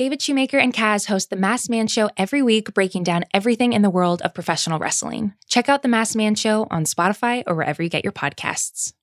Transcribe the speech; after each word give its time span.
David 0.00 0.22
Shoemaker 0.22 0.56
and 0.56 0.72
Kaz 0.72 1.08
host 1.08 1.28
The 1.28 1.36
Masked 1.36 1.68
Man 1.68 1.86
Show 1.86 2.08
every 2.16 2.40
week, 2.40 2.72
breaking 2.72 3.02
down 3.02 3.26
everything 3.34 3.74
in 3.74 3.82
the 3.82 3.90
world 3.90 4.22
of 4.22 4.32
professional 4.32 4.78
wrestling. 4.78 5.34
Check 5.46 5.68
out 5.68 5.82
The 5.82 5.88
Masked 5.88 6.16
Man 6.16 6.34
Show 6.34 6.66
on 6.70 6.84
Spotify 6.84 7.42
or 7.46 7.54
wherever 7.54 7.82
you 7.82 7.90
get 7.90 8.02
your 8.02 8.14
podcasts. 8.14 8.94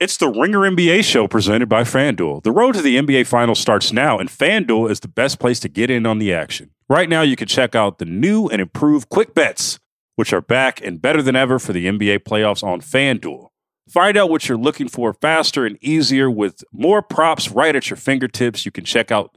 It's 0.00 0.16
the 0.16 0.26
Ringer 0.26 0.58
NBA 0.58 1.04
show 1.04 1.28
presented 1.28 1.68
by 1.68 1.84
FanDuel. 1.84 2.42
The 2.42 2.50
road 2.50 2.74
to 2.74 2.82
the 2.82 2.96
NBA 2.96 3.28
Finals 3.28 3.60
starts 3.60 3.92
now, 3.92 4.18
and 4.18 4.28
FanDuel 4.28 4.90
is 4.90 4.98
the 4.98 5.06
best 5.06 5.38
place 5.38 5.60
to 5.60 5.68
get 5.68 5.88
in 5.88 6.04
on 6.04 6.18
the 6.18 6.34
action. 6.34 6.70
Right 6.88 7.08
now, 7.08 7.22
you 7.22 7.36
can 7.36 7.46
check 7.46 7.76
out 7.76 7.98
the 7.98 8.06
new 8.06 8.48
and 8.48 8.60
improved 8.60 9.08
Quick 9.08 9.36
Bets, 9.36 9.78
which 10.16 10.32
are 10.32 10.40
back 10.40 10.84
and 10.84 11.00
better 11.00 11.22
than 11.22 11.36
ever 11.36 11.60
for 11.60 11.72
the 11.72 11.86
NBA 11.86 12.24
playoffs 12.24 12.64
on 12.64 12.80
FanDuel. 12.80 13.50
Find 13.88 14.16
out 14.16 14.30
what 14.30 14.48
you're 14.48 14.58
looking 14.58 14.88
for 14.88 15.12
faster 15.12 15.64
and 15.64 15.78
easier 15.80 16.28
with 16.28 16.64
more 16.72 17.02
props 17.02 17.50
right 17.50 17.76
at 17.76 17.88
your 17.88 17.98
fingertips. 17.98 18.64
You 18.64 18.72
can 18.72 18.84
check 18.84 19.12
out 19.12 19.36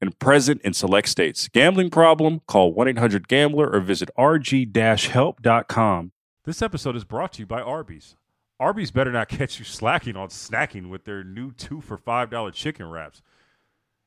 and 0.00 0.18
present 0.18 0.60
in 0.62 0.72
select 0.72 1.08
states. 1.08 1.48
Gambling 1.48 1.90
problem? 1.90 2.40
Call 2.46 2.72
1 2.72 2.88
800 2.88 3.28
Gambler 3.28 3.70
or 3.70 3.80
visit 3.80 4.10
rg 4.18 5.06
help.com. 5.06 6.12
This 6.44 6.62
episode 6.62 6.96
is 6.96 7.04
brought 7.04 7.32
to 7.34 7.40
you 7.40 7.46
by 7.46 7.60
Arby's. 7.60 8.16
Arby's 8.60 8.90
better 8.90 9.12
not 9.12 9.28
catch 9.28 9.58
you 9.58 9.64
slacking 9.64 10.16
on 10.16 10.28
snacking 10.28 10.88
with 10.88 11.04
their 11.04 11.22
new 11.22 11.52
two 11.52 11.80
for 11.80 11.96
$5 11.96 12.52
chicken 12.52 12.90
wraps. 12.90 13.22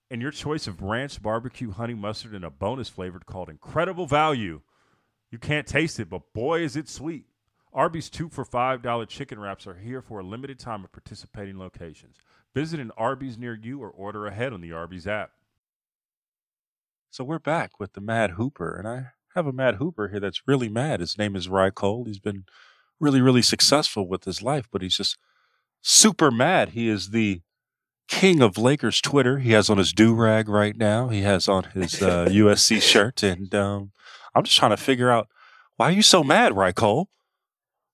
And 0.09 0.21
your 0.21 0.31
choice 0.31 0.67
of 0.67 0.81
ranch, 0.81 1.21
barbecue, 1.21 1.71
honey 1.71 1.93
mustard, 1.93 2.33
and 2.33 2.43
a 2.43 2.49
bonus 2.49 2.89
flavored 2.89 3.25
called 3.25 3.49
Incredible 3.49 4.07
Value. 4.07 4.61
You 5.29 5.37
can't 5.37 5.65
taste 5.65 5.99
it, 6.01 6.09
but 6.09 6.33
boy, 6.33 6.61
is 6.61 6.75
it 6.75 6.89
sweet. 6.89 7.25
Arby's 7.73 8.09
two 8.09 8.27
for 8.27 8.43
$5 8.43 9.07
chicken 9.07 9.39
wraps 9.39 9.65
are 9.65 9.75
here 9.75 10.01
for 10.01 10.19
a 10.19 10.23
limited 10.23 10.59
time 10.59 10.83
at 10.83 10.91
participating 10.91 11.57
locations. 11.57 12.17
Visit 12.53 12.81
an 12.81 12.91
Arby's 12.97 13.37
near 13.37 13.53
you 13.53 13.81
or 13.81 13.89
order 13.89 14.27
ahead 14.27 14.51
on 14.51 14.59
the 14.59 14.73
Arby's 14.73 15.07
app. 15.07 15.31
So 17.13 17.25
we're 17.25 17.39
back 17.39 17.77
with 17.77 17.91
the 17.91 17.99
Mad 17.99 18.31
Hooper, 18.31 18.73
and 18.77 18.87
I 18.87 19.07
have 19.35 19.45
a 19.45 19.51
Mad 19.51 19.75
Hooper 19.75 20.07
here 20.07 20.21
that's 20.21 20.47
really 20.47 20.69
mad. 20.69 21.01
His 21.01 21.17
name 21.17 21.35
is 21.35 21.49
Ry 21.49 21.69
Cole. 21.69 22.05
He's 22.05 22.19
been 22.19 22.45
really, 23.01 23.19
really 23.19 23.41
successful 23.41 24.07
with 24.07 24.23
his 24.23 24.41
life, 24.41 24.69
but 24.71 24.81
he's 24.81 24.95
just 24.95 25.17
super 25.81 26.31
mad. 26.31 26.69
He 26.69 26.87
is 26.87 27.09
the 27.09 27.41
king 28.07 28.41
of 28.41 28.57
Lakers 28.57 29.01
Twitter. 29.01 29.39
He 29.39 29.51
has 29.51 29.69
on 29.69 29.77
his 29.77 29.91
do 29.91 30.13
rag 30.13 30.47
right 30.47 30.77
now. 30.77 31.09
He 31.09 31.23
has 31.23 31.49
on 31.49 31.65
his 31.73 32.01
uh, 32.01 32.27
USC 32.29 32.81
shirt, 32.81 33.23
and 33.23 33.53
um, 33.53 33.91
I'm 34.33 34.45
just 34.45 34.57
trying 34.57 34.71
to 34.71 34.77
figure 34.77 35.11
out 35.11 35.27
why 35.75 35.89
are 35.89 35.91
you 35.91 36.01
so 36.01 36.23
mad, 36.23 36.55
Ry 36.55 36.71
Cole? 36.71 37.09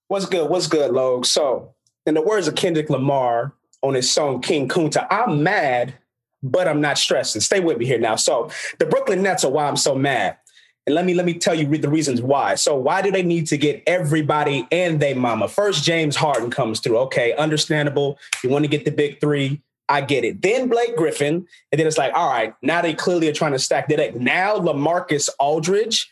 What's 0.09 0.27
good? 0.27 0.47
What's 0.47 0.67
good, 0.67 0.91
Logue? 0.91 1.25
So, 1.25 1.73
in 2.05 2.13
the 2.13 2.21
words 2.21 2.47
of 2.47 2.53
Kendrick 2.53 2.91
Lamar 2.91 3.55
on 3.81 3.95
his 3.95 4.11
song 4.11 4.43
King 4.43 4.69
Kunta, 4.69 5.07
I'm 5.09 5.41
mad, 5.41 5.95
but 6.43 6.67
I'm 6.67 6.81
not 6.81 6.97
stressing. 6.97 7.41
Stay 7.41 7.59
with 7.59 7.77
me 7.77 7.85
here 7.85 7.99
now. 7.99 8.15
So, 8.15 8.49
the 8.79 8.85
Brooklyn 8.85 9.21
Nets 9.21 9.43
are 9.43 9.51
why 9.51 9.67
I'm 9.67 9.77
so 9.77 9.95
mad. 9.95 10.37
And 10.85 10.95
let 10.95 11.03
me 11.03 11.13
let 11.13 11.25
me 11.25 11.33
tell 11.33 11.53
you 11.53 11.77
the 11.77 11.89
reasons 11.89 12.21
why. 12.21 12.55
So 12.55 12.73
why 12.73 13.01
do 13.01 13.11
they 13.11 13.21
need 13.21 13.47
to 13.47 13.57
get 13.57 13.83
everybody 13.85 14.65
and 14.71 15.01
they 15.01 15.13
mama? 15.13 15.49
First, 15.49 15.83
James 15.83 16.15
Harden 16.15 16.49
comes 16.49 16.79
through. 16.79 16.97
Okay, 16.99 17.33
understandable. 17.33 18.17
You 18.41 18.49
want 18.49 18.63
to 18.63 18.69
get 18.69 18.85
the 18.85 18.91
big 18.91 19.19
three. 19.19 19.61
I 19.89 19.99
get 19.99 20.23
it. 20.23 20.41
Then 20.41 20.69
Blake 20.69 20.95
Griffin, 20.95 21.45
and 21.71 21.79
then 21.79 21.87
it's 21.87 21.97
like, 21.97 22.13
all 22.13 22.29
right, 22.29 22.53
now 22.61 22.81
they 22.81 22.93
clearly 22.93 23.27
are 23.27 23.33
trying 23.33 23.51
to 23.51 23.59
stack 23.59 23.89
the 23.89 23.97
deck. 23.97 24.15
Now 24.15 24.57
Lamarcus 24.59 25.29
Aldridge, 25.39 26.09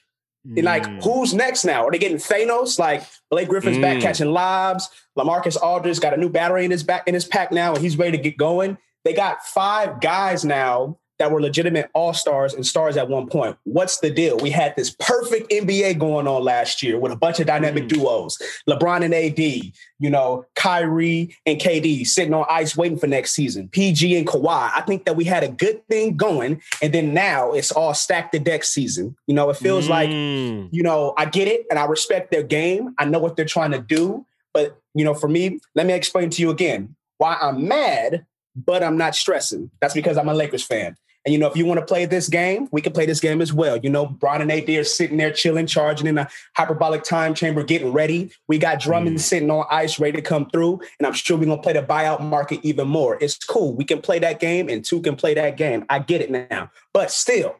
Mm. 0.48 0.64
Like, 0.64 1.04
who's 1.04 1.34
next 1.34 1.66
now? 1.66 1.88
Are 1.88 1.92
they 1.92 1.98
getting 1.98 2.18
Thanos? 2.18 2.78
Like 2.78 3.04
Blake 3.32 3.48
Griffin's 3.48 3.78
mm. 3.78 3.82
back 3.82 4.02
catching 4.02 4.32
lobs. 4.32 4.90
Lamarcus 5.18 5.58
Aldridge 5.58 6.00
got 6.00 6.14
a 6.14 6.18
new 6.18 6.30
battery 6.30 6.66
in 6.66 6.72
his 6.72 6.84
back 6.84 7.08
in 7.08 7.14
his 7.14 7.26
pack 7.26 7.52
now, 7.52 7.74
and 7.74 7.84
he's 7.84 7.98
ready 7.98 8.18
to 8.18 8.24
get 8.24 8.38
going. 8.38 8.78
They 9.06 9.14
got 9.14 9.46
five 9.46 10.02
guys 10.02 10.44
now 10.44 10.98
that 11.18 11.32
were 11.32 11.42
legitimate 11.42 11.90
all 11.94 12.14
stars 12.14 12.54
and 12.54 12.66
stars 12.66 12.98
at 12.98 13.08
one 13.08 13.28
point. 13.28 13.58
What's 13.64 14.00
the 14.00 14.10
deal? 14.10 14.38
We 14.38 14.50
had 14.50 14.76
this 14.76 14.90
perfect 15.00 15.50
NBA 15.50 15.98
going 15.98 16.28
on 16.28 16.44
last 16.44 16.84
year 16.84 17.00
with 17.00 17.12
a 17.12 17.16
bunch 17.16 17.40
of 17.40 17.48
dynamic 17.48 17.86
mm. 17.86 17.90
duos 17.90 18.38
LeBron 18.70 19.04
and 19.04 19.14
AD, 19.14 19.40
you 19.40 20.10
know, 20.10 20.46
Kyrie 20.56 21.36
and 21.46 21.60
KD 21.60 22.06
sitting 22.06 22.34
on 22.34 22.46
ice 22.50 22.76
waiting 22.76 22.98
for 22.98 23.08
next 23.08 23.32
season, 23.32 23.70
PG 23.70 24.18
and 24.18 24.28
Kawhi. 24.28 24.72
I 24.76 24.82
think 24.82 25.06
that 25.06 25.16
we 25.16 25.24
had 25.24 25.44
a 25.44 25.50
good 25.50 25.88
thing 25.88 26.18
going. 26.18 26.62
And 26.82 26.94
then 26.94 27.14
now 27.14 27.54
it's 27.54 27.72
all 27.72 27.94
stacked 27.94 28.34
the 28.34 28.40
deck 28.40 28.64
season. 28.64 29.16
You 29.28 29.36
know, 29.36 29.50
it 29.50 29.58
feels 29.58 29.86
mm. 29.86 29.90
like, 29.90 30.10
you 30.10 30.84
know, 30.84 31.14
I 31.18 31.26
get 31.26 31.48
it 31.48 31.66
and 31.70 31.80
I 31.80 31.86
respect 31.86 32.32
their 32.32 32.44
game. 32.44 32.94
I 32.98 33.06
know 33.06 33.20
what 33.20 33.36
they're 33.38 33.46
trying 33.46 33.72
to 33.72 33.80
do. 33.80 34.26
But, 34.54 34.80
you 34.94 35.06
know, 35.06 35.14
for 35.14 35.28
me, 35.28 35.60
let 35.76 35.86
me 35.86 35.94
explain 35.94 36.30
to 36.32 36.42
you 36.42 36.50
again 36.50 36.96
why 37.18 37.38
I'm 37.42 37.68
mad 37.68 38.26
but 38.56 38.84
I'm 38.84 38.98
not 38.98 39.16
stressing. 39.16 39.72
That's 39.82 39.94
because 39.94 40.18
I'm 40.18 40.30
a 40.30 40.34
Lakers 40.34 40.64
fan. 40.64 40.96
And 41.26 41.34
you 41.34 41.40
know, 41.40 41.48
if 41.48 41.58
you 41.58 41.66
want 41.66 41.80
to 41.80 41.86
play 41.86 42.06
this 42.06 42.30
game, 42.30 42.70
we 42.72 42.82
can 42.82 42.94
play 42.94 43.08
this 43.08 43.20
game 43.20 43.42
as 43.42 43.52
well. 43.52 43.78
You 43.78 43.90
know, 43.90 44.06
Bron 44.06 44.42
and 44.42 44.52
AD 44.52 44.70
are 44.70 44.84
sitting 44.84 45.18
there 45.18 45.32
chilling, 45.32 45.66
charging 45.66 46.06
in 46.06 46.20
a 46.20 46.30
hyperbolic 46.56 47.04
time 47.04 47.34
chamber, 47.34 47.64
getting 47.64 47.92
ready. 47.92 48.32
We 48.48 48.60
got 48.60 48.80
Drummond 48.80 49.18
mm. 49.18 49.20
sitting 49.20 49.50
on 49.50 49.66
ice, 49.72 50.00
ready 50.00 50.18
to 50.18 50.22
come 50.22 50.48
through. 50.52 50.82
And 51.00 51.08
I'm 51.08 51.14
sure 51.14 51.36
we're 51.36 51.46
gonna 51.46 51.62
play 51.62 51.74
the 51.74 51.82
buyout 51.82 52.22
market 52.22 52.60
even 52.62 52.88
more. 52.88 53.18
It's 53.20 53.44
cool. 53.44 53.74
We 53.76 53.86
can 53.86 54.02
play 54.02 54.20
that 54.20 54.40
game, 54.40 54.70
and 54.70 54.86
two 54.86 55.02
can 55.02 55.16
play 55.16 55.34
that 55.34 55.58
game. 55.58 55.84
I 55.90 55.98
get 55.98 56.22
it 56.22 56.30
now. 56.30 56.70
But 56.94 57.10
still, 57.10 57.56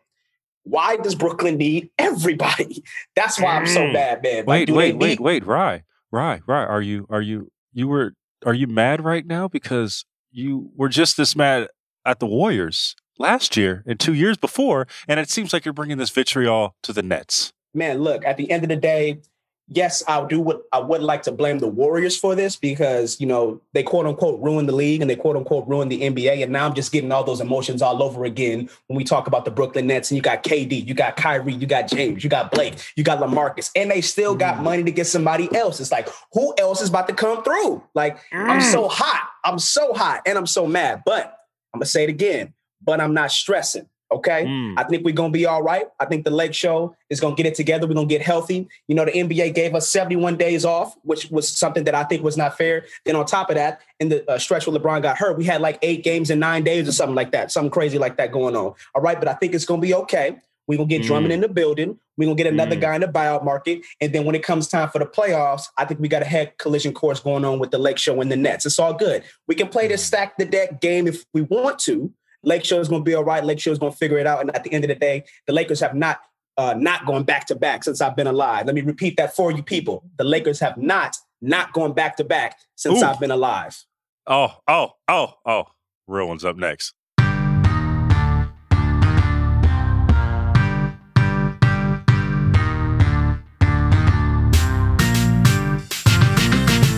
why 0.64 0.98
does 0.98 1.16
Brooklyn 1.16 1.58
need 1.58 1.90
everybody? 1.98 2.84
That's 3.16 3.40
why 3.40 3.56
I'm 3.56 3.66
so 3.66 3.82
mm. 3.82 3.94
bad, 3.94 4.22
man. 4.22 4.46
Wait, 4.46 4.70
like, 4.70 4.78
wait, 4.78 4.98
wait, 4.98 5.20
wait, 5.20 5.46
Ry, 5.46 5.84
Ry, 6.12 6.42
Ry. 6.46 6.66
Are 6.66 6.84
you 6.84 7.08
are 7.10 7.22
you 7.22 7.52
you 7.74 7.88
were 7.88 8.14
are 8.46 8.54
you 8.54 8.68
mad 8.68 9.04
right 9.04 9.26
now 9.26 9.48
because 9.48 10.06
you 10.36 10.70
were 10.76 10.90
just 10.90 11.18
this 11.18 11.36
mad 11.36 11.70
at 12.06 12.20
the 12.20 12.28
Warriors? 12.28 12.96
last 13.18 13.56
year 13.56 13.84
and 13.86 14.00
two 14.00 14.14
years 14.14 14.38
before, 14.38 14.88
and 15.08 15.20
it 15.20 15.30
seems 15.30 15.54
like 15.54 15.66
you're 15.66 15.74
bringing 15.74 15.98
this 15.98 16.10
vitriol 16.10 16.76
to 16.84 16.94
the 16.94 17.02
Nets. 17.02 17.54
Man, 17.74 18.00
look, 18.00 18.26
at 18.26 18.38
the 18.38 18.50
end 18.52 18.64
of 18.64 18.70
the 18.70 18.76
day, 18.76 19.22
yes, 19.68 20.04
I 20.08 20.24
do 20.26 20.40
what 20.40 20.64
I 20.72 20.80
would 20.80 21.02
like 21.02 21.24
to 21.24 21.32
blame 21.32 21.60
the 21.60 21.68
Warriors 21.68 22.16
for 22.18 22.36
this 22.36 22.56
because, 22.56 23.20
you 23.20 23.28
know, 23.28 23.62
they 23.74 23.84
quote 23.84 24.06
unquote 24.06 24.40
ruined 24.42 24.70
the 24.70 24.76
league 24.76 25.02
and 25.02 25.10
they 25.10 25.16
quote 25.16 25.36
unquote 25.36 25.68
ruined 25.68 25.92
the 25.92 26.02
NBA. 26.02 26.44
And 26.44 26.52
now 26.52 26.66
I'm 26.66 26.74
just 26.74 26.92
getting 26.92 27.12
all 27.12 27.24
those 27.24 27.42
emotions 27.42 27.82
all 27.82 28.02
over 28.02 28.24
again 28.26 28.70
when 28.88 28.98
we 28.98 29.04
talk 29.04 29.28
about 29.28 29.44
the 29.46 29.52
Brooklyn 29.52 29.88
Nets 29.88 30.12
and 30.12 30.16
you 30.16 30.22
got 30.22 30.44
KD, 30.44 30.88
you 30.88 30.94
got 30.94 31.18
Kyrie, 31.18 31.54
you 31.54 31.68
got 31.68 31.88
James, 31.88 32.24
you 32.24 32.30
got 32.30 32.52
Blake, 32.52 32.76
you 32.96 33.04
got 33.04 33.20
Lamarcus, 33.20 33.72
and 33.76 33.92
they 33.92 34.02
still 34.02 34.36
got 34.36 34.58
mm. 34.58 34.64
money 34.64 34.84
to 34.84 34.92
get 34.92 35.08
somebody 35.08 35.54
else. 35.56 35.80
It's 35.80 35.92
like, 35.92 36.08
who 36.34 36.54
else 36.58 36.82
is 36.82 36.90
about 36.90 37.08
to 37.08 37.14
come 37.14 37.44
through? 37.44 37.84
Like, 37.94 38.18
mm. 38.32 38.50
I'm 38.50 38.62
so 38.62 38.88
hot. 38.88 39.30
I'm 39.46 39.60
so 39.60 39.94
hot 39.94 40.24
and 40.26 40.38
I'm 40.38 40.48
so 40.48 40.68
mad. 40.68 41.04
But 41.06 41.38
I'm 41.74 41.80
gonna 41.80 41.86
say 41.86 42.04
it 42.04 42.10
again 42.10 42.54
but 42.86 43.02
I'm 43.02 43.14
not 43.14 43.32
stressing. 43.32 43.88
Okay. 44.12 44.46
Mm. 44.46 44.76
I 44.78 44.84
think 44.84 45.04
we're 45.04 45.16
to 45.16 45.30
be 45.30 45.48
all 45.48 45.64
right. 45.64 45.88
I 46.00 46.06
think 46.06 46.26
the 46.26 46.32
Lake 46.32 46.54
Show 46.54 46.96
is 47.10 47.20
to 47.36 47.44
get 47.44 47.52
it 47.52 47.56
together. 47.56 47.88
We're 47.88 47.96
to 48.08 48.14
get 48.14 48.22
healthy. 48.22 48.70
You 48.88 48.94
know, 48.94 49.04
the 49.04 49.12
NBA 49.12 49.56
gave 49.56 49.74
us 49.74 49.90
71 49.90 50.38
days 50.38 50.64
off, 50.64 50.96
which 51.02 51.32
was 51.32 51.50
something 51.50 51.84
that 51.86 51.96
I 51.96 52.04
think 52.04 52.24
was 52.24 52.38
not 52.38 52.56
fair. 52.56 52.86
Then 53.04 53.16
on 53.16 53.26
top 53.26 53.50
of 53.50 53.56
that, 53.56 53.82
in 54.00 54.10
the 54.10 54.30
uh, 54.30 54.38
stretch 54.38 54.68
where 54.68 54.80
LeBron 54.80 55.02
got 55.02 55.18
hurt, 55.18 55.38
we 55.38 55.44
had 55.44 55.60
like 55.60 55.80
eight 55.82 56.04
games 56.04 56.30
in 56.30 56.38
nine 56.38 56.64
days 56.64 56.88
or 56.88 56.92
something 56.92 57.16
like 57.16 57.32
that, 57.32 57.52
something 57.52 57.72
crazy 57.72 57.98
like 57.98 58.18
that 58.18 58.32
going 58.32 58.56
on. 58.56 58.76
All 58.94 59.02
right. 59.02 59.18
But 59.20 59.28
I 59.28 59.34
think 59.34 59.56
it's 59.56 59.66
to 59.82 59.86
be 59.88 59.96
okay. 59.96 60.38
We're 60.68 60.78
going 60.78 60.90
to 60.90 60.98
get 60.98 61.04
mm. 61.04 61.08
Drummond 61.08 61.34
in 61.34 61.42
the 61.42 61.48
building. 61.48 62.00
We're 62.18 62.26
going 62.26 62.38
to 62.38 62.44
get 62.44 62.52
another 62.52 62.76
mm. 62.76 62.82
guy 62.82 62.96
in 62.96 63.02
the 63.02 63.08
buyout 63.08 63.44
market. 63.44 63.82
And 64.02 64.14
then 64.14 64.26
when 64.26 64.36
it 64.36 64.44
comes 64.44 64.68
time 64.68 64.90
for 64.90 65.00
the 65.00 65.06
playoffs, 65.06 65.68
I 65.78 65.86
think 65.86 66.00
we 66.00 66.08
got 66.08 66.22
a 66.22 66.26
head 66.26 66.58
collision 66.58 66.94
course 66.94 67.20
going 67.20 67.46
on 67.46 67.60
with 67.60 67.72
the 67.72 67.78
Lake 67.78 67.98
Show 67.98 68.22
and 68.22 68.32
the 68.32 68.36
Nets. 68.36 68.66
It's 68.66 68.80
all 68.80 68.94
good. 68.94 69.24
We 69.48 69.56
can 69.56 69.68
play 69.68 69.88
this 69.88 70.04
mm. 70.04 70.08
stack 70.08 70.38
the 70.38 70.46
deck 70.46 70.82
game 70.82 71.08
if 71.08 71.24
we 71.34 71.42
want 71.42 71.80
to 71.80 72.14
Lake 72.46 72.64
Show 72.64 72.80
is 72.80 72.88
going 72.88 73.02
to 73.02 73.06
be 73.06 73.16
all 73.16 73.24
right. 73.24 73.44
Lake 73.44 73.60
Show 73.60 73.72
is 73.72 73.80
going 73.80 73.92
to 73.92 73.98
figure 73.98 74.18
it 74.18 74.28
out. 74.28 74.42
And 74.42 74.56
at 74.56 74.64
the 74.64 74.72
end 74.72 74.84
of 74.84 74.90
the 74.90 74.96
day, 74.96 75.26
the 75.48 75.54
Lakers 75.54 75.80
have 75.80 75.96
not 75.96 76.20
uh, 76.58 76.74
not 76.78 77.06
gone 77.06 77.24
back 77.24 77.46
to 77.48 77.56
back 77.56 77.84
since 77.84 78.00
I've 78.00 78.16
been 78.16 78.28
alive. 78.28 78.66
Let 78.66 78.76
me 78.76 78.82
repeat 78.82 79.18
that 79.18 79.36
for 79.36 79.52
you 79.52 79.62
people. 79.62 80.06
The 80.18 80.24
Lakers 80.24 80.60
have 80.62 80.78
not 80.78 81.18
not 81.42 81.74
gone 81.74 81.94
back 81.94 82.16
to 82.18 82.24
back 82.24 82.58
since 82.76 83.02
Ooh. 83.02 83.06
I've 83.06 83.20
been 83.20 83.32
alive. 83.32 83.84
Oh, 84.28 84.54
oh, 84.68 84.92
oh, 85.08 85.34
oh. 85.46 85.66
Real 86.08 86.28
one's 86.28 86.46
up 86.46 86.56
next. 86.56 86.94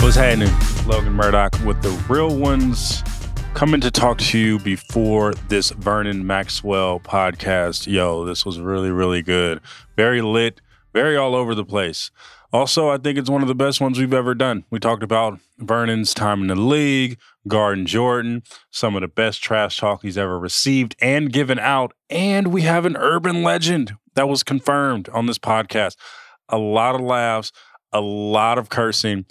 What's 0.07 0.15
happening? 0.15 0.53
Logan 0.87 1.11
Murdock 1.11 1.53
with 1.65 1.81
the 1.81 1.89
Real 2.07 2.33
Ones 2.33 3.03
coming 3.53 3.81
to 3.81 3.91
talk 3.91 4.19
to 4.19 4.39
you 4.39 4.57
before 4.57 5.33
this 5.49 5.71
Vernon 5.71 6.25
Maxwell 6.25 7.01
podcast. 7.01 7.87
Yo, 7.87 8.23
this 8.23 8.45
was 8.45 8.57
really, 8.57 8.89
really 8.89 9.21
good. 9.21 9.59
Very 9.97 10.21
lit, 10.21 10.61
very 10.93 11.17
all 11.17 11.35
over 11.35 11.53
the 11.53 11.65
place. 11.65 12.09
Also, 12.53 12.87
I 12.87 12.97
think 12.99 13.17
it's 13.17 13.29
one 13.29 13.41
of 13.41 13.49
the 13.49 13.53
best 13.53 13.81
ones 13.81 13.99
we've 13.99 14.13
ever 14.13 14.33
done. 14.33 14.63
We 14.69 14.79
talked 14.79 15.03
about 15.03 15.41
Vernon's 15.57 16.13
time 16.13 16.39
in 16.39 16.47
the 16.47 16.55
league, 16.55 17.19
Garden 17.45 17.85
Jordan, 17.85 18.43
some 18.71 18.95
of 18.95 19.01
the 19.01 19.09
best 19.09 19.43
trash 19.43 19.75
talk 19.75 20.03
he's 20.03 20.17
ever 20.17 20.39
received 20.39 20.95
and 21.01 21.33
given 21.33 21.59
out. 21.59 21.91
And 22.09 22.53
we 22.53 22.61
have 22.61 22.85
an 22.85 22.95
urban 22.95 23.43
legend 23.43 23.97
that 24.15 24.29
was 24.29 24.41
confirmed 24.41 25.09
on 25.09 25.25
this 25.25 25.37
podcast. 25.37 25.97
A 26.47 26.57
lot 26.57 26.95
of 26.95 27.01
laughs, 27.01 27.51
a 27.91 27.99
lot 27.99 28.57
of 28.57 28.69
cursing, 28.69 29.25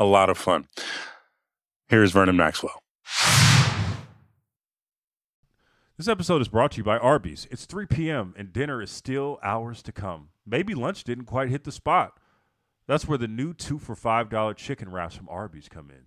a 0.00 0.04
lot 0.04 0.30
of 0.30 0.38
fun. 0.38 0.66
Here's 1.88 2.10
Vernon 2.10 2.36
Maxwell. 2.36 2.82
This 5.98 6.08
episode 6.08 6.40
is 6.40 6.48
brought 6.48 6.72
to 6.72 6.78
you 6.78 6.84
by 6.84 6.96
Arby's. 6.96 7.46
It's 7.50 7.66
3 7.66 7.84
p.m. 7.84 8.34
and 8.38 8.50
dinner 8.50 8.80
is 8.80 8.90
still 8.90 9.38
hours 9.42 9.82
to 9.82 9.92
come. 9.92 10.30
Maybe 10.46 10.74
lunch 10.74 11.04
didn't 11.04 11.26
quite 11.26 11.50
hit 11.50 11.64
the 11.64 11.72
spot. 11.72 12.18
That's 12.86 13.06
where 13.06 13.18
the 13.18 13.28
new 13.28 13.52
two 13.52 13.78
for 13.78 13.94
$5 13.94 14.56
chicken 14.56 14.90
wraps 14.90 15.14
from 15.14 15.28
Arby's 15.28 15.68
come 15.68 15.90
in. 15.90 16.04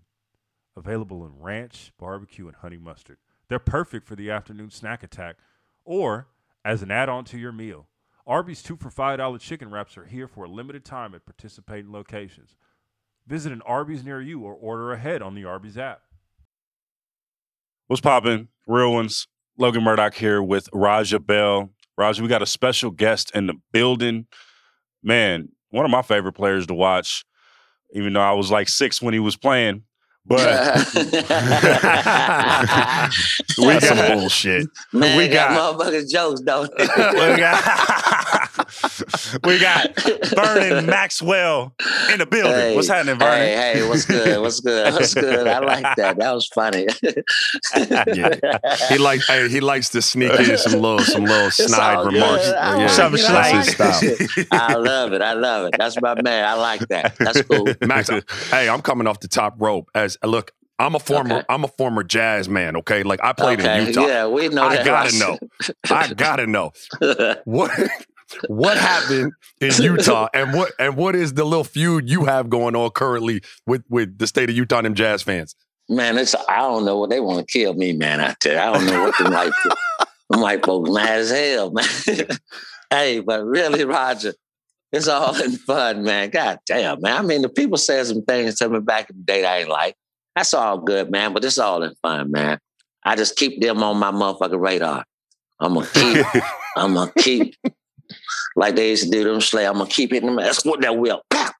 Available 0.75 1.23
in 1.23 1.39
ranch, 1.39 1.91
barbecue, 1.99 2.47
and 2.47 2.55
honey 2.55 2.79
mustard. 2.79 3.17
They're 3.47 3.59
perfect 3.59 4.07
for 4.07 4.15
the 4.15 4.31
afternoon 4.31 4.71
snack 4.71 5.03
attack 5.03 5.35
or 5.85 6.29
as 6.65 6.81
an 6.81 6.89
add 6.89 7.09
on 7.09 7.25
to 7.25 7.37
your 7.37 7.51
meal. 7.51 7.87
Arby's 8.25 8.63
two 8.63 8.75
for 8.75 8.89
$5 8.89 9.39
chicken 9.39 9.69
wraps 9.69 9.95
are 9.99 10.05
here 10.05 10.27
for 10.27 10.45
a 10.45 10.49
limited 10.49 10.83
time 10.83 11.13
at 11.13 11.27
participating 11.27 11.91
locations. 11.91 12.55
Visit 13.27 13.51
an 13.53 13.61
Arby's 13.63 14.03
near 14.03 14.19
you 14.21 14.41
or 14.41 14.53
order 14.53 14.91
ahead 14.91 15.21
on 15.21 15.33
the 15.35 15.45
Arby's 15.45 15.77
app. 15.77 16.01
What's 17.87 18.01
poppin'? 18.01 18.49
Real 18.67 18.91
ones. 18.93 19.27
Logan 19.57 19.83
Murdock 19.83 20.15
here 20.15 20.41
with 20.41 20.67
Raja 20.73 21.19
Bell. 21.19 21.69
Raja, 21.97 22.21
we 22.23 22.27
got 22.27 22.41
a 22.41 22.45
special 22.47 22.91
guest 22.91 23.31
in 23.35 23.47
the 23.47 23.53
building. 23.71 24.25
Man, 25.03 25.49
one 25.69 25.85
of 25.85 25.91
my 25.91 26.01
favorite 26.01 26.33
players 26.33 26.65
to 26.67 26.73
watch, 26.73 27.23
even 27.93 28.13
though 28.13 28.21
I 28.21 28.31
was 28.31 28.49
like 28.51 28.67
six 28.67 29.01
when 29.01 29.13
he 29.13 29.19
was 29.19 29.35
playing. 29.35 29.83
But 30.25 30.39
we 30.95 31.11
got 33.73 33.83
some 33.83 33.97
bullshit. 34.17 34.67
Man, 34.93 35.17
We 35.17 35.23
we 35.25 35.29
got, 35.29 35.49
got- 35.49 35.79
motherfuckers 35.79 36.09
jokes, 36.09 36.41
don't 36.41 36.71
we 36.79 36.85
got 36.87 38.42
we 39.45 39.59
got 39.59 39.99
Vernon 40.35 40.85
Maxwell 40.85 41.73
in 42.11 42.19
the 42.19 42.25
building. 42.25 42.53
Hey, 42.53 42.75
What's 42.75 42.87
happening, 42.87 43.17
Vernon? 43.17 43.37
Hey, 43.39 43.73
hey, 43.79 43.87
what's 43.89 44.05
good? 44.05 44.39
What's 44.41 44.59
good? 44.59 44.93
What's 44.93 45.13
good? 45.13 45.47
I 45.47 45.59
like 45.59 45.95
that. 45.97 46.17
That 46.17 46.33
was 46.33 46.47
funny. 46.47 46.87
Yeah. 48.13 48.57
He 48.89 48.97
likes 48.97 49.27
hey, 49.27 49.47
he 49.49 49.59
likes 49.59 49.89
to 49.89 50.01
sneak 50.01 50.31
in 50.39 50.57
some 50.57 50.73
little 50.73 50.99
some 50.99 51.25
little 51.25 51.47
It's 51.47 51.57
snide 51.65 52.05
remarks. 52.05 52.47
I 52.49 52.79
Yeah, 52.81 52.87
Some 52.87 53.13
like 53.13 53.21
it. 53.21 53.27
that's 53.27 53.53
I 53.53 53.57
his 53.57 53.73
style. 53.73 53.99
it. 54.37 54.47
I 54.51 54.73
love 54.75 55.13
it. 55.13 55.21
I 55.21 55.33
love 55.33 55.67
it. 55.67 55.75
That's 55.77 55.99
my 56.01 56.19
man. 56.21 56.45
I 56.45 56.53
like 56.53 56.87
that. 56.89 57.15
That's 57.17 57.41
cool. 57.43 57.67
Max, 57.81 58.09
hey, 58.51 58.69
I'm 58.69 58.81
coming 58.81 59.07
off 59.07 59.19
the 59.19 59.27
top 59.27 59.55
rope. 59.57 59.89
As 59.95 60.17
look, 60.23 60.51
I'm 60.79 60.95
a 60.95 60.99
former 60.99 61.35
Okay. 61.37 61.45
I'm 61.49 61.63
a 61.63 61.67
former 61.67 62.03
jazz 62.03 62.47
man. 62.49 62.75
Okay, 62.77 63.03
like 63.03 63.19
I 63.23 63.33
played 63.33 63.59
okay. 63.61 63.81
in 63.81 63.87
Utah. 63.87 64.05
Yeah, 64.05 64.27
we 64.27 64.49
know 64.49 64.63
I 64.63 64.77
that. 64.77 64.85
gotta 64.85 65.17
know. 65.19 65.39
I 65.89 66.13
gotta 66.13 66.47
know 66.47 66.71
what 67.45 67.71
what 68.47 68.77
happened 68.77 69.33
in 69.61 69.71
Utah, 69.81 70.27
and 70.33 70.53
what 70.53 70.71
and 70.79 70.95
what 70.95 71.15
is 71.15 71.33
the 71.33 71.43
little 71.43 71.63
feud 71.63 72.09
you 72.09 72.25
have 72.25 72.49
going 72.49 72.75
on 72.75 72.89
currently 72.91 73.41
with 73.65 73.83
with 73.89 74.17
the 74.17 74.27
state 74.27 74.49
of 74.49 74.55
Utah 74.55 74.77
and 74.77 74.85
them 74.85 74.95
jazz 74.95 75.21
fans? 75.23 75.55
Man, 75.89 76.17
it's 76.17 76.35
I 76.47 76.59
don't 76.59 76.85
know 76.85 76.97
what 76.97 77.09
they 77.09 77.19
want 77.19 77.45
to 77.45 77.51
kill 77.51 77.73
me, 77.73 77.93
man. 77.93 78.21
I 78.21 78.35
tell 78.39 78.53
you, 78.53 78.59
I 78.59 78.73
don't 78.73 78.85
know 78.85 79.03
what 79.03 79.17
the 79.17 79.29
white 79.29 79.51
the 80.29 80.39
white 80.39 80.65
folks 80.65 80.89
mad 80.89 81.19
as 81.19 81.31
hell, 81.31 81.71
man. 81.71 81.85
hey, 82.89 83.19
but 83.19 83.43
really, 83.43 83.85
Raja, 83.85 84.33
it's 84.91 85.07
all 85.07 85.35
in 85.41 85.51
fun, 85.51 86.03
man. 86.03 86.29
God 86.29 86.59
damn, 86.65 87.01
man. 87.01 87.17
I 87.17 87.21
mean, 87.21 87.41
the 87.41 87.49
people 87.49 87.77
said 87.77 88.05
some 88.05 88.23
things 88.23 88.55
to 88.55 88.69
me 88.69 88.79
back 88.79 89.09
in 89.09 89.17
the 89.17 89.23
day 89.23 89.41
that 89.41 89.53
I 89.53 89.59
ain't 89.59 89.69
like. 89.69 89.95
That's 90.35 90.53
all 90.53 90.77
good, 90.77 91.11
man. 91.11 91.33
But 91.33 91.43
it's 91.43 91.57
all 91.57 91.83
in 91.83 91.93
fun, 92.01 92.31
man. 92.31 92.59
I 93.03 93.15
just 93.15 93.35
keep 93.35 93.61
them 93.61 93.83
on 93.83 93.97
my 93.97 94.11
motherfucking 94.11 94.59
radar. 94.59 95.03
I'm 95.59 95.73
gonna 95.73 95.87
keep. 95.87 96.25
I'm 96.77 96.93
gonna 96.93 97.11
keep. 97.17 97.55
Like 98.55 98.75
they 98.75 98.91
used 98.91 99.05
to 99.05 99.09
do 99.09 99.23
them 99.23 99.41
slay. 99.41 99.65
I'm 99.65 99.77
gonna 99.77 99.89
keep 99.89 100.11
hitting 100.11 100.27
them. 100.27 100.37
That's 100.37 100.65
what 100.65 100.81
that 100.81 100.97
whip. 100.97 101.19
Pow! 101.29 101.51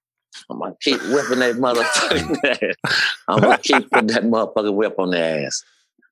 I'm 0.50 0.60
gonna 0.60 0.76
keep 0.82 1.02
whipping 1.04 1.40
that 1.40 1.56
motherfucking 1.56 2.38
ass. 2.84 3.12
I'm 3.28 3.42
gonna 3.42 3.58
keep 3.58 3.90
putting 3.90 4.08
that 4.08 4.24
motherfucking 4.24 4.76
whip 4.76 4.96
on 5.00 5.12
their 5.12 5.46
ass. 5.46 5.64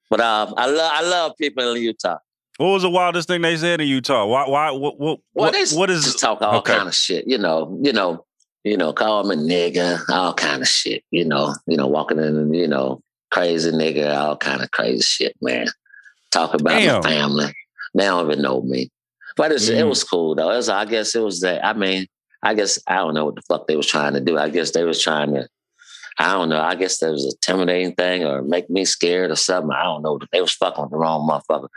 But 0.09 0.21
um, 0.21 0.53
I 0.57 0.65
love 0.67 0.91
I 0.93 1.01
love 1.03 1.33
people 1.37 1.73
in 1.73 1.81
Utah. 1.81 2.17
What 2.57 2.67
was 2.67 2.83
the 2.83 2.89
wildest 2.89 3.27
thing 3.27 3.41
they 3.41 3.57
said 3.57 3.81
in 3.81 3.87
Utah? 3.87 4.25
Why? 4.25 4.47
Why? 4.47 4.71
What? 4.71 4.99
What? 4.99 5.19
Well, 5.33 5.51
what, 5.51 5.71
what 5.71 5.89
is? 5.89 6.03
just 6.03 6.19
talk 6.19 6.41
all 6.41 6.57
okay. 6.57 6.75
kind 6.75 6.87
of 6.87 6.93
shit. 6.93 7.27
You 7.27 7.37
know, 7.37 7.77
you 7.81 7.93
know, 7.93 8.25
you 8.63 8.77
know, 8.77 8.93
call 8.93 9.23
them 9.23 9.39
a 9.39 9.41
nigga, 9.41 9.99
all 10.09 10.33
kind 10.33 10.61
of 10.61 10.67
shit. 10.67 11.03
You 11.11 11.25
know, 11.25 11.55
you 11.65 11.77
know, 11.77 11.87
walking 11.87 12.19
in, 12.19 12.53
you 12.53 12.67
know, 12.67 13.01
crazy 13.31 13.71
nigga, 13.71 14.15
all 14.15 14.37
kind 14.37 14.61
of 14.61 14.69
crazy 14.71 15.01
shit, 15.01 15.35
man. 15.41 15.67
Talk 16.29 16.53
about 16.53 16.77
Damn. 16.77 17.01
my 17.01 17.09
family. 17.09 17.53
They 17.95 18.05
don't 18.05 18.29
even 18.29 18.41
know 18.41 18.61
me. 18.61 18.89
But 19.37 19.51
it's, 19.51 19.67
it 19.69 19.83
Mm. 19.85 19.89
was 19.89 20.03
cool 20.03 20.35
though. 20.35 20.51
It 20.51 20.57
was, 20.57 20.69
I 20.69 20.85
guess 20.85 21.15
it 21.15 21.21
was 21.21 21.39
that. 21.41 21.65
I 21.65 21.73
mean, 21.73 22.07
I 22.43 22.53
guess 22.53 22.79
I 22.87 22.95
don't 22.95 23.13
know 23.13 23.25
what 23.25 23.35
the 23.35 23.41
fuck 23.43 23.67
they 23.67 23.75
was 23.75 23.87
trying 23.87 24.13
to 24.13 24.19
do. 24.21 24.37
I 24.37 24.49
guess 24.49 24.71
they 24.71 24.83
was 24.83 25.01
trying 25.01 25.33
to. 25.35 25.47
I 26.19 26.33
don't 26.33 26.49
know. 26.49 26.59
I 26.59 26.75
guess 26.75 26.99
there 26.99 27.11
was 27.11 27.23
a 27.25 27.29
intimidating 27.29 27.95
thing 27.95 28.25
or 28.25 28.41
make 28.41 28.69
me 28.69 28.83
scared 28.85 29.31
or 29.31 29.35
something. 29.35 29.71
I 29.71 29.83
don't 29.83 30.01
know. 30.01 30.19
They 30.31 30.41
was 30.41 30.51
fucking 30.53 30.81
with 30.83 30.91
the 30.91 30.97
wrong 30.97 31.27
motherfucker. 31.27 31.69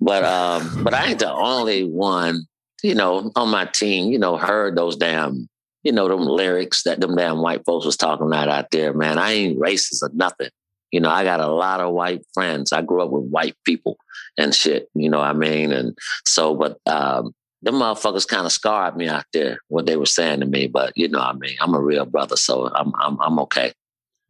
But 0.00 0.24
um, 0.24 0.80
but 0.84 0.92
I 0.94 1.06
ain't 1.06 1.18
the 1.20 1.32
only 1.32 1.84
one, 1.84 2.46
you 2.82 2.94
know, 2.94 3.32
on 3.34 3.48
my 3.48 3.64
team, 3.66 4.12
you 4.12 4.18
know, 4.18 4.36
heard 4.36 4.76
those 4.76 4.96
damn, 4.96 5.48
you 5.84 5.92
know, 5.92 6.06
them 6.08 6.20
lyrics 6.20 6.82
that 6.82 7.00
them 7.00 7.16
damn 7.16 7.40
white 7.40 7.64
folks 7.64 7.86
was 7.86 7.96
talking 7.96 8.26
about 8.26 8.48
out 8.48 8.70
there, 8.70 8.92
man. 8.92 9.18
I 9.18 9.32
ain't 9.32 9.58
racist 9.58 10.02
or 10.02 10.10
nothing. 10.12 10.50
You 10.90 11.00
know, 11.00 11.10
I 11.10 11.24
got 11.24 11.40
a 11.40 11.48
lot 11.48 11.80
of 11.80 11.92
white 11.92 12.22
friends. 12.34 12.72
I 12.72 12.82
grew 12.82 13.02
up 13.02 13.10
with 13.10 13.24
white 13.30 13.56
people 13.64 13.96
and 14.38 14.54
shit, 14.54 14.88
you 14.94 15.10
know 15.10 15.18
what 15.18 15.28
I 15.28 15.32
mean? 15.34 15.72
And 15.72 15.96
so, 16.24 16.54
but 16.54 16.78
um, 16.86 17.34
them 17.62 17.74
motherfuckers 17.74 18.26
kind 18.26 18.46
of 18.46 18.52
scarred 18.52 18.96
me 18.96 19.08
out 19.08 19.24
there, 19.32 19.58
what 19.68 19.86
they 19.86 19.96
were 19.96 20.06
saying 20.06 20.40
to 20.40 20.46
me. 20.46 20.66
But 20.66 20.92
you 20.96 21.08
know 21.08 21.18
what 21.18 21.34
I 21.34 21.38
mean? 21.38 21.56
I'm 21.60 21.74
a 21.74 21.80
real 21.80 22.06
brother, 22.06 22.36
so 22.36 22.68
I'm 22.74 22.92
I'm 23.00 23.20
I'm 23.20 23.38
okay. 23.40 23.72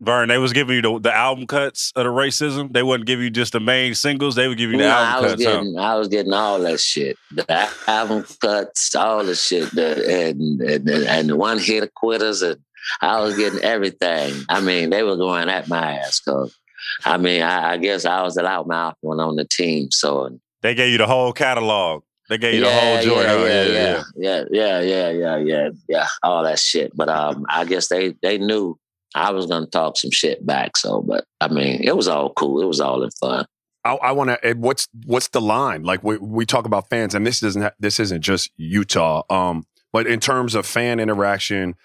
Vern, 0.00 0.28
they 0.28 0.38
was 0.38 0.52
giving 0.52 0.76
you 0.76 0.82
the, 0.82 0.98
the 1.00 1.12
album 1.12 1.44
cuts 1.48 1.92
of 1.96 2.04
the 2.04 2.10
racism. 2.10 2.72
They 2.72 2.84
wouldn't 2.84 3.08
give 3.08 3.18
you 3.18 3.30
just 3.30 3.52
the 3.52 3.58
main 3.58 3.96
singles. 3.96 4.36
They 4.36 4.46
would 4.46 4.56
give 4.56 4.70
you 4.70 4.78
the 4.78 4.84
Nah, 4.86 4.94
I 4.96 5.10
album 5.10 5.22
was 5.24 5.32
cuts. 5.32 5.44
huh? 5.44 5.52
getting, 5.60 5.78
I 5.78 5.94
was 5.96 6.08
getting 6.08 6.32
all 6.32 6.60
that 6.60 6.78
shit. 6.80 7.16
The 7.32 7.68
album 7.88 8.24
cuts, 8.40 8.94
all 8.94 9.24
the 9.24 9.34
shit, 9.34 9.68
the, 9.72 10.08
and, 10.08 10.60
and 10.62 10.88
and 10.88 11.28
the 11.28 11.36
one 11.36 11.58
hit 11.58 11.92
quitters, 11.94 12.42
and 12.42 12.60
I 13.00 13.20
was 13.20 13.36
getting 13.36 13.60
everything. 13.60 14.44
I 14.48 14.60
mean, 14.60 14.90
they 14.90 15.02
were 15.02 15.16
going 15.16 15.48
at 15.48 15.68
my 15.68 15.98
ass, 15.98 16.20
cause 16.20 16.56
I 17.04 17.16
mean, 17.18 17.42
I, 17.42 17.72
I 17.72 17.76
guess 17.76 18.04
I 18.04 18.22
was 18.22 18.34
the 18.34 18.42
loudmouth 18.42 18.94
one 19.00 19.20
on 19.20 19.36
the 19.36 19.44
team. 19.44 19.90
So 19.90 20.38
They 20.62 20.74
gave 20.74 20.92
you 20.92 20.98
the 20.98 21.06
whole 21.06 21.32
catalog. 21.32 22.02
They 22.28 22.38
gave 22.38 22.54
you 22.54 22.60
the 22.60 22.70
whole 22.72 23.00
joint. 23.00 23.26
yeah, 23.26 23.96
huh? 23.96 24.04
yeah, 24.16 24.44
yeah, 24.44 24.44
yeah, 24.50 24.80
yeah, 24.80 24.80
yeah, 24.80 25.10
yeah, 25.10 25.36
yeah, 25.38 25.68
yeah, 25.88 26.06
all 26.22 26.42
that 26.44 26.58
shit. 26.58 26.94
But 26.94 27.08
um, 27.08 27.46
I 27.48 27.64
guess 27.64 27.88
they 27.88 28.14
they 28.22 28.36
knew 28.38 28.78
I 29.14 29.30
was 29.32 29.46
gonna 29.46 29.66
talk 29.66 29.96
some 29.96 30.10
shit 30.10 30.44
back. 30.44 30.76
So, 30.76 31.00
but 31.00 31.24
I 31.40 31.48
mean, 31.48 31.82
it 31.82 31.96
was 31.96 32.06
all 32.06 32.32
cool. 32.34 32.60
It 32.60 32.66
was 32.66 32.80
all 32.80 33.02
in 33.02 33.10
fun. 33.12 33.46
I, 33.84 33.94
I 33.94 34.12
want 34.12 34.38
to. 34.42 34.54
What's 34.54 34.88
what's 35.06 35.28
the 35.28 35.40
line? 35.40 35.84
Like 35.84 36.04
we 36.04 36.18
we 36.18 36.44
talk 36.44 36.66
about 36.66 36.90
fans, 36.90 37.14
and 37.14 37.26
this 37.26 37.40
doesn't. 37.40 37.62
Ha- 37.62 37.72
this 37.78 37.98
isn't 37.98 38.20
just 38.20 38.50
Utah. 38.58 39.22
Um, 39.30 39.64
but 39.92 40.06
in 40.06 40.20
terms 40.20 40.54
of 40.54 40.66
fan 40.66 41.00
interaction 41.00 41.76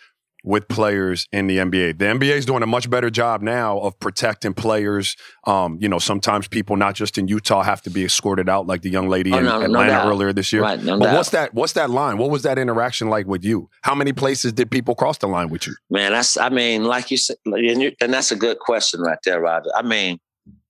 with 0.43 0.67
players 0.67 1.27
in 1.31 1.47
the 1.47 1.57
NBA, 1.57 1.97
the 1.97 2.05
NBA 2.05 2.31
is 2.35 2.45
doing 2.45 2.63
a 2.63 2.67
much 2.67 2.89
better 2.89 3.09
job 3.09 3.41
now 3.41 3.79
of 3.79 3.97
protecting 3.99 4.53
players. 4.53 5.15
Um, 5.45 5.77
you 5.79 5.87
know, 5.87 5.99
sometimes 5.99 6.47
people 6.49 6.75
not 6.75 6.95
just 6.95 7.17
in 7.17 7.27
Utah 7.29 7.63
have 7.63 7.81
to 7.83 7.89
be 7.89 8.03
escorted 8.03 8.49
out, 8.49 8.67
like 8.67 8.81
the 8.81 8.89
young 8.89 9.07
lady 9.07 9.31
Oh, 9.33 9.37
in 9.37 9.45
no, 9.45 9.59
no 9.59 9.65
Atlanta 9.65 9.91
doubt. 9.91 10.07
earlier 10.07 10.33
this 10.33 10.51
year. 10.51 10.61
Right? 10.61 10.81
No 10.83 10.99
But 10.99 11.05
doubt. 11.05 11.15
what's 11.15 11.29
that? 11.29 11.53
What's 11.53 11.73
that 11.73 11.89
line? 11.89 12.17
What 12.17 12.29
was 12.29 12.43
that 12.43 12.59
interaction 12.59 13.09
like 13.09 13.25
with 13.25 13.43
you? 13.45 13.69
How 13.83 13.95
many 13.95 14.11
places 14.11 14.51
did 14.53 14.69
people 14.69 14.95
cross 14.95 15.17
the 15.17 15.27
line 15.27 15.49
with 15.49 15.65
you? 15.65 15.75
Man, 15.89 16.11
that's 16.11 16.35
I 16.37 16.49
mean, 16.49 16.83
like 16.83 17.09
you 17.09 17.17
said, 17.17 17.37
and, 17.45 17.81
you, 17.81 17.91
and 18.01 18.13
that's 18.13 18.31
a 18.31 18.35
good 18.35 18.59
question 18.59 18.99
right 19.01 19.19
there, 19.23 19.39
Raja. 19.39 19.69
I 19.75 19.81
mean, 19.81 20.19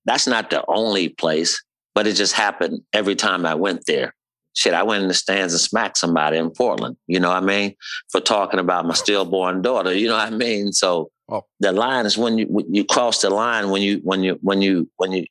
that's 0.06 0.28
not 0.28 0.50
the 0.52 0.64
only 0.68 1.10
place, 1.10 1.64
but 1.96 2.06
it 2.06 2.14
just 2.14 2.34
happened 2.34 2.82
every 2.94 3.16
time 3.16 3.46
I 3.46 3.56
went 3.56 3.86
there. 3.88 4.14
Shit, 4.56 4.74
I 4.74 4.84
went 4.84 5.02
in 5.02 5.08
the 5.08 5.14
stands 5.14 5.54
and 5.54 5.60
smacked 5.62 5.98
somebody 5.98 6.38
in 6.38 6.52
Portland. 6.52 6.96
You 7.08 7.20
know 7.20 7.30
what 7.30 7.42
I 7.44 7.46
mean? 7.46 7.76
For 8.12 8.22
talking 8.22 8.60
about 8.60 8.86
my 8.86 8.94
stillborn 8.94 9.62
daughter. 9.62 9.94
You 9.94 10.08
know 10.08 10.16
what 10.18 10.28
I 10.28 10.36
mean? 10.36 10.72
So 10.72 11.10
Oh. 11.30 11.46
the 11.62 11.72
line 11.72 12.06
is 12.06 12.18
when 12.18 12.38
you 12.38 12.46
when 12.48 12.72
you 12.74 12.84
cross 12.84 13.22
the 13.22 13.30
line 13.30 13.70
when 13.70 13.82
you 13.82 14.02
when 14.04 14.24
you 14.24 14.38
when 14.42 14.62
you 14.62 14.90
when 14.98 15.14
you 15.14 15.26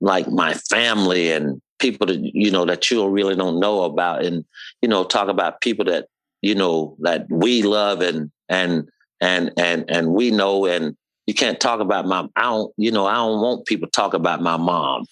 like 0.00 0.26
my 0.28 0.54
family 0.54 1.32
and 1.32 1.60
people 1.78 2.06
that 2.06 2.18
you 2.18 2.50
know 2.50 2.64
that 2.64 2.90
you 2.90 3.06
really 3.06 3.36
don't 3.36 3.60
know 3.60 3.82
about 3.82 4.24
and 4.24 4.46
you 4.80 4.88
know 4.88 5.04
talk 5.04 5.28
about 5.28 5.60
people 5.60 5.84
that 5.84 6.06
you 6.40 6.54
know 6.54 6.96
that 7.00 7.26
we 7.30 7.62
love 7.62 8.00
and 8.00 8.30
and 8.48 8.88
and 9.20 9.52
and 9.58 9.84
and 9.90 10.08
we 10.14 10.30
know 10.30 10.64
and 10.64 10.96
you 11.26 11.34
can't 11.34 11.60
talk 11.60 11.80
about 11.80 12.06
my 12.06 12.26
I 12.36 12.42
don't 12.44 12.72
you 12.78 12.90
know 12.90 13.04
I 13.06 13.16
don't 13.16 13.42
want 13.42 13.66
people 13.66 13.86
to 13.86 13.92
talk 13.92 14.14
about 14.14 14.40
my 14.40 14.56
mom 14.56 15.04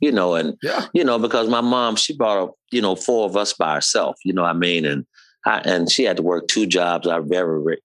you 0.00 0.12
know 0.12 0.34
and 0.34 0.56
Yeah. 0.62 0.86
you 0.92 1.04
know 1.04 1.18
because 1.18 1.48
my 1.48 1.60
mom 1.60 1.96
she 1.96 2.16
brought 2.16 2.38
up 2.42 2.54
you 2.70 2.80
know 2.82 2.94
four 2.96 3.26
of 3.26 3.36
us 3.36 3.52
by 3.52 3.74
herself 3.74 4.16
you 4.24 4.32
know 4.32 4.42
what 4.42 4.50
I 4.50 4.54
mean 4.54 4.84
and 4.84 5.06
I, 5.46 5.58
and 5.64 5.90
she 5.90 6.04
had 6.04 6.16
to 6.18 6.22
work 6.22 6.48
two 6.48 6.66
jobs. 6.66 7.06
I 7.08 7.20
very, 7.20 7.78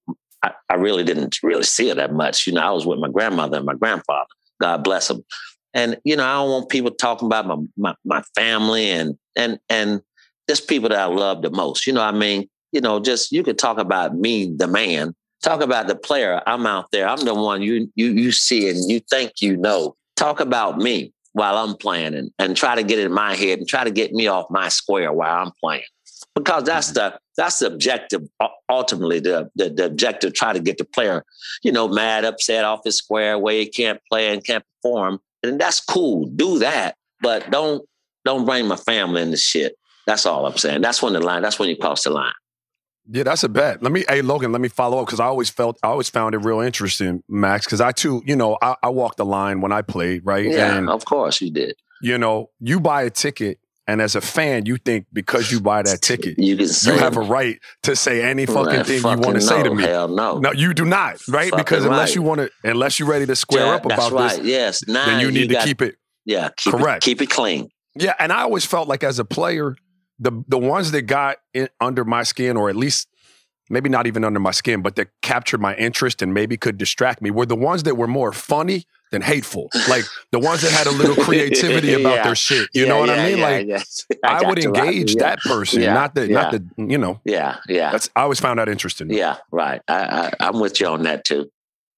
I, 0.44 0.52
I 0.70 0.76
really 0.76 1.04
didn't 1.04 1.38
really 1.42 1.64
see 1.64 1.90
her 1.90 1.96
that 1.96 2.14
much. 2.14 2.48
You 2.48 2.54
know, 2.54 2.62
I 2.62 2.72
was 2.72 2.86
with 2.86 3.00
my 3.00 3.10
grandmother 3.10 3.58
and 3.58 3.66
my 3.66 3.76
grandfather. 3.76 4.28
God 4.62 4.84
bless 4.84 5.08
them. 5.08 5.24
And 5.74 5.98
you 6.04 6.16
know, 6.16 6.26
I 6.26 6.34
don't 6.34 6.50
want 6.52 6.70
people 6.70 6.92
talking 6.92 7.28
about 7.28 7.48
my 7.48 7.58
my, 7.78 7.96
my 8.06 8.22
family 8.36 8.90
and 8.92 9.18
and 9.36 9.60
and 9.70 10.02
just 10.50 10.68
people 10.70 10.90
that 10.90 11.00
I 11.00 11.06
love 11.06 11.42
the 11.42 11.50
most. 11.50 11.86
You 11.88 11.94
know, 11.94 12.02
I 12.02 12.12
mean, 12.12 12.50
you 12.72 12.82
know, 12.82 13.00
just 13.00 13.32
you 13.32 13.44
could 13.44 13.58
talk 13.58 13.78
about 13.78 14.16
me, 14.16 14.54
the 14.56 14.68
man. 14.68 15.14
Talk 15.44 15.62
about 15.62 15.88
the 15.88 15.96
player. 15.96 16.42
I'm 16.48 16.66
out 16.66 16.92
there. 16.92 17.08
I'm 17.08 17.24
the 17.24 17.34
one 17.36 17.62
you 17.62 17.92
you 17.96 18.08
you 18.08 18.32
see 18.32 18.70
and 18.70 18.90
you 18.90 19.00
think 19.00 19.34
you 19.42 19.58
know. 19.58 19.96
Talk 20.16 20.40
about 20.40 20.78
me 20.78 21.14
while 21.36 21.58
I'm 21.58 21.76
playing 21.76 22.16
and, 22.16 22.32
and 22.40 22.56
try 22.56 22.76
to 22.76 22.84
get 22.84 22.98
it 22.98 23.08
in 23.08 23.12
my 23.12 23.36
head 23.36 23.60
and 23.60 23.68
try 23.68 23.84
to 23.84 23.92
get 23.92 24.14
me 24.14 24.28
off 24.28 24.50
my 24.50 24.70
square 24.70 25.12
while 25.12 25.46
I'm 25.46 25.52
playing. 25.62 25.84
Because 26.34 26.64
that's 26.64 26.92
mm-hmm. 26.92 27.14
the 27.16 27.20
that's 27.36 27.60
the 27.60 27.68
objective 27.68 28.22
ultimately 28.70 29.20
the, 29.20 29.52
the, 29.58 29.70
the 29.70 29.86
objective 29.86 30.34
try 30.34 30.54
to 30.54 30.62
get 30.62 30.78
the 30.78 30.86
player, 30.86 31.26
you 31.62 31.74
know, 31.74 31.90
mad, 31.90 32.24
upset 32.24 32.64
off 32.64 32.86
his 32.86 32.98
square 32.98 33.38
where 33.38 33.56
he 33.56 33.68
can't 33.68 34.00
play 34.10 34.34
and 34.34 34.46
can't 34.46 34.64
perform. 34.82 35.20
And 35.44 35.60
that's 35.60 35.82
cool. 35.82 36.26
Do 36.28 36.60
that. 36.60 36.96
But 37.20 37.52
don't 37.52 37.86
don't 38.24 38.46
bring 38.46 38.68
my 38.68 38.78
family 38.78 39.22
in 39.22 39.32
the 39.32 39.38
shit. 39.38 39.78
That's 40.08 40.26
all 40.26 40.46
I'm 40.46 40.58
saying. 40.58 40.82
That's 40.82 41.02
when 41.02 41.14
the 41.14 41.20
line, 41.20 41.42
that's 41.42 41.60
when 41.60 41.68
you 41.68 41.76
cross 41.76 42.06
the 42.06 42.12
line. 42.12 42.34
Yeah, 43.08 43.24
that's 43.24 43.44
a 43.44 43.50
bet. 43.50 43.84
Let 43.84 43.92
me, 43.92 44.04
hey 44.10 44.22
Logan, 44.22 44.52
let 44.52 44.62
me 44.62 44.68
follow 44.68 45.00
up 45.00 45.06
because 45.06 45.20
I 45.20 45.26
always 45.26 45.50
felt, 45.50 45.78
I 45.84 45.88
always 45.88 46.10
found 46.10 46.34
it 46.36 46.40
real 46.40 46.60
interesting, 46.60 47.24
Max, 47.30 47.66
because 47.66 47.82
I 47.82 47.92
too, 47.92 48.24
you 48.26 48.36
know, 48.36 48.58
I, 48.62 48.76
I, 48.82 48.90
walked 48.90 49.18
the 49.18 49.26
line 49.26 49.62
when 49.62 49.72
I 49.72 49.82
played, 49.82 50.26
right? 50.26 50.46
Yeah, 50.46 50.78
and, 50.78 50.90
of 50.90 51.06
course 51.06 51.42
you 51.42 51.52
did. 51.52 51.76
You 52.02 52.18
know, 52.18 52.50
you 52.60 52.80
buy 52.80 53.04
a 53.04 53.10
ticket, 53.10 53.60
and 53.88 54.02
as 54.02 54.16
a 54.16 54.22
fan, 54.22 54.66
you 54.66 54.78
think 54.78 55.06
because 55.14 55.52
you 55.52 55.62
buy 55.62 55.84
that 55.84 56.02
ticket, 56.02 56.40
you, 56.40 56.56
you 56.56 56.94
have 56.98 57.18
a 57.18 57.22
right 57.22 57.60
to 57.84 57.96
say 57.96 58.24
any 58.24 58.46
fucking 58.46 58.66
Man, 58.66 58.86
thing 58.86 59.02
fucking 59.02 59.24
you 59.24 59.28
want 59.28 59.40
to 59.40 59.46
say 59.46 59.62
to 59.62 59.74
me. 59.74 59.84
Hell 59.84 60.08
no. 60.08 60.40
No, 60.40 60.52
you 60.52 60.74
do 60.74 60.86
not, 60.86 61.20
right? 61.30 61.52
Fucking 61.52 61.58
because 61.64 61.86
unless 61.86 62.10
right. 62.10 62.16
you 62.16 62.22
want 62.24 62.42
to, 62.42 62.50
unless 62.64 63.00
you're 63.00 63.08
ready 63.08 63.28
to 63.28 63.36
square 63.36 63.66
Yeah, 63.66 63.76
up 63.76 63.84
that's 63.84 64.08
about 64.08 64.12
right. 64.12 64.38
this, 64.38 64.46
Yes. 64.46 64.88
Now 64.88 65.06
then 65.06 65.22
you 65.22 65.32
need 65.32 65.50
to 65.50 65.56
got- 65.56 65.66
keep 65.66 65.82
it 65.82 65.96
Yeah, 66.26 66.50
keep 66.58 66.74
Correct. 66.74 67.04
It, 67.04 67.06
keep 67.06 67.22
it 67.22 67.30
clean. 67.30 67.70
Yeah, 67.98 68.14
and 68.20 68.34
I 68.34 68.42
always 68.42 68.66
felt 68.66 68.88
like 68.88 69.04
as 69.04 69.20
a 69.20 69.26
player, 69.26 69.78
the 70.20 70.44
the 70.48 70.58
ones 70.58 70.92
that 70.92 71.04
got 71.04 71.38
in, 71.54 71.70
under 71.82 72.04
my 72.06 72.24
skin, 72.24 72.58
or 72.58 72.70
at 72.70 72.76
least 72.76 73.08
maybe 73.70 73.90
not 73.90 74.06
even 74.08 74.24
under 74.24 74.40
my 74.40 74.52
skin, 74.52 74.82
but 74.82 74.96
that 74.96 75.08
captured 75.24 75.60
my 75.60 75.76
interest 75.76 76.22
and 76.22 76.34
maybe 76.34 76.56
could 76.56 76.78
distract 76.78 77.22
me, 77.22 77.32
were 77.32 77.48
the 77.48 77.56
ones 77.56 77.84
that 77.84 77.96
were 77.98 78.08
more 78.08 78.32
funny 78.32 78.86
than 79.12 79.22
hateful. 79.24 79.70
Like 79.90 80.04
the 80.32 80.38
ones 80.40 80.62
that 80.62 80.72
had 80.72 80.86
a 80.88 80.92
little 80.92 81.16
creativity 81.16 81.94
about 82.00 82.16
Yeah. 82.18 82.24
their 82.24 82.36
shit. 82.36 82.70
You 82.74 82.84
Yeah, 82.84 82.90
know 82.90 83.00
what 83.00 83.10
yeah, 83.10 83.16
I 83.24 83.30
mean? 83.32 83.42
like 83.42 83.68
yes. 83.68 84.06
I, 84.24 84.42
got 84.42 84.50
would 84.50 84.64
engage 84.64 85.16
that 85.16 85.40
person, 85.40 85.82
not 85.82 86.14
the 86.16 86.28
not 86.28 86.52
the 86.52 86.64
you 86.78 86.98
know. 86.98 87.22
Yeah, 87.26 87.58
yeah. 87.68 87.92
That's 87.92 88.10
I 88.16 88.22
always 88.22 88.40
found 88.40 88.60
that 88.60 88.70
interesting. 88.70 89.10
Yeah, 89.10 89.38
right. 89.52 89.82
I, 89.88 90.32
I 90.40 90.48
I'm 90.48 90.60
with 90.60 90.80
you 90.80 90.88
on 90.88 91.04
that 91.04 91.24
too. 91.26 91.50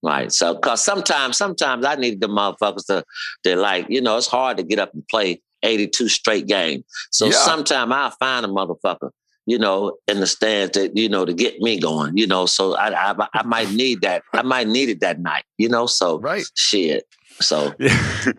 Right. 0.03 0.31
So, 0.31 0.55
cause 0.59 0.81
sometimes, 0.83 1.37
sometimes 1.37 1.83
I 1.83 1.95
need 1.95 2.21
the 2.21 2.27
motherfuckers 2.27 2.85
to, 2.85 3.03
to 3.43 3.55
like, 3.55 3.87
you 3.89 3.99
know, 3.99 4.15
it's 4.15 4.27
hard 4.27 4.57
to 4.57 4.63
get 4.63 4.77
up 4.77 4.93
and 4.93 5.05
play 5.07 5.41
82 5.67 6.07
straight 6.09 6.47
games. 6.47 6.83
So 7.11 7.25
Yeah. 7.25 7.31
sometime 7.33 7.91
I'll 7.91 8.11
find 8.11 8.45
a 8.45 8.49
motherfucker, 8.49 9.11
you 9.45 9.57
know, 9.59 9.97
in 10.07 10.19
the 10.19 10.27
stands 10.27 10.77
that, 10.77 10.95
you 10.97 11.09
know, 11.09 11.25
to 11.25 11.33
get 11.33 11.59
me 11.59 11.79
going, 11.79 12.17
you 12.17 12.25
know, 12.27 12.45
so 12.45 12.75
I, 12.75 13.11
I, 13.11 13.27
I 13.33 13.43
might 13.43 13.71
need 13.71 14.01
that. 14.01 14.23
I 14.33 14.41
might 14.41 14.67
need 14.67 14.89
it 14.89 14.99
that 15.01 15.19
night, 15.19 15.43
you 15.57 15.69
know, 15.69 15.85
so 15.85 16.19
Right. 16.19 16.45
shit. 16.55 17.05
So 17.41 17.75
Yeah. 17.79 17.89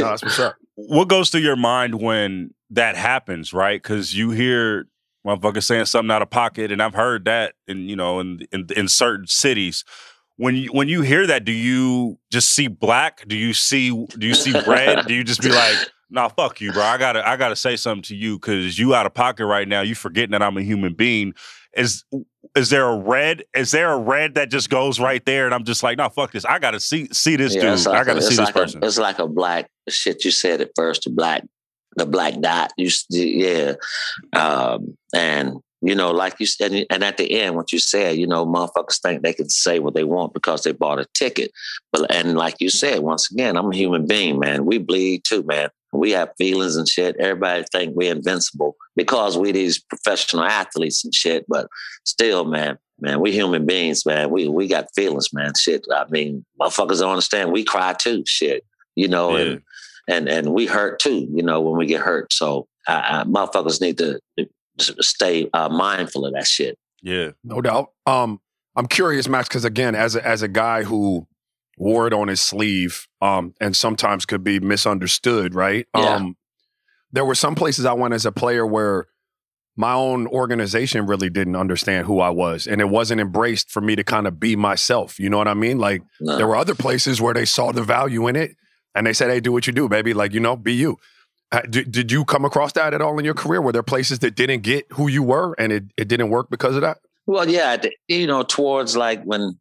No, 0.00 0.08
that's 0.10 0.22
what's 0.22 0.38
up. 0.38 0.56
what 0.76 1.08
goes 1.08 1.30
through 1.30 1.40
your 1.42 1.56
mind 1.56 1.96
when 2.00 2.54
that 2.70 2.96
happens, 2.96 3.52
right? 3.52 3.82
Because 3.82 4.14
you 4.16 4.30
hear 4.30 4.86
motherfuckers 5.26 5.64
saying 5.64 5.86
something 5.86 6.10
out 6.10 6.22
of 6.22 6.30
pocket, 6.30 6.70
and 6.72 6.82
I've 6.82 6.94
heard 6.94 7.24
that 7.26 7.54
in 7.66 7.88
you 7.88 7.96
know 7.96 8.20
in 8.20 8.46
in, 8.52 8.66
in 8.76 8.88
certain 8.88 9.26
cities. 9.26 9.84
When 10.36 10.56
you 10.56 10.72
when 10.72 10.88
you 10.88 11.02
hear 11.02 11.26
that, 11.28 11.44
do 11.44 11.52
you 11.52 12.18
just 12.32 12.50
see 12.54 12.66
black? 12.68 13.26
Do 13.28 13.36
you 13.36 13.54
see 13.54 13.90
do 13.90 14.26
you 14.26 14.34
see 14.34 14.52
red? 14.66 15.06
do 15.06 15.14
you 15.14 15.22
just 15.24 15.40
be 15.40 15.50
like, 15.50 15.78
nah, 16.10 16.28
fuck 16.28 16.60
you, 16.60 16.72
bro. 16.72 16.82
I 16.82 16.98
gotta 16.98 17.26
I 17.28 17.36
gotta 17.36 17.56
say 17.56 17.76
something 17.76 18.02
to 18.04 18.16
you 18.16 18.38
because 18.38 18.78
you 18.78 18.94
out 18.94 19.06
of 19.06 19.14
pocket 19.14 19.46
right 19.46 19.66
now. 19.68 19.80
You 19.80 19.94
forgetting 19.94 20.30
that 20.32 20.42
I'm 20.42 20.56
a 20.56 20.62
human 20.62 20.94
being. 20.94 21.34
Is 21.76 22.04
is 22.54 22.70
there 22.70 22.86
a 22.86 22.96
red? 22.96 23.42
Is 23.54 23.70
there 23.72 23.90
a 23.92 23.98
red 23.98 24.36
that 24.36 24.50
just 24.50 24.70
goes 24.70 25.00
right 25.00 25.24
there? 25.24 25.44
And 25.46 25.54
I'm 25.54 25.64
just 25.64 25.82
like, 25.82 25.98
no, 25.98 26.08
fuck 26.08 26.32
this. 26.32 26.44
I 26.44 26.58
gotta 26.58 26.78
see 26.80 27.08
see 27.12 27.36
this 27.36 27.54
Yeah, 27.54 27.74
dude. 27.74 27.86
like 27.86 28.00
I 28.00 28.04
gotta 28.04 28.18
a- 28.18 28.22
see 28.22 28.28
this 28.36 28.38
like 28.38 28.54
person. 28.54 28.82
A, 28.82 28.86
it's 28.86 28.98
like 28.98 29.18
a 29.18 29.26
black 29.26 29.68
shit. 29.88 30.24
You 30.24 30.30
said 30.30 30.60
it 30.60 30.70
first, 30.76 31.04
the 31.04 31.10
black, 31.10 31.44
the 31.96 32.06
black 32.06 32.40
dot. 32.40 32.72
You, 32.76 32.90
yeah, 33.10 33.74
um, 34.32 34.96
and 35.14 35.54
you 35.82 35.94
know, 35.94 36.12
like 36.12 36.36
you 36.40 36.46
said, 36.46 36.86
and 36.88 37.04
at 37.04 37.18
the 37.18 37.40
end, 37.40 37.56
what 37.56 37.70
you 37.72 37.78
said, 37.78 38.16
you 38.16 38.26
know, 38.26 38.46
motherfuckers 38.46 39.00
think 39.02 39.22
they 39.22 39.34
can 39.34 39.50
say 39.50 39.80
what 39.80 39.94
they 39.94 40.04
want 40.04 40.32
because 40.32 40.62
they 40.62 40.72
bought 40.72 40.98
a 40.98 41.06
ticket. 41.12 41.50
But 41.92 42.10
and 42.14 42.36
like 42.36 42.56
you 42.60 42.70
said, 42.70 43.00
once 43.00 43.30
again, 43.30 43.56
I'm 43.56 43.70
a 43.70 43.76
human 43.76 44.06
being, 44.06 44.38
man. 44.38 44.64
We 44.64 44.78
bleed 44.78 45.24
too, 45.24 45.42
man. 45.42 45.68
We 45.94 46.10
have 46.12 46.30
feelings 46.38 46.76
and 46.76 46.88
shit. 46.88 47.16
Everybody 47.18 47.64
think 47.72 47.94
we're 47.96 48.12
invincible 48.14 48.76
because 48.96 49.36
we 49.38 49.52
these 49.52 49.78
professional 49.78 50.44
athletes 50.44 51.04
and 51.04 51.14
shit. 51.14 51.44
But 51.48 51.68
still, 52.04 52.44
man, 52.44 52.78
man, 53.00 53.20
we 53.20 53.32
human 53.32 53.66
beings, 53.66 54.04
man. 54.04 54.30
We 54.30 54.48
we 54.48 54.68
got 54.68 54.86
feelings, 54.94 55.32
man. 55.32 55.52
Shit. 55.58 55.86
I 55.92 56.04
mean, 56.10 56.44
motherfuckers 56.60 57.00
don't 57.00 57.10
understand. 57.10 57.52
We 57.52 57.64
cry 57.64 57.92
too, 57.94 58.24
shit. 58.26 58.64
You 58.96 59.08
know, 59.08 59.36
Yeah. 59.36 59.42
and 59.44 59.62
and 60.08 60.28
and 60.28 60.52
we 60.54 60.66
hurt 60.66 60.98
too. 60.98 61.26
You 61.32 61.42
know, 61.42 61.60
when 61.60 61.76
we 61.78 61.86
get 61.86 62.00
hurt. 62.00 62.32
So 62.32 62.66
uh, 62.86 63.02
uh, 63.04 63.24
motherfuckers 63.24 63.80
need 63.80 63.98
to 63.98 64.20
stay 64.78 65.48
uh, 65.52 65.68
mindful 65.68 66.26
of 66.26 66.34
that 66.34 66.46
shit. 66.46 66.78
yeah. 67.02 67.30
No 67.42 67.60
doubt. 67.60 67.92
Um, 68.06 68.40
I'm 68.76 68.86
curious, 68.88 69.28
Max, 69.28 69.48
because 69.48 69.64
again, 69.64 69.94
as 69.94 70.16
a, 70.16 70.26
as 70.26 70.42
a 70.42 70.48
guy 70.48 70.82
who 70.82 71.26
wore 71.78 72.06
it 72.06 72.12
on 72.12 72.28
his 72.28 72.40
sleeve, 72.40 73.06
um, 73.20 73.54
and 73.60 73.76
sometimes 73.76 74.26
could 74.26 74.44
be 74.44 74.60
misunderstood, 74.60 75.54
right? 75.54 75.86
Yeah. 75.96 76.16
Um, 76.16 76.36
there 77.12 77.24
were 77.24 77.34
some 77.34 77.54
places 77.54 77.84
I 77.84 77.92
went 77.92 78.14
as 78.14 78.26
a 78.26 78.32
player 78.32 78.66
where 78.66 79.06
my 79.76 79.92
own 79.92 80.26
organization 80.28 81.06
really 81.06 81.28
didn't 81.30 81.56
understand 81.56 82.06
who 82.06 82.20
I 82.20 82.30
was, 82.30 82.66
and 82.66 82.80
it 82.80 82.88
wasn't 82.88 83.20
embraced 83.20 83.70
for 83.70 83.80
me 83.80 83.96
to 83.96 84.04
kind 84.04 84.26
of 84.26 84.38
be 84.38 84.54
myself. 84.56 85.18
You 85.18 85.30
know 85.30 85.38
what 85.38 85.48
I 85.48 85.54
mean? 85.54 85.78
Like 85.78 86.02
No. 86.20 86.36
there 86.36 86.46
were 86.46 86.56
other 86.56 86.74
places 86.74 87.20
where 87.20 87.34
they 87.34 87.44
saw 87.44 87.72
the 87.72 87.82
value 87.82 88.26
in 88.28 88.36
it, 88.36 88.56
and 88.94 89.06
they 89.06 89.12
said, 89.12 89.30
"Hey, 89.30 89.40
do 89.40 89.52
what 89.52 89.66
you 89.66 89.72
do, 89.72 89.88
baby. 89.88 90.14
Like 90.14 90.32
you 90.32 90.40
know, 90.40 90.56
be 90.56 90.74
you." 90.74 90.98
Did, 91.70 91.92
did 91.92 92.10
you 92.10 92.24
come 92.24 92.44
across 92.44 92.72
that 92.72 92.94
at 92.94 93.00
all 93.00 93.16
in 93.18 93.24
your 93.24 93.34
career? 93.34 93.62
Were 93.62 93.70
there 93.70 93.84
places 93.84 94.18
that 94.20 94.34
didn't 94.34 94.62
get 94.62 94.86
who 94.92 95.06
you 95.06 95.22
were, 95.22 95.54
and 95.56 95.72
it, 95.72 95.84
it 95.96 96.08
didn't 96.08 96.30
work 96.30 96.50
because 96.50 96.74
of 96.74 96.80
that? 96.82 96.98
Well, 97.26 97.48
yeah, 97.48 97.76
you 98.08 98.26
know, 98.26 98.42
towards 98.42 98.96
like 98.96 99.22
when 99.22 99.58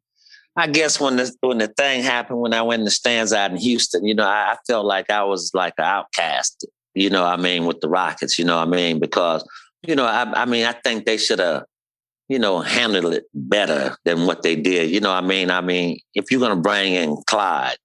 I 0.55 0.67
guess 0.67 0.99
when 0.99 1.15
the 1.15 1.33
when 1.41 1.57
the 1.57 1.67
thing 1.67 2.03
happened 2.03 2.39
when 2.39 2.53
I 2.53 2.61
went 2.61 2.81
in 2.81 2.85
the 2.85 2.91
stands 2.91 3.33
out 3.33 3.51
in 3.51 3.57
Houston, 3.57 4.05
you 4.05 4.13
know, 4.13 4.27
I, 4.27 4.53
I 4.53 4.57
felt 4.67 4.85
like 4.85 5.09
I 5.09 5.23
was 5.23 5.51
like 5.53 5.73
an 5.77 5.85
outcast. 5.85 6.65
You 6.93 7.09
know, 7.09 7.25
I 7.25 7.37
mean, 7.37 7.65
with 7.65 7.79
the 7.81 7.89
Rockets. 7.89 8.37
You 8.37 8.45
know, 8.45 8.59
I 8.59 8.65
mean, 8.65 8.99
because 8.99 9.47
you 9.81 9.95
know, 9.95 10.05
I, 10.05 10.43
I 10.43 10.45
mean, 10.45 10.65
I 10.65 10.73
think 10.73 11.05
they 11.05 11.17
should 11.17 11.39
have, 11.39 11.63
you 12.29 12.37
know, 12.37 12.61
handled 12.61 13.13
it 13.13 13.25
better 13.33 13.97
than 14.05 14.27
what 14.27 14.43
they 14.43 14.55
did. 14.55 14.91
You 14.91 14.99
know, 14.99 15.11
I 15.11 15.21
mean, 15.21 15.49
I 15.49 15.61
mean, 15.61 15.99
if 16.13 16.29
you're 16.29 16.39
gonna 16.39 16.61
bring 16.61 16.93
in 16.93 17.17
Clyde, 17.25 17.77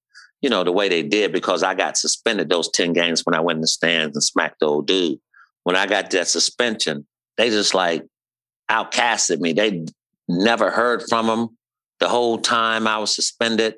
you 0.42 0.50
know, 0.50 0.62
the 0.62 0.72
way 0.72 0.90
they 0.90 1.02
did, 1.02 1.32
because 1.32 1.62
I 1.62 1.74
got 1.74 1.96
suspended 1.96 2.50
those 2.50 2.70
ten 2.70 2.92
games 2.92 3.24
when 3.24 3.34
I 3.34 3.40
went 3.40 3.56
in 3.56 3.62
the 3.62 3.68
stands 3.68 4.14
and 4.14 4.22
smacked 4.22 4.60
the 4.60 4.66
old 4.66 4.86
dude. 4.86 5.18
When 5.64 5.74
I 5.74 5.86
got 5.86 6.10
that 6.10 6.28
suspension, 6.28 7.06
they 7.38 7.48
just 7.48 7.74
like 7.74 8.04
outcasted 8.70 9.40
me. 9.40 9.54
They 9.54 9.86
never 10.28 10.70
heard 10.70 11.02
from 11.08 11.28
him 11.28 11.57
the 12.00 12.08
whole 12.08 12.38
time 12.38 12.86
I 12.86 12.98
was 12.98 13.14
suspended. 13.14 13.74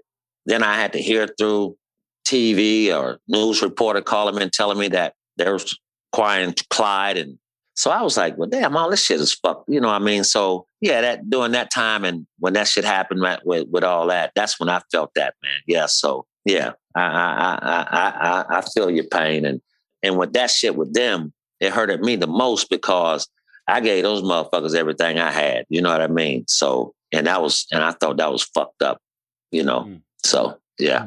Then 0.47 0.63
I 0.63 0.75
had 0.75 0.93
to 0.95 1.03
hear 1.03 1.27
through 1.27 1.77
TV 2.27 2.95
or 2.95 3.19
news 3.29 3.63
reporter 3.63 4.01
calling 4.01 4.37
me 4.37 4.43
and 4.43 4.53
telling 4.53 4.79
me 4.79 4.89
that 4.89 5.15
they 5.37 5.51
were 5.51 5.61
acquiring 6.13 6.55
Clyde. 6.71 7.19
And 7.19 7.39
so 7.75 7.91
I 7.91 8.03
was 8.03 8.17
like, 8.17 8.37
well, 8.37 8.49
damn, 8.49 8.77
all 8.77 8.91
this 8.91 9.05
shit 9.05 9.21
is 9.21 9.35
fucked. 9.35 9.69
You 9.69 9.81
know 9.81 9.89
what 9.89 10.01
I 10.01 10.05
mean? 10.05 10.25
So 10.25 10.67
yeah, 10.81 11.01
that 11.01 11.29
during 11.29 11.53
that 11.53 11.71
time 11.71 12.05
and 12.05 12.27
when 12.39 12.55
that 12.55 12.69
shit 12.69 12.85
happened 12.85 13.21
right, 13.21 13.45
with, 13.45 13.69
with 13.69 13.85
all 13.85 14.07
that, 14.09 14.33
that's 14.35 14.59
when 14.61 14.69
I 14.69 14.81
felt 14.91 15.13
that, 15.15 15.35
man. 15.43 15.61
Yeah. 15.67 15.87
So 15.87 16.27
yeah, 16.45 16.73
I 16.95 17.03
I 17.03 17.59
I 17.63 18.45
I, 18.53 18.59
I 18.59 18.61
feel 18.63 18.91
your 18.91 19.05
pain. 19.05 19.45
And 19.45 19.61
and 20.03 20.19
with 20.19 20.33
that 20.33 20.51
shit 20.51 20.77
with 20.77 20.95
them, 20.95 21.33
it 21.61 21.73
hurted 21.73 22.01
me 22.01 22.17
the 22.17 22.27
most 22.27 22.71
because 22.71 23.29
I 23.69 23.81
gave 23.81 24.03
those 24.03 24.23
motherfuckers 24.23 24.75
everything 24.75 25.19
I 25.19 25.31
had. 25.31 25.65
You 25.69 25.83
know 25.83 25.91
what 25.91 26.01
I 26.01 26.09
mean? 26.09 26.45
So, 26.49 26.95
and 27.13 27.27
that 27.27 27.43
was, 27.43 27.67
and 27.73 27.83
I 27.83 27.93
thought 27.93 28.17
that 28.19 28.31
was 28.33 28.43
fucked 28.43 28.83
up, 28.83 29.01
you 29.51 29.63
know? 29.65 29.83
Mm. 29.83 30.03
So, 30.25 30.59
yeah. 30.79 31.07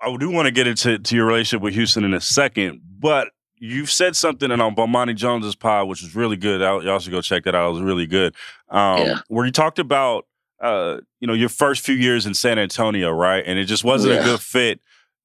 I 0.00 0.16
do 0.16 0.30
want 0.30 0.46
to 0.46 0.52
get 0.52 0.66
into 0.66 0.98
to 0.98 1.16
your 1.16 1.26
relationship 1.26 1.62
with 1.62 1.74
Houston 1.74 2.04
in 2.04 2.12
a 2.14 2.20
second, 2.20 2.80
but 2.98 3.28
you've 3.56 3.90
said 3.90 4.16
something 4.16 4.50
in 4.50 4.60
on 4.60 4.74
Bomani 4.74 5.14
Jones's 5.14 5.54
pod, 5.54 5.88
which 5.88 6.02
was 6.02 6.14
really 6.14 6.36
good. 6.36 6.60
I, 6.60 6.80
y'all 6.80 6.98
should 6.98 7.12
go 7.12 7.22
check 7.22 7.44
that 7.44 7.54
out. 7.54 7.70
It 7.70 7.72
was 7.74 7.82
really 7.82 8.06
good. 8.06 8.34
Um, 8.68 8.98
Yeah. 8.98 9.14
Where 9.28 9.46
you 9.46 9.52
talked 9.52 9.78
about, 9.78 10.26
uh, 10.60 10.98
you 11.20 11.26
know, 11.26 11.32
your 11.34 11.48
first 11.48 11.82
few 11.84 11.94
years 11.94 12.26
in 12.26 12.34
San 12.34 12.58
Antonio, 12.58 13.10
right? 13.10 13.42
And 13.46 13.58
it 13.58 13.64
just 13.64 13.84
wasn't 13.84 14.14
Yeah. 14.14 14.20
a 14.20 14.24
good 14.24 14.40
fit. 14.40 14.80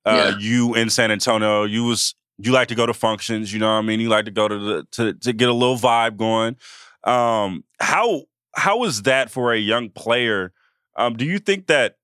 Uh, 0.06 0.32
Yeah. 0.34 0.38
You 0.40 0.76
in 0.76 0.90
San 0.90 1.12
Antonio, 1.12 1.64
you 1.64 1.84
was 1.84 2.16
you 2.42 2.54
like 2.54 2.70
to 2.70 2.76
go 2.76 2.86
to 2.86 2.94
functions. 2.94 3.52
You 3.52 3.60
know 3.60 3.68
what 3.68 3.80
I 3.80 3.82
mean? 3.82 4.00
You 4.00 4.08
like 4.08 4.24
to 4.26 4.32
go 4.32 4.48
to 4.48 4.58
the 4.58 4.88
to 4.92 5.14
to 5.14 5.34
get 5.34 5.50
a 5.50 5.54
little 5.54 5.76
vibe 5.78 6.16
going. 6.16 6.56
Um, 7.04 7.66
how 7.82 8.24
how 8.56 8.84
is 8.84 9.04
that 9.04 9.30
for 9.30 9.54
a 9.54 9.58
young 9.58 9.90
player? 9.90 10.54
Um, 10.96 11.16
do 11.16 11.26
you 11.26 11.40
think 11.40 11.68
that 11.68 11.96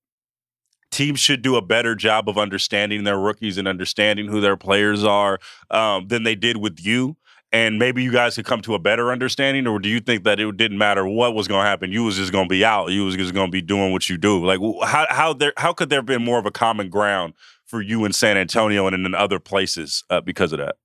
teams 0.91 1.19
should 1.19 1.41
do 1.41 1.55
a 1.55 1.61
better 1.61 1.95
job 1.95 2.29
of 2.29 2.37
understanding 2.37 3.03
their 3.03 3.19
rookies 3.19 3.57
and 3.57 3.67
understanding 3.67 4.27
who 4.27 4.39
their 4.39 4.55
players 4.55 5.03
are 5.03 5.39
um, 5.71 6.07
than 6.07 6.23
they 6.23 6.35
did 6.35 6.57
with 6.57 6.79
you? 6.79 7.17
And 7.51 7.79
maybe 7.79 8.03
you 8.03 8.11
guys 8.11 8.35
could 8.35 8.45
come 8.45 8.61
to 8.63 8.75
a 8.75 8.79
better 8.79 9.11
understanding, 9.11 9.65
or 9.65 9.79
do 9.79 9.87
you 9.87 10.01
think 10.01 10.25
that 10.25 10.39
it 10.39 10.57
didn't 10.57 10.77
matter 10.77 11.07
what 11.07 11.33
was 11.33 11.47
going 11.47 11.63
to 11.63 11.69
happen? 11.69 11.91
You 11.91 12.03
was 12.03 12.17
just 12.17 12.31
going 12.31 12.45
to 12.45 12.49
be 12.49 12.65
out. 12.65 12.91
You 12.91 13.05
was 13.05 13.15
just 13.15 13.33
going 13.33 13.47
to 13.47 13.51
be 13.51 13.61
doing 13.61 13.93
what 13.93 14.09
you 14.09 14.17
do. 14.17 14.43
Like 14.43 14.59
how 14.83 15.05
how 15.09 15.33
there 15.33 15.53
how 15.55 15.71
could 15.71 15.89
there 15.89 15.99
have 15.99 16.05
been 16.05 16.23
more 16.23 16.37
of 16.37 16.45
a 16.45 16.51
common 16.51 16.89
ground 16.89 17.33
for 17.65 17.81
you 17.81 18.03
in 18.03 18.11
San 18.11 18.37
Antonio 18.37 18.87
and 18.87 19.05
in 19.05 19.15
other 19.15 19.39
places 19.39 20.03
uh, 20.09 20.21
because 20.21 20.51
of 20.51 20.59
that? 20.59 20.75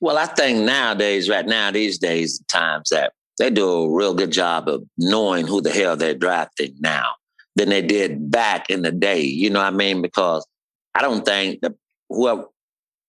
Well, 0.00 0.18
I 0.18 0.26
think 0.26 0.64
nowadays, 0.64 1.28
right 1.28 1.46
now, 1.46 1.70
these 1.70 1.98
days, 1.98 2.40
times 2.48 2.90
that 2.90 3.12
they 3.38 3.50
do 3.50 3.68
a 3.68 3.94
real 3.94 4.14
good 4.14 4.32
job 4.32 4.68
of 4.68 4.84
knowing 4.96 5.46
who 5.46 5.60
the 5.60 5.70
hell 5.70 5.96
they're 5.96 6.14
drafting 6.14 6.74
now 6.80 7.12
than 7.54 7.68
they 7.68 7.82
did 7.82 8.30
back 8.30 8.70
in 8.70 8.82
the 8.82 8.92
day. 8.92 9.20
You 9.20 9.50
know 9.50 9.60
what 9.60 9.72
I 9.72 9.76
mean? 9.76 10.02
Because 10.02 10.46
I 10.94 11.02
don't 11.02 11.24
think 11.24 11.60
that 11.60 11.74
whoever, 12.08 12.46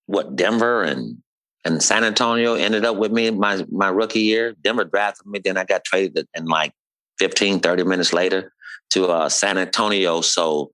what 0.07 0.35
Denver 0.35 0.83
and 0.83 1.17
and 1.65 1.83
San 1.83 2.05
Antonio 2.05 2.53
ended 2.53 2.85
up 2.85 2.97
with 2.97 3.11
me 3.11 3.29
my 3.31 3.65
my 3.71 3.89
rookie 3.89 4.21
year. 4.21 4.55
Denver 4.61 4.85
drafted 4.85 5.27
me, 5.27 5.39
then 5.39 5.57
I 5.57 5.65
got 5.65 5.83
traded 5.83 6.27
in 6.33 6.45
like 6.45 6.73
15, 7.19 7.59
30 7.59 7.83
minutes 7.83 8.13
later 8.13 8.53
to 8.91 9.07
uh, 9.07 9.29
San 9.29 9.57
Antonio. 9.57 10.21
So, 10.21 10.71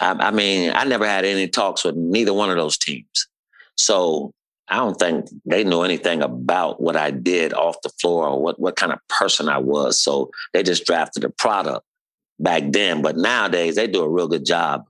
I, 0.00 0.12
I 0.12 0.30
mean, 0.30 0.72
I 0.74 0.84
never 0.84 1.06
had 1.06 1.24
any 1.24 1.48
talks 1.48 1.84
with 1.84 1.96
neither 1.96 2.32
one 2.32 2.50
of 2.50 2.56
those 2.56 2.78
teams. 2.78 3.26
So 3.76 4.32
I 4.68 4.76
don't 4.76 4.98
think 4.98 5.28
they 5.44 5.62
know 5.62 5.82
anything 5.82 6.22
about 6.22 6.80
what 6.80 6.96
I 6.96 7.10
did 7.10 7.54
off 7.54 7.80
the 7.82 7.88
floor 8.00 8.28
or 8.28 8.40
what, 8.40 8.58
what 8.58 8.76
kind 8.76 8.92
of 8.92 8.98
person 9.08 9.48
I 9.48 9.58
was. 9.58 9.98
So 9.98 10.30
they 10.52 10.62
just 10.62 10.84
drafted 10.84 11.24
a 11.24 11.30
product 11.30 11.86
back 12.40 12.64
then. 12.70 13.00
But 13.00 13.16
nowadays 13.16 13.76
they 13.76 13.86
do 13.86 14.02
a 14.02 14.08
real 14.08 14.28
good 14.28 14.44
job. 14.44 14.84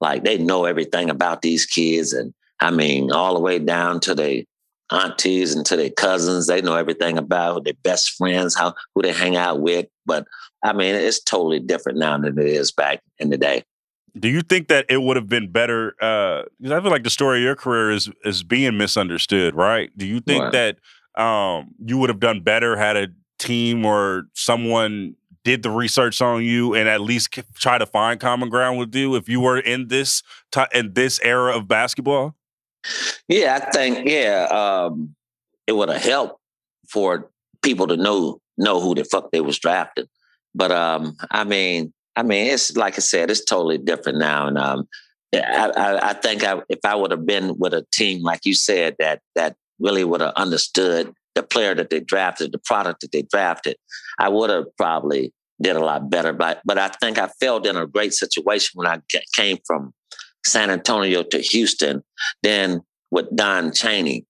Like 0.00 0.24
they 0.24 0.36
know 0.36 0.66
everything 0.66 1.08
about 1.08 1.40
these 1.40 1.64
kids. 1.64 2.12
And 2.12 2.34
I 2.60 2.70
mean, 2.70 3.10
all 3.10 3.34
the 3.34 3.40
way 3.40 3.58
down 3.58 4.00
to 4.00 4.14
their 4.14 4.42
aunties 4.90 5.54
and 5.54 5.64
to 5.66 5.76
their 5.76 5.90
cousins. 5.90 6.46
They 6.46 6.62
know 6.62 6.76
everything 6.76 7.18
about 7.18 7.64
their 7.64 7.74
best 7.82 8.10
friends, 8.10 8.54
how 8.54 8.74
who 8.94 9.02
they 9.02 9.12
hang 9.12 9.36
out 9.36 9.60
with. 9.60 9.86
But 10.04 10.26
I 10.62 10.72
mean, 10.72 10.94
it's 10.94 11.22
totally 11.22 11.60
different 11.60 11.98
now 11.98 12.18
than 12.18 12.38
it 12.38 12.46
is 12.46 12.72
back 12.72 13.00
in 13.18 13.30
the 13.30 13.38
day. 13.38 13.64
Do 14.18 14.28
you 14.28 14.40
think 14.40 14.68
that 14.68 14.86
it 14.88 15.02
would 15.02 15.16
have 15.16 15.28
been 15.28 15.50
better? 15.50 15.92
Because 15.98 16.72
uh, 16.72 16.76
I 16.76 16.80
feel 16.80 16.90
like 16.90 17.04
the 17.04 17.10
story 17.10 17.38
of 17.38 17.44
your 17.44 17.56
career 17.56 17.90
is 17.90 18.10
is 18.24 18.42
being 18.42 18.76
misunderstood, 18.76 19.54
right? 19.54 19.90
Do 19.96 20.06
you 20.06 20.20
think 20.20 20.44
right. 20.44 20.52
that 20.52 21.22
um, 21.22 21.74
you 21.84 21.98
would 21.98 22.10
have 22.10 22.20
done 22.20 22.40
better 22.40 22.76
had 22.76 22.96
a 22.96 23.08
team 23.38 23.84
or 23.84 24.24
someone 24.34 25.16
did 25.44 25.62
the 25.62 25.70
research 25.70 26.20
on 26.20 26.42
you 26.42 26.74
and 26.74 26.88
at 26.88 27.00
least 27.00 27.38
try 27.54 27.78
to 27.78 27.86
find 27.86 28.18
common 28.18 28.48
ground 28.48 28.78
with 28.78 28.94
you 28.94 29.14
if 29.14 29.28
you 29.28 29.40
were 29.40 29.58
in 29.58 29.88
this 29.88 30.22
t- 30.50 30.64
in 30.74 30.94
this 30.94 31.20
era 31.22 31.56
of 31.56 31.68
basketball? 31.68 32.34
Yeah, 33.28 33.60
I 33.62 33.70
think 33.70 34.08
yeah, 34.08 34.46
um, 34.50 35.14
it 35.66 35.72
would 35.72 35.88
have 35.88 36.02
helped 36.02 36.40
for 36.88 37.30
people 37.62 37.86
to 37.86 37.96
know 37.96 38.40
know 38.56 38.80
who 38.80 38.94
the 38.94 39.04
fuck 39.04 39.30
they 39.30 39.40
was 39.40 39.58
drafted. 39.58 40.08
But 40.54 40.72
um, 40.72 41.16
I 41.30 41.44
mean, 41.44 41.92
I 42.16 42.22
mean, 42.22 42.46
it's 42.46 42.76
like 42.76 42.94
I 42.96 43.00
said, 43.00 43.30
it's 43.30 43.44
totally 43.44 43.78
different 43.78 44.18
now. 44.18 44.46
And 44.46 44.58
um, 44.58 44.88
I, 45.34 45.70
I, 45.76 46.10
I 46.10 46.12
think 46.14 46.44
I, 46.44 46.62
if 46.68 46.80
I 46.84 46.94
would 46.94 47.10
have 47.10 47.26
been 47.26 47.58
with 47.58 47.74
a 47.74 47.86
team 47.92 48.22
like 48.22 48.44
you 48.44 48.54
said 48.54 48.96
that 48.98 49.20
that 49.34 49.56
really 49.78 50.04
would 50.04 50.22
have 50.22 50.32
understood 50.34 51.12
the 51.34 51.42
player 51.42 51.74
that 51.74 51.90
they 51.90 52.00
drafted, 52.00 52.52
the 52.52 52.58
product 52.58 53.02
that 53.02 53.12
they 53.12 53.22
drafted, 53.22 53.76
I 54.18 54.30
would 54.30 54.50
have 54.50 54.74
probably 54.76 55.32
did 55.60 55.76
a 55.76 55.84
lot 55.84 56.10
better. 56.10 56.32
But 56.32 56.62
but 56.64 56.78
I 56.78 56.88
think 56.88 57.18
I 57.18 57.28
felt 57.40 57.66
in 57.66 57.76
a 57.76 57.86
great 57.86 58.14
situation 58.14 58.72
when 58.74 58.86
I 58.86 59.00
came 59.34 59.58
from 59.66 59.92
San 60.44 60.70
Antonio 60.70 61.22
to 61.22 61.38
Houston, 61.38 62.02
then 62.42 62.82
with 63.10 63.34
Don 63.34 63.72
Chaney, 63.72 64.24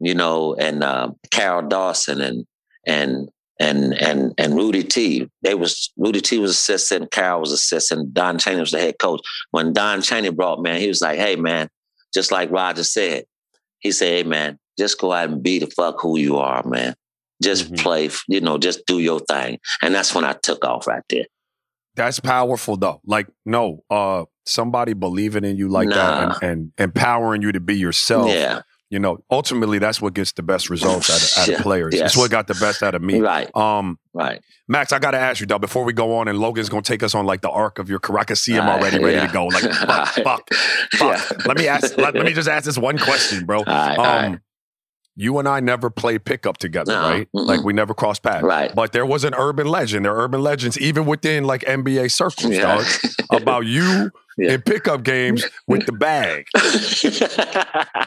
you 0.00 0.14
know, 0.14 0.54
and 0.54 0.82
uh, 0.82 1.10
Carroll 1.30 1.68
Dawson 1.68 2.20
and 2.20 2.46
and 2.86 3.28
and 3.58 3.94
and 3.94 4.34
and 4.38 4.54
Rudy 4.54 4.82
T. 4.82 5.28
They 5.42 5.54
was 5.54 5.92
Rudy 5.96 6.20
T 6.20 6.38
was 6.38 6.50
assistant, 6.50 7.10
Carroll 7.10 7.40
was 7.40 7.52
assistant, 7.52 8.12
Don 8.12 8.38
Chaney 8.38 8.60
was 8.60 8.70
the 8.70 8.80
head 8.80 8.98
coach. 8.98 9.20
When 9.50 9.72
Don 9.72 10.02
Chaney 10.02 10.30
brought 10.30 10.62
man, 10.62 10.80
he 10.80 10.88
was 10.88 11.00
like, 11.00 11.18
"Hey 11.18 11.36
man, 11.36 11.68
just 12.12 12.30
like 12.30 12.50
Raja 12.50 12.84
said, 12.84 13.24
he 13.78 13.92
said, 13.92 14.08
"Hey 14.08 14.22
man, 14.24 14.58
just 14.78 15.00
go 15.00 15.12
out 15.12 15.30
and 15.30 15.42
be 15.42 15.58
the 15.58 15.66
fuck 15.66 16.00
who 16.00 16.18
you 16.18 16.36
are, 16.36 16.62
man. 16.66 16.94
Just 17.42 17.66
mm-hmm. 17.66 17.76
play, 17.76 18.10
you 18.28 18.40
know, 18.40 18.58
just 18.58 18.86
do 18.86 18.98
your 18.98 19.20
thing." 19.20 19.58
And 19.82 19.94
that's 19.94 20.14
when 20.14 20.24
I 20.24 20.34
took 20.34 20.64
off 20.64 20.86
right 20.86 21.04
there. 21.08 21.26
That's 21.94 22.20
powerful 22.20 22.76
though. 22.76 23.00
Like, 23.06 23.26
no, 23.46 23.84
uh, 23.88 24.26
somebody 24.44 24.92
believing 24.92 25.44
in 25.44 25.56
you 25.56 25.68
like 25.68 25.88
nah. 25.88 25.94
that 25.94 26.42
and, 26.42 26.50
and 26.50 26.72
empowering 26.76 27.40
you 27.40 27.52
to 27.52 27.60
be 27.60 27.78
yourself. 27.78 28.28
Yeah 28.28 28.62
you 28.88 29.00
know, 29.00 29.18
ultimately 29.30 29.78
that's 29.78 30.00
what 30.00 30.14
gets 30.14 30.32
the 30.32 30.42
best 30.42 30.70
results 30.70 31.10
out 31.10 31.48
of, 31.48 31.54
out 31.54 31.58
of 31.58 31.62
players. 31.62 31.94
Yes. 31.94 32.10
It's 32.10 32.16
what 32.16 32.30
got 32.30 32.46
the 32.46 32.54
best 32.54 32.82
out 32.82 32.94
of 32.94 33.02
me. 33.02 33.20
Right. 33.20 33.54
Um, 33.56 33.98
right. 34.14 34.40
Max, 34.68 34.92
I 34.92 34.98
got 34.98 35.10
to 35.10 35.18
ask 35.18 35.40
you 35.40 35.46
though, 35.46 35.58
before 35.58 35.84
we 35.84 35.92
go 35.92 36.16
on 36.16 36.28
and 36.28 36.38
Logan's 36.38 36.68
going 36.68 36.84
to 36.84 36.92
take 36.92 37.02
us 37.02 37.14
on 37.14 37.26
like 37.26 37.40
the 37.40 37.50
arc 37.50 37.78
of 37.78 37.88
your 37.88 37.98
career. 37.98 38.20
I 38.20 38.24
can 38.24 38.36
see 38.36 38.52
him 38.52 38.68
already 38.68 39.02
ready 39.02 39.16
yeah. 39.16 39.26
to 39.26 39.32
go. 39.32 39.46
Like, 39.46 39.64
fuck, 39.64 40.08
fuck, 40.14 40.54
fuck. 40.92 41.30
Yeah. 41.30 41.38
Let 41.46 41.56
me 41.56 41.66
ask, 41.66 41.96
let, 41.96 42.14
let, 42.14 42.24
me 42.24 42.32
just 42.32 42.48
ask 42.48 42.64
this 42.64 42.78
one 42.78 42.98
question, 42.98 43.44
bro. 43.44 43.64
um, 43.64 44.40
you 45.16 45.38
and 45.38 45.48
I 45.48 45.60
never 45.60 45.90
played 45.90 46.24
pickup 46.24 46.58
together, 46.58 46.92
no. 46.92 47.00
right? 47.00 47.28
Mm-mm. 47.34 47.46
Like 47.46 47.64
we 47.64 47.72
never 47.72 47.94
crossed 47.94 48.22
paths. 48.22 48.44
Right. 48.44 48.72
But 48.72 48.92
there 48.92 49.06
was 49.06 49.24
an 49.24 49.34
urban 49.34 49.66
legend. 49.66 50.04
There 50.04 50.14
are 50.14 50.24
urban 50.24 50.42
legends, 50.42 50.78
even 50.78 51.06
within 51.06 51.44
like 51.44 51.62
NBA 51.62 52.12
circles, 52.12 52.52
yeah. 52.52 52.76
dog, 52.76 52.86
about 53.30 53.66
you 53.66 54.12
yeah. 54.38 54.52
in 54.52 54.62
pickup 54.62 55.02
games 55.02 55.44
with 55.66 55.86
the 55.86 55.92
bag. 55.92 56.46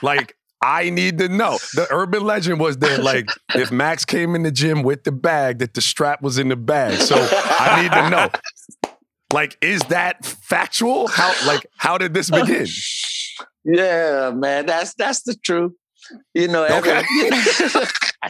like 0.03 0.35
I 0.61 0.89
need 0.89 1.19
to 1.19 1.29
know. 1.29 1.57
The 1.73 1.87
urban 1.89 2.23
legend 2.23 2.59
was 2.59 2.77
that 2.77 3.03
like 3.03 3.29
if 3.55 3.71
Max 3.71 4.05
came 4.05 4.35
in 4.35 4.43
the 4.43 4.51
gym 4.51 4.83
with 4.83 5.03
the 5.03 5.11
bag, 5.11 5.59
that 5.59 5.73
the 5.73 5.81
strap 5.81 6.21
was 6.21 6.37
in 6.37 6.49
the 6.49 6.55
bag. 6.55 6.99
So 6.99 7.15
I 7.15 7.81
need 7.81 7.91
to 7.91 8.09
know. 8.09 8.29
Like, 9.31 9.57
is 9.61 9.81
that 9.83 10.25
factual? 10.25 11.07
How 11.07 11.33
like 11.45 11.65
how 11.77 11.97
did 11.97 12.13
this 12.13 12.31
oh, 12.33 12.41
begin? 12.41 12.67
Yeah, 13.63 14.31
man, 14.33 14.65
that's 14.65 14.93
that's 14.95 15.21
the 15.23 15.35
truth. 15.35 15.73
You 16.33 16.47
know, 16.47 16.65
okay. 16.65 17.03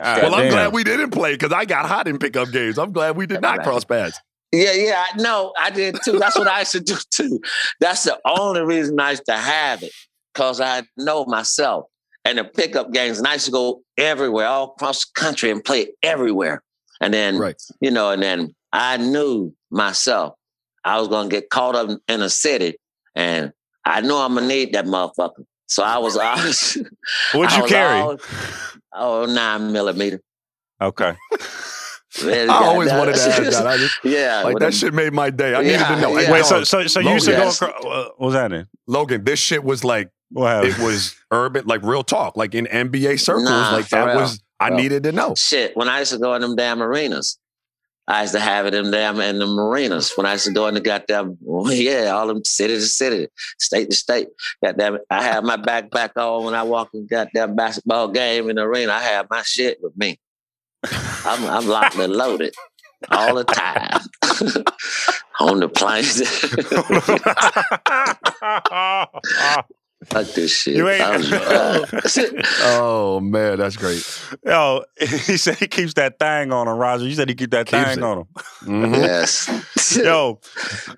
Every, 0.01 0.23
well, 0.23 0.35
I'm 0.35 0.49
glad 0.49 0.73
we 0.73 0.83
didn't 0.83 1.11
play 1.11 1.33
because 1.33 1.53
I 1.53 1.65
got 1.65 1.87
hot 1.87 2.07
in 2.07 2.19
pickup 2.19 2.51
games. 2.51 2.77
I'm 2.77 2.91
glad 2.91 3.15
we 3.15 3.25
did 3.25 3.41
not 3.41 3.63
cross 3.63 3.83
paths. 3.85 4.19
Yeah, 4.51 4.73
yeah, 4.73 5.05
I 5.07 5.21
know. 5.21 5.53
I 5.59 5.69
did 5.69 5.97
too. 6.03 6.19
That's 6.19 6.37
what 6.37 6.47
I 6.47 6.59
used 6.59 6.71
to 6.73 6.79
do 6.79 6.95
too. 7.11 7.39
That's 7.79 8.03
the 8.03 8.19
only 8.25 8.61
reason 8.61 8.99
I 8.99 9.11
used 9.11 9.25
to 9.25 9.35
have 9.35 9.83
it 9.83 9.91
because 10.33 10.59
I 10.59 10.83
know 10.97 11.25
myself 11.25 11.88
and 12.25 12.37
the 12.37 12.43
pickup 12.43 12.91
games. 12.91 13.17
And 13.17 13.27
I 13.27 13.33
used 13.33 13.45
to 13.45 13.51
go 13.51 13.81
everywhere, 13.97 14.47
all 14.47 14.73
across 14.75 15.05
the 15.05 15.11
country 15.19 15.51
and 15.51 15.63
play 15.63 15.87
everywhere. 16.03 16.63
And 17.01 17.13
then, 17.13 17.37
right. 17.37 17.61
you 17.79 17.91
know, 17.91 18.11
and 18.11 18.21
then 18.21 18.55
I 18.71 18.97
knew 18.97 19.53
myself 19.71 20.35
I 20.83 20.99
was 20.99 21.07
going 21.07 21.29
to 21.29 21.35
get 21.35 21.49
caught 21.49 21.75
up 21.75 21.89
in 22.07 22.21
a 22.21 22.29
city 22.29 22.75
and 23.15 23.53
I 23.85 24.01
know 24.01 24.19
I'm 24.19 24.33
going 24.33 24.47
to 24.47 24.53
need 24.53 24.73
that 24.73 24.85
motherfucker. 24.85 25.45
So 25.67 25.83
I 25.83 25.97
was, 25.97 26.17
I 26.21 26.45
was 26.45 26.77
What'd 27.33 27.57
you 27.57 27.65
carry? 27.65 28.17
oh, 28.93 29.25
nine 29.25 29.71
millimeter. 29.71 30.21
Okay. 30.81 31.15
I 32.23 32.47
always 32.47 32.91
wanted 32.91 33.15
to 33.15 33.21
ask 33.21 33.37
that. 33.37 33.67
I 33.67 33.77
just, 33.77 33.99
yeah, 34.03 34.41
like 34.43 34.57
that 34.57 34.73
shit 34.73 34.93
made 34.93 35.13
my 35.13 35.29
day. 35.29 35.53
I 35.53 35.61
yeah, 35.61 35.71
needed 35.71 35.95
to 35.95 36.01
know. 36.01 36.17
Yeah. 36.17 36.31
Wait, 36.31 36.45
so 36.45 36.63
so 36.63 36.87
so 36.87 36.99
you 36.99 37.11
used 37.11 37.25
to 37.25 37.31
go 37.31 37.49
across? 37.49 37.61
Uh, 37.61 38.09
what 38.17 38.19
was 38.19 38.33
that 38.33 38.51
in? 38.51 38.67
Logan, 38.87 39.23
this 39.23 39.39
shit 39.39 39.63
was 39.63 39.83
like 39.83 40.09
it 40.35 40.77
was 40.79 41.15
urban, 41.31 41.65
like 41.65 41.83
real 41.83 42.03
talk, 42.03 42.37
like 42.37 42.55
in 42.55 42.65
NBA 42.65 43.19
circles. 43.19 43.49
Nah, 43.49 43.71
like 43.71 43.89
that 43.89 44.07
real. 44.07 44.15
was 44.17 44.41
I 44.59 44.69
needed 44.69 45.03
to 45.03 45.11
know. 45.11 45.35
Shit, 45.35 45.75
when 45.75 45.87
I 45.87 45.99
used 45.99 46.11
to 46.11 46.17
go 46.17 46.33
in 46.35 46.41
them 46.41 46.55
damn 46.55 46.81
arenas, 46.81 47.39
I 48.07 48.21
used 48.21 48.33
to 48.33 48.39
have 48.39 48.65
it 48.65 48.73
in 48.73 48.89
them 48.91 49.21
in 49.21 49.37
the 49.39 49.45
marinas. 49.45 50.11
When 50.15 50.25
I 50.25 50.33
used 50.33 50.45
to 50.45 50.51
go 50.51 50.67
in 50.67 50.73
the 50.73 50.81
goddamn, 50.81 51.37
yeah, 51.67 52.09
all 52.09 52.27
them 52.27 52.43
city 52.43 52.73
to 52.73 52.81
city, 52.81 53.27
state 53.59 53.91
to 53.91 53.95
state. 53.95 54.29
Goddamn, 54.63 54.97
I 55.09 55.23
have 55.23 55.43
my 55.43 55.57
backpack 55.57 56.17
on 56.17 56.45
when 56.45 56.55
I 56.55 56.63
walk 56.63 56.89
in 56.93 57.07
goddamn 57.07 57.55
basketball 57.55 58.09
game 58.09 58.49
in 58.49 58.55
the 58.55 58.63
arena. 58.63 58.93
I 58.93 59.03
have 59.03 59.27
my 59.29 59.43
shit 59.43 59.77
with 59.81 59.95
me. 59.95 60.19
I'm, 60.83 61.45
I'm 61.45 61.67
locked 61.67 61.97
and 61.97 62.13
loaded 62.13 62.55
all 63.11 63.35
the 63.35 63.43
time 63.43 64.01
on 65.39 65.59
the 65.59 65.69
planes. 65.69 66.19
Fuck 70.05 70.27
this 70.27 70.51
shit. 70.51 70.75
You 70.77 70.87
ain't. 70.87 71.01
oh 72.61 73.19
man, 73.21 73.57
that's 73.57 73.75
great. 73.75 74.01
Yo, 74.45 74.83
he 74.99 75.35
said 75.35 75.57
he 75.57 75.67
keeps 75.67 75.95
that 75.95 76.17
thing 76.19 76.53
on 76.53 76.69
him, 76.69 76.77
Raja. 76.77 77.05
You 77.05 77.15
said 77.15 77.27
he 77.27 77.35
keep 77.35 77.51
that 77.51 77.67
Keeps 77.67 77.83
thing 77.83 77.97
it. 77.97 78.03
on 78.03 78.19
him. 78.19 78.25
Mm-hmm. 78.63 78.93
Yes. 78.93 79.97
Yo, 79.97 80.39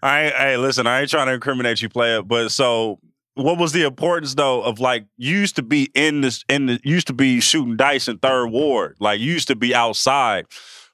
I 0.04 0.32
hey, 0.38 0.58
listen, 0.58 0.86
I 0.86 1.02
ain't 1.02 1.10
trying 1.10 1.28
to 1.28 1.34
incriminate 1.34 1.82
you, 1.82 1.90
player, 1.90 2.22
but 2.22 2.50
so 2.50 3.00
what 3.34 3.58
was 3.58 3.72
the 3.72 3.84
importance 3.84 4.36
though 4.36 4.62
of 4.62 4.80
like 4.80 5.06
you 5.18 5.36
used 5.36 5.56
to 5.56 5.64
be 5.64 5.90
in 5.96 6.22
this 6.22 6.44
in 6.48 6.68
the 6.68 6.80
used 6.84 7.08
to 7.08 7.14
be 7.14 7.40
shooting 7.40 7.78
dice 7.78 8.08
in 8.08 8.20
third 8.20 8.50
ward, 8.50 8.98
like 9.00 9.20
you 9.20 9.34
used 9.34 9.48
to 9.48 9.56
be 9.56 9.74
outside. 9.74 10.46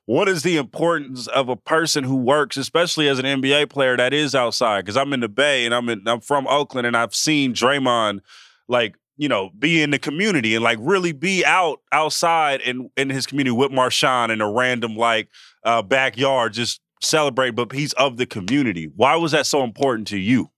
What 0.08 0.30
is 0.30 0.41
the 0.41 0.56
importance 0.56 1.28
of 1.28 1.50
a 1.50 1.58
person 1.58 2.06
who 2.06 2.15
works, 2.15 2.56
especially 2.56 3.10
as 3.10 3.20
an 3.20 3.26
NBA 3.26 3.70
player 3.70 3.98
that 3.98 4.13
is 4.13 4.34
outside? 4.34 4.86
Because 4.86 4.96
I'm 4.96 5.12
in 5.12 5.20
the 5.20 5.28
Bay 5.28 5.65
and 5.65 5.76
I'm 5.76 5.89
in, 5.89 6.08
I'm 6.08 6.22
from 6.22 6.48
Oakland 6.48 6.88
and 6.88 6.96
I've 6.96 7.13
seen 7.13 7.54
Draymond 7.54 8.22
like 8.70 8.96
you 9.17 9.28
know 9.28 9.50
be 9.60 9.82
in 9.82 9.91
the 9.91 10.00
community 10.00 10.56
and 10.56 10.63
like 10.63 10.78
really 10.82 11.12
be 11.12 11.43
out 11.46 11.82
outside 11.91 12.62
in 12.62 12.89
in 12.96 13.10
his 13.10 13.28
community 13.28 13.52
with 13.52 13.70
Marshawn 13.70 14.30
in 14.30 14.39
a 14.39 14.50
random 14.50 14.96
like 14.96 15.28
uh, 15.63 15.82
backyard 15.82 16.54
just 16.54 16.80
celebrate. 17.02 17.52
But 17.52 17.74
he's 17.74 17.91
of 17.93 18.15
the 18.15 18.26
community. 18.26 18.89
Why 18.96 19.17
was 19.17 19.34
that 19.34 19.46
so 19.46 19.62
important 19.62 20.08
to 20.08 20.17
you? 20.17 20.50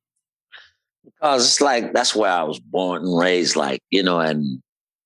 Because 1.03 1.43
it's 1.45 1.59
like 1.59 1.91
that's 1.93 2.15
where 2.15 2.31
I 2.31 2.43
was 2.43 2.59
born 2.59 3.03
and 3.03 3.17
raised, 3.17 3.55
like 3.55 3.81
you 3.89 4.03
know, 4.03 4.19
and 4.19 4.61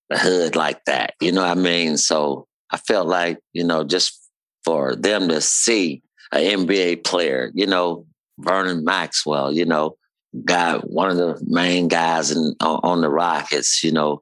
the 0.09 0.17
hood 0.17 0.57
like 0.57 0.83
that. 0.83 1.13
You 1.21 1.31
know 1.31 1.43
what 1.43 1.57
I 1.57 1.61
mean? 1.61 1.95
So 1.95 2.45
I 2.71 2.75
felt 2.75 3.07
like 3.07 3.39
you 3.53 3.63
know 3.63 3.85
just 3.85 4.19
for 4.63 4.95
them 4.95 5.27
to 5.29 5.41
see 5.41 6.01
an 6.31 6.65
NBA 6.65 7.03
player, 7.03 7.51
you 7.53 7.67
know, 7.67 8.05
Vernon 8.39 8.83
Maxwell, 8.83 9.51
you 9.51 9.65
know, 9.65 9.97
guy, 10.45 10.77
one 10.77 11.09
of 11.09 11.17
the 11.17 11.39
main 11.45 11.87
guys 11.87 12.31
in, 12.31 12.55
on, 12.59 12.79
on 12.83 13.01
the 13.01 13.09
Rockets, 13.09 13.83
you 13.83 13.91
know, 13.91 14.21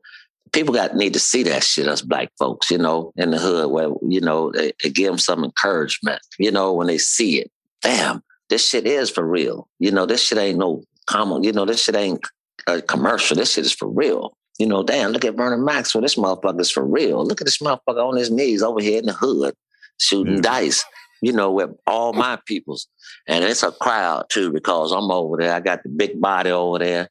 people 0.51 0.73
got 0.73 0.95
need 0.95 1.13
to 1.13 1.19
see 1.19 1.43
that 1.43 1.63
shit, 1.63 1.87
us 1.87 2.01
black 2.01 2.29
folks, 2.37 2.69
you 2.69 2.77
know, 2.77 3.13
in 3.15 3.31
the 3.31 3.39
hood 3.39 3.71
where, 3.71 3.89
you 4.07 4.19
know, 4.19 4.49
it, 4.49 4.75
it 4.83 4.93
give 4.93 5.07
them 5.07 5.17
some 5.17 5.43
encouragement, 5.43 6.19
you 6.37 6.51
know, 6.51 6.73
when 6.73 6.87
they 6.87 6.97
see 6.97 7.39
it. 7.39 7.51
Damn, 7.81 8.21
this 8.49 8.67
shit 8.67 8.85
is 8.85 9.09
for 9.09 9.25
real. 9.25 9.67
You 9.79 9.91
know, 9.91 10.05
this 10.05 10.21
shit 10.21 10.37
ain't 10.37 10.59
no 10.59 10.83
common, 11.05 11.43
you 11.43 11.51
know, 11.51 11.65
this 11.65 11.83
shit 11.83 11.95
ain't 11.95 12.21
a 12.67 12.81
commercial. 12.81 13.37
This 13.37 13.53
shit 13.53 13.65
is 13.65 13.73
for 13.73 13.87
real. 13.87 14.35
You 14.59 14.67
know, 14.67 14.83
damn, 14.83 15.11
look 15.11 15.25
at 15.25 15.35
Vernon 15.35 15.65
Maxwell. 15.65 16.01
This 16.01 16.15
motherfucker's 16.15 16.69
for 16.69 16.85
real. 16.85 17.25
Look 17.25 17.41
at 17.41 17.45
this 17.45 17.57
motherfucker 17.59 18.07
on 18.07 18.17
his 18.17 18.29
knees 18.29 18.61
over 18.61 18.79
here 18.79 18.99
in 18.99 19.05
the 19.05 19.13
hood 19.13 19.55
shooting 20.01 20.35
yeah. 20.35 20.41
dice, 20.41 20.83
you 21.21 21.31
know, 21.31 21.51
with 21.51 21.69
all 21.87 22.13
my 22.13 22.39
peoples. 22.45 22.87
And 23.27 23.45
it's 23.45 23.63
a 23.63 23.71
crowd 23.71 24.25
too, 24.29 24.51
because 24.51 24.91
I'm 24.91 25.11
over 25.11 25.37
there. 25.37 25.53
I 25.53 25.59
got 25.59 25.83
the 25.83 25.89
big 25.89 26.19
body 26.19 26.49
over 26.49 26.79
there, 26.79 27.09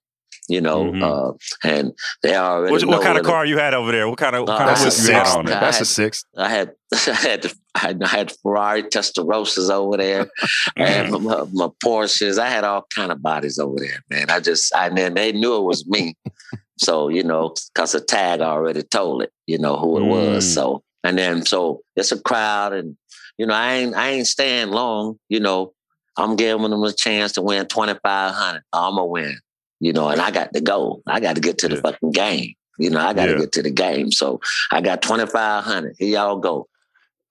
you 0.48 0.60
know, 0.60 0.84
mm-hmm. 0.84 1.02
uh, 1.02 1.32
and 1.64 1.92
they 2.22 2.36
already. 2.36 2.72
What, 2.72 2.84
what 2.84 3.02
kind 3.02 3.18
of 3.18 3.24
car 3.24 3.46
you 3.46 3.58
had 3.58 3.72
over 3.72 3.92
there? 3.92 4.08
What 4.08 4.18
kind 4.18 4.34
of, 4.34 4.42
what 4.42 4.50
uh, 4.50 4.58
kind 4.58 4.70
of 4.70 4.84
whip 4.84 4.94
you 5.06 5.12
had 5.12 5.26
on 5.26 5.44
That's 5.46 5.76
had, 5.76 5.82
a 5.82 5.86
six. 5.86 6.24
I 6.36 6.48
had, 6.48 6.72
I 6.92 7.12
had, 7.12 7.42
the, 7.42 7.54
I 7.76 8.08
had 8.08 8.32
Ferrari 8.42 8.82
Testarossas 8.82 9.70
over 9.70 9.96
there, 9.96 10.28
and 10.76 11.12
my, 11.12 11.44
my, 11.52 11.68
Porsches. 11.84 12.38
I 12.38 12.48
had 12.48 12.64
all 12.64 12.86
kind 12.92 13.12
of 13.12 13.22
bodies 13.22 13.58
over 13.58 13.78
there, 13.78 14.02
man. 14.10 14.30
I 14.30 14.40
just, 14.40 14.74
I 14.74 14.88
then 14.88 15.14
they 15.14 15.32
knew 15.32 15.56
it 15.56 15.64
was 15.64 15.86
me. 15.86 16.16
so 16.78 17.08
you 17.08 17.22
know, 17.22 17.54
because 17.72 17.92
the 17.92 18.00
tag 18.00 18.40
already 18.40 18.82
told 18.82 19.22
it, 19.22 19.32
you 19.46 19.58
know 19.58 19.76
who 19.76 19.98
it 19.98 20.02
mm. 20.02 20.08
was. 20.08 20.52
So 20.52 20.82
and 21.04 21.18
then 21.18 21.44
so 21.44 21.82
it's 21.96 22.12
a 22.12 22.20
crowd, 22.20 22.72
and 22.72 22.96
you 23.38 23.46
know 23.46 23.54
I 23.54 23.74
ain't 23.74 23.94
I 23.94 24.10
ain't 24.10 24.26
staying 24.26 24.70
long. 24.70 25.18
You 25.28 25.40
know 25.40 25.72
I'm 26.16 26.36
giving 26.36 26.70
them 26.70 26.82
a 26.82 26.92
chance 26.92 27.32
to 27.32 27.42
win 27.42 27.66
twenty 27.66 27.94
five 28.02 28.34
hundred. 28.34 28.62
Oh, 28.72 28.88
I'm 28.88 28.96
gonna 28.96 29.06
win. 29.06 29.38
You 29.80 29.92
know, 29.92 30.08
and 30.08 30.20
I 30.20 30.30
got 30.30 30.52
to 30.52 30.60
go. 30.60 31.02
I 31.06 31.20
got 31.20 31.36
to 31.36 31.40
get 31.40 31.58
to 31.58 31.68
the 31.68 31.76
yeah. 31.76 31.80
fucking 31.80 32.12
game. 32.12 32.54
You 32.78 32.90
know, 32.90 33.00
I 33.00 33.14
got 33.14 33.26
to 33.26 33.32
yeah. 33.32 33.38
get 33.38 33.52
to 33.52 33.62
the 33.62 33.70
game. 33.70 34.12
So 34.12 34.40
I 34.70 34.80
got 34.80 35.02
twenty 35.02 35.26
five 35.26 35.64
hundred. 35.64 35.96
Here 35.98 36.08
y'all 36.08 36.38
go. 36.38 36.68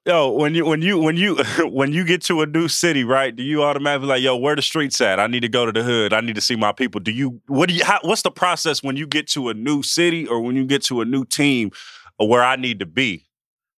Yo, 0.06 0.32
when 0.32 0.56
you 0.56 0.66
when 0.66 0.82
you 0.82 0.98
when 0.98 1.18
you 1.18 1.36
when 1.66 1.92
you 1.92 2.04
get 2.04 2.24
to 2.24 2.42
a 2.42 2.48
new 2.48 2.68
city, 2.68 3.04
right? 3.04 3.36
Do 3.36 3.44
you 3.44 3.64
automatically 3.64 4.08
like, 4.08 4.22
yo, 4.24 4.36
where 4.36 4.56
the 4.56 4.62
streets 4.62 5.00
at? 5.02 5.20
I 5.20 5.28
need 5.28 5.42
to 5.42 5.50
go 5.50 5.68
to 5.68 5.72
the 5.72 5.84
hood. 5.84 6.14
I 6.14 6.22
need 6.22 6.36
to 6.36 6.42
see 6.42 6.56
my 6.56 6.72
people. 6.72 7.00
Do 7.00 7.12
you 7.12 7.42
what 7.48 7.70
do 7.70 7.76
you 7.76 7.86
how, 7.86 8.00
what's 8.02 8.24
the 8.24 8.32
process 8.32 8.82
when 8.82 8.96
you 8.96 9.06
get 9.06 9.28
to 9.30 9.50
a 9.50 9.54
new 9.54 9.84
city 9.84 10.26
or 10.26 10.42
when 10.42 10.56
you 10.56 10.66
get 10.66 10.84
to 10.86 11.02
a 11.02 11.06
new 11.06 11.26
team 11.26 11.72
where 12.18 12.44
I 12.44 12.56
need 12.56 12.80
to 12.80 12.88
be? 12.88 13.29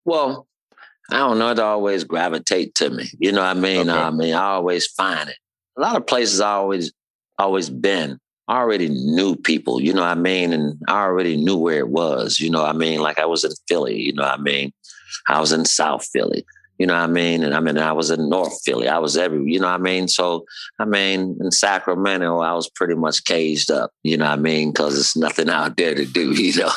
Well, 0.04 0.46
I 1.10 1.18
don't 1.18 1.38
know. 1.38 1.50
It 1.50 1.58
always 1.58 2.04
gravitate 2.04 2.74
to 2.76 2.90
me. 2.90 3.10
You 3.18 3.32
know 3.32 3.40
what 3.40 3.56
I 3.56 3.60
mean? 3.60 3.90
Okay. 3.90 3.98
I 3.98 4.10
mean, 4.10 4.34
I 4.34 4.44
always 4.44 4.86
find 4.86 5.28
it. 5.28 5.36
A 5.76 5.80
lot 5.80 5.96
of 5.96 6.06
places 6.06 6.40
I 6.40 6.52
always 6.52 6.92
always 7.38 7.70
been. 7.70 8.18
I 8.48 8.58
already 8.58 8.88
knew 8.88 9.36
people, 9.36 9.80
you 9.80 9.92
know 9.92 10.02
what 10.02 10.10
I 10.10 10.14
mean? 10.14 10.52
And 10.52 10.78
I 10.88 11.02
already 11.02 11.36
knew 11.36 11.56
where 11.56 11.78
it 11.78 11.88
was, 11.88 12.40
you 12.40 12.50
know 12.50 12.62
what 12.62 12.74
I 12.74 12.78
mean? 12.78 13.00
Like 13.00 13.18
I 13.18 13.24
was 13.24 13.44
in 13.44 13.52
Philly, 13.68 14.00
you 14.00 14.12
know 14.12 14.24
what 14.24 14.38
I 14.38 14.42
mean? 14.42 14.72
I 15.28 15.40
was 15.40 15.52
in 15.52 15.64
South 15.64 16.04
Philly. 16.12 16.44
You 16.82 16.88
know 16.88 16.94
what 16.94 17.04
I 17.04 17.06
mean? 17.06 17.44
And 17.44 17.54
I 17.54 17.60
mean, 17.60 17.78
I 17.78 17.92
was 17.92 18.10
in 18.10 18.28
North 18.28 18.60
Philly. 18.64 18.88
I 18.88 18.98
was 18.98 19.16
every, 19.16 19.40
you 19.44 19.60
know 19.60 19.68
what 19.68 19.78
I 19.78 19.84
mean? 19.84 20.08
So, 20.08 20.44
I 20.80 20.84
mean, 20.84 21.38
in 21.40 21.52
Sacramento, 21.52 22.40
I 22.40 22.54
was 22.54 22.68
pretty 22.68 22.96
much 22.96 23.22
caged 23.22 23.70
up, 23.70 23.92
you 24.02 24.16
know 24.16 24.24
what 24.24 24.32
I 24.32 24.42
mean? 24.42 24.72
Because 24.72 24.94
there's 24.94 25.14
nothing 25.14 25.48
out 25.48 25.76
there 25.76 25.94
to 25.94 26.04
do, 26.04 26.32
you 26.42 26.58
know? 26.58 26.72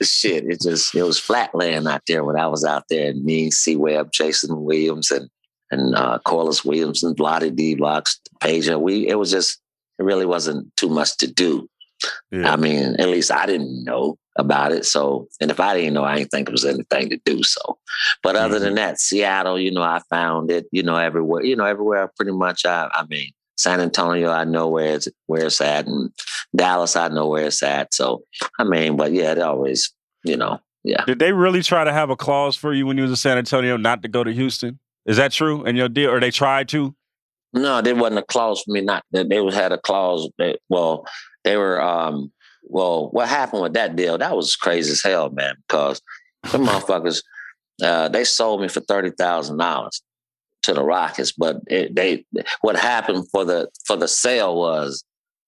Shit, 0.00 0.46
it 0.46 0.62
just, 0.62 0.94
it 0.94 1.02
was 1.02 1.18
flat 1.18 1.54
land 1.54 1.86
out 1.86 2.00
there 2.08 2.24
when 2.24 2.38
I 2.38 2.46
was 2.46 2.64
out 2.64 2.84
there. 2.88 3.10
And 3.10 3.22
me, 3.26 3.50
C 3.50 3.76
Webb, 3.76 4.12
Jason 4.12 4.64
Williams, 4.64 5.10
and 5.10 5.28
and 5.70 5.94
uh, 5.96 6.18
Corliss 6.24 6.64
Williams 6.64 7.02
and 7.02 7.20
Lottie 7.20 7.50
D 7.50 7.74
Blocks, 7.74 8.18
Peja. 8.40 8.80
We, 8.80 9.06
it 9.06 9.16
was 9.16 9.30
just, 9.30 9.60
it 9.98 10.04
really 10.04 10.24
wasn't 10.24 10.74
too 10.76 10.88
much 10.88 11.18
to 11.18 11.26
do. 11.30 11.68
Yeah. 12.30 12.50
I 12.50 12.56
mean, 12.56 12.96
at 12.98 13.08
least 13.10 13.30
I 13.30 13.44
didn't 13.44 13.84
know 13.84 14.16
about 14.36 14.72
it. 14.72 14.84
So, 14.84 15.28
and 15.40 15.50
if 15.50 15.60
I 15.60 15.76
didn't 15.76 15.94
know, 15.94 16.04
I 16.04 16.18
didn't 16.18 16.30
think 16.30 16.48
it 16.48 16.52
was 16.52 16.64
anything 16.64 17.10
to 17.10 17.20
do 17.24 17.42
so. 17.42 17.78
But 18.22 18.36
other 18.36 18.56
mm-hmm. 18.56 18.64
than 18.64 18.74
that, 18.76 19.00
Seattle, 19.00 19.58
you 19.58 19.70
know, 19.70 19.82
I 19.82 20.00
found 20.10 20.50
it, 20.50 20.66
you 20.72 20.82
know, 20.82 20.96
everywhere, 20.96 21.44
you 21.44 21.56
know, 21.56 21.64
everywhere 21.64 22.10
pretty 22.16 22.32
much. 22.32 22.64
I, 22.64 22.88
I 22.92 23.04
mean, 23.06 23.32
San 23.56 23.80
Antonio, 23.80 24.30
I 24.30 24.44
know 24.44 24.68
where 24.68 24.94
it's 24.94 25.08
where 25.26 25.46
it's 25.46 25.60
at, 25.60 25.86
and 25.86 26.10
Dallas, 26.56 26.96
I 26.96 27.08
know 27.08 27.28
where 27.28 27.46
it's 27.46 27.62
at. 27.62 27.94
So, 27.94 28.24
I 28.58 28.64
mean, 28.64 28.96
but 28.96 29.12
yeah, 29.12 29.32
it 29.32 29.38
always, 29.38 29.92
you 30.24 30.36
know, 30.36 30.60
yeah. 30.84 31.04
Did 31.04 31.18
they 31.18 31.32
really 31.32 31.62
try 31.62 31.84
to 31.84 31.92
have 31.92 32.10
a 32.10 32.16
clause 32.16 32.56
for 32.56 32.72
you 32.72 32.86
when 32.86 32.96
you 32.96 33.02
was 33.02 33.12
in 33.12 33.16
San 33.16 33.38
Antonio 33.38 33.76
not 33.76 34.02
to 34.02 34.08
go 34.08 34.24
to 34.24 34.32
Houston? 34.32 34.78
Is 35.06 35.16
that 35.16 35.32
true? 35.32 35.64
And 35.64 35.76
your 35.76 35.88
deal, 35.88 36.10
or 36.10 36.20
they 36.20 36.30
tried 36.30 36.68
to? 36.70 36.94
No, 37.52 37.82
there 37.82 37.94
wasn't 37.94 38.20
a 38.20 38.22
clause 38.22 38.62
for 38.62 38.72
me. 38.72 38.80
Not 38.80 39.04
that 39.12 39.28
they 39.28 39.44
had 39.52 39.72
a 39.72 39.78
clause 39.78 40.28
that 40.38 40.58
well, 40.68 41.06
they 41.44 41.56
were 41.56 41.80
um 41.82 42.32
well, 42.62 43.10
what 43.10 43.28
happened 43.28 43.62
with 43.62 43.74
that 43.74 43.96
deal? 43.96 44.18
That 44.18 44.36
was 44.36 44.56
crazy 44.56 44.92
as 44.92 45.02
hell, 45.02 45.30
man. 45.30 45.54
Because 45.66 46.00
the 46.44 46.48
motherfuckers, 46.58 47.22
uh, 47.82 48.08
they 48.08 48.24
sold 48.24 48.60
me 48.60 48.68
for 48.68 48.80
thirty 48.80 49.10
thousand 49.10 49.58
dollars 49.58 50.02
to 50.62 50.74
the 50.74 50.82
Rockets, 50.82 51.32
but 51.32 51.60
it, 51.66 51.94
they 51.94 52.24
what 52.60 52.76
happened 52.76 53.28
for 53.30 53.44
the 53.44 53.68
for 53.86 53.96
the 53.96 54.08
sale 54.08 54.56
was 54.56 55.04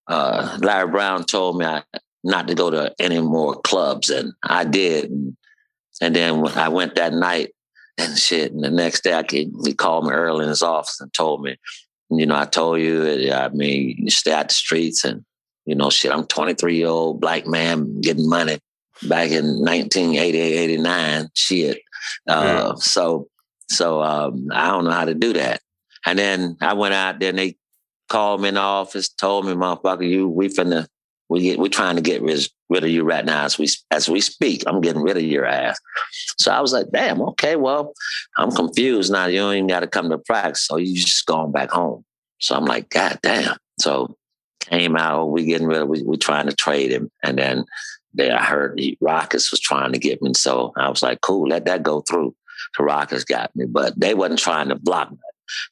uh, 0.09 0.59
Larry 0.61 0.91
Brown 0.91 1.25
told 1.25 1.59
me 1.59 1.65
I, 1.65 1.83
not 2.23 2.49
to 2.49 2.55
go 2.55 2.71
to 2.71 2.95
any 2.99 3.21
more 3.21 3.55
clubs, 3.61 4.11
and 4.11 4.33
I 4.43 4.65
did. 4.65 5.11
And, 5.11 5.37
and 6.01 6.17
then 6.17 6.41
when 6.41 6.57
I 6.59 6.69
went 6.69 6.97
that 6.97 7.13
night 7.13 7.51
and 7.99 8.19
shit, 8.19 8.53
and 8.53 8.65
the 8.65 8.71
next 8.71 9.05
day 9.05 9.15
I 9.15 9.23
came, 9.23 9.53
he 9.65 9.75
called 9.75 10.07
me 10.07 10.13
early 10.13 10.45
in 10.45 10.49
his 10.49 10.63
office 10.63 11.01
and 11.01 11.13
told 11.13 11.43
me, 11.43 11.57
you 12.11 12.27
know, 12.27 12.35
I 12.35 12.47
told 12.47 12.81
you, 12.81 13.31
I 13.33 13.49
mean, 13.51 13.97
you 13.99 14.11
stay 14.11 14.33
out 14.33 14.49
the 14.49 14.55
streets 14.55 15.05
and 15.05 15.25
you 15.67 15.75
know, 15.75 15.91
shit, 15.91 16.13
I'm 16.13 16.27
23 16.27 16.77
year 16.77 16.89
old 16.89 17.21
black 17.21 17.47
man 17.47 18.01
getting 18.01 18.29
money 18.29 18.59
back 19.09 19.31
in 19.31 19.45
1988, 19.61 20.37
89. 20.37 21.29
Shit. 21.35 21.83
Uh, 22.29 22.43
yeah. 22.45 22.75
So, 22.77 23.29
so 23.69 24.03
um, 24.03 24.49
I 24.53 24.69
don't 24.69 24.85
know 24.85 24.91
how 24.91 25.05
to 25.05 25.15
do 25.15 25.33
that. 25.35 25.61
And 26.07 26.19
then 26.19 26.57
I 26.61 26.75
went 26.75 26.95
out 26.95 27.19
there 27.19 27.31
and 27.31 27.39
they 27.39 27.57
called 28.09 28.43
me 28.43 28.49
in 28.49 28.55
the 28.55 28.61
office, 28.61 29.09
told 29.09 29.47
me, 29.47 29.53
motherfucker, 29.53 30.09
you, 30.09 30.29
we 30.29 30.49
finna, 30.49 30.87
we 31.31 31.41
get, 31.41 31.59
we're 31.59 31.69
trying 31.69 31.97
to 31.97 32.03
get 32.03 32.21
rid, 32.21 32.47
rid 32.69 32.85
of 32.85 32.91
you 32.91 33.03
right 33.03 33.25
now 33.25 33.45
as 33.45 33.59
we, 33.59 33.69
as 33.91 34.09
we 34.09 34.21
speak. 34.21 34.63
I'm 34.67 34.83
getting 34.83 35.03
rid 35.03 35.17
of 35.17 35.23
your 35.23 35.47
ass. 35.47 35.79
So 36.39 36.53
I 36.53 36.61
was 36.61 36.75
like, 36.75 36.87
damn, 36.93 37.23
okay, 37.23 37.57
well, 37.57 37.95
I'm 38.37 38.51
confused 38.51 39.11
now. 39.11 39.27
You 39.27 39.39
don't 39.39 39.55
even 39.55 39.67
got 39.67 39.81
to 39.81 39.87
come 39.87 40.11
to 40.11 40.19
practice. 40.19 40.67
So 40.67 40.77
you 40.77 40.95
just 40.95 41.25
going 41.25 41.53
back 41.53 41.71
home. 41.71 42.05
So 42.39 42.55
I'm 42.55 42.67
like, 42.67 42.91
God 42.91 43.19
damn. 43.23 43.57
So 43.81 44.15
came 44.71 44.97
out, 44.97 45.27
we 45.27 45.45
getting 45.45 45.67
ready, 45.67 45.85
we, 45.85 46.03
we 46.03 46.17
trying 46.17 46.47
to 46.47 46.55
trade 46.55 46.91
him. 46.91 47.11
And 47.23 47.39
then 47.39 47.65
they, 48.15 48.31
I 48.31 48.43
heard 48.43 48.77
the 48.77 48.97
Rockets 49.01 49.51
was 49.51 49.61
trying 49.61 49.93
to 49.93 49.99
get 49.99 50.23
me. 50.23 50.35
So 50.35 50.73
I 50.77 50.89
was 50.89 51.03
like, 51.03 51.21
cool, 51.21 51.49
let 51.49 51.65
that 51.67 51.83
go 51.83 52.01
through. 52.01 52.35
The 52.79 52.85
Rockets 52.85 53.25
got 53.25 53.55
me, 53.55 53.67
but 53.67 53.99
they 53.99 54.15
wasn't 54.15 54.41
trying 54.41 54.69
to 54.69 54.77
block 54.77 55.11
me. 55.11 55.19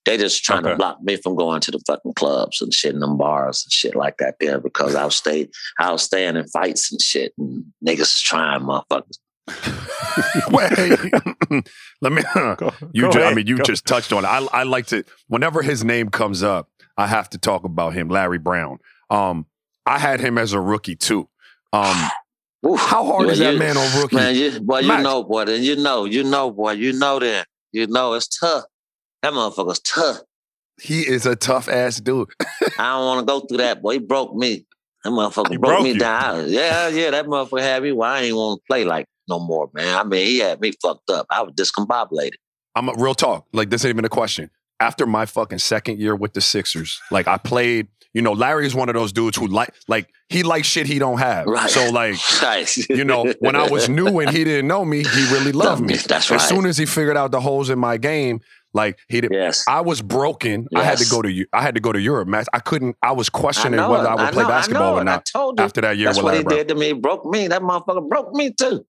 They 0.05 0.19
just 0.19 0.45
trying 0.45 0.61
okay. 0.61 0.71
to 0.71 0.77
block 0.77 1.03
me 1.03 1.17
from 1.17 1.35
going 1.35 1.61
to 1.63 1.71
the 1.71 1.81
fucking 1.87 2.15
clubs 2.15 2.61
and 2.61 2.75
shit 2.75 2.93
and 2.93 3.03
them 3.03 3.17
bars 3.17 3.65
and 3.65 3.73
shit 3.73 3.95
like 3.95 4.19
that 4.19 4.37
there 4.39 4.61
because 4.61 4.95
I 4.95 5.05
was 5.05 5.17
stay 5.17 5.49
I 5.79 5.91
was 5.91 6.03
staying 6.03 6.37
in 6.37 6.47
fights 6.49 6.93
and 6.93 7.01
shit 7.01 7.33
and 7.39 7.65
niggas 7.85 8.21
trying 8.23 8.61
motherfuckers. 8.61 9.19
Wait, 10.51 11.65
let 12.01 12.13
me. 12.13 12.23
Go, 12.35 12.73
you, 12.93 13.03
go 13.03 13.13
just, 13.13 13.27
I 13.27 13.35
mean, 13.35 13.47
you 13.47 13.59
go. 13.59 13.65
just 13.65 13.87
touched 13.87 14.13
on 14.13 14.25
it. 14.25 14.29
I, 14.29 14.47
I 14.53 14.63
like 14.63 14.87
to. 14.87 15.05
Whenever 15.27 15.63
his 15.63 15.83
name 15.85 16.11
comes 16.11 16.43
up, 16.43 16.69
I 16.97 17.07
have 17.07 17.31
to 17.31 17.39
talk 17.39 17.65
about 17.65 17.95
him, 17.95 18.09
Larry 18.09 18.39
Brown. 18.39 18.79
Um, 19.11 19.47
I 19.87 19.99
had 19.99 20.21
him 20.21 20.39
as 20.39 20.53
a 20.53 20.61
rookie 20.61 20.97
too. 20.97 21.29
Um, 21.73 21.97
Oof, 22.67 22.79
how 22.79 23.05
hard 23.05 23.29
is 23.29 23.41
that 23.41 23.57
man 23.57 23.77
on 23.77 24.01
rookie? 24.01 24.15
Man, 24.15 24.37
you, 24.37 24.61
boy, 24.61 24.81
you 24.81 24.99
know, 24.99 25.25
boy, 25.25 25.47
then 25.47 25.63
you 25.65 25.75
know, 25.75 26.05
you 26.05 26.23
know, 26.23 26.51
boy, 26.51 26.73
you 26.73 26.93
know 26.93 27.19
that, 27.19 27.49
you 27.73 27.89
know, 27.89 28.15
it's 28.15 28.29
tough. 28.29 28.65
That 29.23 29.33
motherfucker's 29.33 29.81
tough. 29.81 30.21
He 30.81 31.01
is 31.01 31.27
a 31.27 31.35
tough 31.35 31.69
ass 31.69 32.01
dude. 32.01 32.29
I 32.79 32.97
don't 32.97 33.07
want 33.07 33.21
to 33.21 33.27
go 33.27 33.41
through 33.41 33.59
that, 33.59 33.83
boy. 33.83 33.95
He 33.95 33.99
broke 33.99 34.35
me. 34.35 34.65
That 35.03 35.11
motherfucker 35.11 35.59
broke, 35.59 35.61
broke, 35.61 35.83
me 35.83 35.93
you. 35.93 35.99
down. 35.99 36.49
Yeah, 36.49 36.87
yeah, 36.89 37.11
that 37.11 37.27
motherfucker 37.27 37.61
had 37.61 37.83
me. 37.83 37.91
Well, 37.91 38.09
I 38.09 38.23
ain't 38.23 38.37
want 38.37 38.61
to 38.61 38.67
play 38.69 38.85
like 38.85 39.07
no 39.29 39.41
more, 39.41 39.69
man. 39.75 39.99
I 39.99 40.05
mean, 40.05 40.25
he 40.25 40.39
had 40.39 40.61
me 40.61 40.73
fucked 40.81 41.11
up. 41.11 41.27
I 41.31 41.43
was 41.43 41.55
discombobulated. 41.55 42.37
I'm 42.75 42.89
a 42.89 42.95
real 42.97 43.15
talk. 43.15 43.47
Like 43.53 43.71
this 43.71 43.85
ain't 43.85 43.95
even 43.95 44.05
a 44.05 44.09
question. 44.09 44.51
After 44.83 45.07
my 45.07 45.27
fucking 45.27 45.59
second 45.59 46.01
year 46.01 46.17
with 46.17 46.33
the 46.33 46.41
Sixers, 46.41 47.01
like 47.11 47.29
I 47.29 47.37
played. 47.39 47.87
You 48.15 48.21
know, 48.21 48.33
Larry 48.35 48.67
is 48.67 48.75
one 48.75 48.91
of 48.91 48.95
those 48.95 49.11
dudes 49.11 49.39
who 49.39 49.47
like 49.47 49.73
like 49.89 50.11
he 50.29 50.43
likes 50.43 50.67
shit 50.67 50.87
he 50.87 50.99
don't 50.99 51.17
have. 51.17 51.47
Right. 51.47 51.71
So 51.71 51.89
like 51.91 52.17
you 52.91 53.05
know, 53.05 53.33
when 53.39 53.57
I 53.57 53.71
was 53.71 53.89
new 53.89 54.19
and 54.21 54.29
he 54.29 54.45
didn't 54.45 54.67
know 54.67 54.85
me, 54.85 54.99
he 54.99 55.33
really 55.33 55.53
loved 55.65 55.83
me. 55.83 55.97
That's 55.97 56.31
right. 56.31 56.39
As 56.39 56.47
soon 56.47 56.67
as 56.67 56.77
he 56.77 56.85
figured 56.85 57.17
out 57.17 57.31
the 57.31 57.41
holes 57.41 57.71
in 57.71 57.79
my 57.79 57.97
game, 57.97 58.41
like 58.75 58.99
he 59.09 59.23
did, 59.23 59.31
yes. 59.33 59.65
I 59.67 59.81
was 59.81 60.03
broken. 60.03 60.67
I 60.75 60.83
had 60.83 60.99
to 60.99 61.09
go 61.09 61.23
to 61.23 61.47
I 61.55 61.63
had 61.63 61.75
to 61.77 61.81
go 61.81 61.93
to 61.93 62.01
Europe, 62.01 62.29
man. 62.29 62.45
I 62.53 62.59
couldn't. 62.59 62.97
I 63.03 63.13
was 63.13 63.31
I 63.33 63.39
questioning 63.39 63.77
know 63.79 63.91
whether. 63.91 64.09
I 64.09 64.15
would 64.15 64.21
I 64.25 64.31
play 64.31 64.43
know, 64.43 64.49
I 64.49 64.53
basketball 64.53 64.99
or 64.99 65.05
not 65.05 65.21
I 65.21 65.39
told 65.39 65.59
you. 65.59 65.65
after 65.65 65.81
that 65.81 65.97
year 65.97 66.09
That's 66.09 66.19
what 66.19 66.27
Larry 66.27 66.39
he 66.39 66.45
Brown. 66.45 66.59
did 66.59 66.69
to 66.69 66.75
me. 66.75 66.93
Broke 66.93 67.25
me. 67.25 67.49
That 67.49 67.63
motherfucker 67.63 68.07
broke 68.09 68.35
me 68.35 68.53
too. 68.53 68.85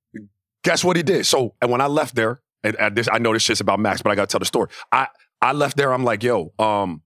Guess 0.63 0.83
what 0.83 0.97
he 0.97 1.03
did? 1.03 1.25
So, 1.25 1.55
and 1.61 1.71
when 1.71 1.79
I 1.81 1.87
left 1.87 2.15
there, 2.15 2.41
and, 2.63 2.75
and 2.77 2.95
this, 2.95 3.09
I 3.11 3.19
know 3.19 3.33
this 3.33 3.43
shit's 3.43 3.59
about 3.61 3.79
Max, 3.79 4.01
but 4.01 4.11
I 4.11 4.15
gotta 4.15 4.27
tell 4.27 4.39
the 4.39 4.45
story. 4.45 4.69
I 4.91 5.07
I 5.43 5.51
left 5.51 5.75
there. 5.75 5.93
I'm 5.93 6.05
like, 6.05 6.23
yo, 6.23 6.53
um, 6.57 7.01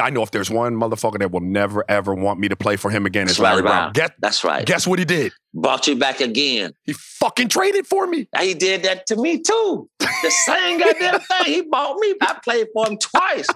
I 0.00 0.08
know 0.08 0.22
if 0.22 0.30
there's 0.30 0.50
one 0.50 0.74
motherfucker 0.74 1.18
that 1.18 1.30
will 1.30 1.40
never 1.40 1.84
ever 1.90 2.14
want 2.14 2.40
me 2.40 2.48
to 2.48 2.56
play 2.56 2.76
for 2.76 2.90
him 2.90 3.04
again, 3.04 3.28
it's 3.28 3.38
Larry 3.38 3.56
Larry 3.56 3.62
Brown. 3.62 3.92
Brown. 3.92 3.92
Guess 3.92 4.10
That's 4.20 4.44
right. 4.44 4.64
guess 4.64 4.86
what 4.86 4.98
he 4.98 5.04
did? 5.04 5.32
Brought 5.52 5.86
you 5.86 5.96
back 5.96 6.20
again. 6.22 6.72
He 6.84 6.94
fucking 6.94 7.48
traded 7.48 7.86
for 7.86 8.06
me. 8.06 8.28
He 8.40 8.54
did 8.54 8.84
that 8.84 9.06
to 9.08 9.16
me 9.16 9.40
too. 9.40 9.90
The 9.98 10.30
same 10.46 10.78
goddamn 10.78 11.20
thing. 11.44 11.44
He 11.44 11.62
bought 11.62 11.98
me. 11.98 12.14
I 12.22 12.38
played 12.42 12.68
for 12.72 12.88
him 12.88 12.96
twice. 12.96 13.46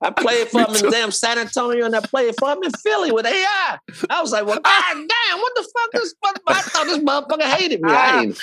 I 0.00 0.10
played 0.10 0.48
for 0.48 0.60
him 0.66 0.74
in 0.74 0.90
damn 0.90 1.10
San 1.10 1.38
Antonio 1.38 1.84
and 1.84 1.94
I 1.94 2.00
played 2.00 2.34
for 2.38 2.50
him 2.50 2.62
in 2.62 2.70
Philly 2.70 3.12
with 3.12 3.26
AI. 3.26 3.78
I 4.08 4.22
was 4.22 4.32
like, 4.32 4.46
well, 4.46 4.60
god 4.64 4.94
damn, 4.94 5.38
what 5.38 5.52
the 5.54 5.68
fuck 5.76 6.02
is 6.02 6.02
this 6.02 6.14
motherfucker? 6.24 6.56
I 6.56 6.60
thought 6.62 6.86
this 6.86 6.98
motherfucker 6.98 7.54
hated 7.54 7.82
me. 7.82 7.92
I 7.92 8.22
ain't, 8.22 8.38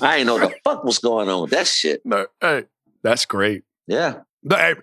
I 0.00 0.16
ain't 0.16 0.26
know 0.26 0.38
the 0.38 0.54
fuck 0.64 0.82
was 0.84 0.98
going 0.98 1.28
on 1.28 1.42
with 1.42 1.50
that 1.50 1.66
shit. 1.66 2.00
No, 2.06 2.26
hey, 2.40 2.64
that's 3.02 3.26
great. 3.26 3.64
Yeah. 3.86 4.20
No, 4.42 4.56
hey, 4.56 4.74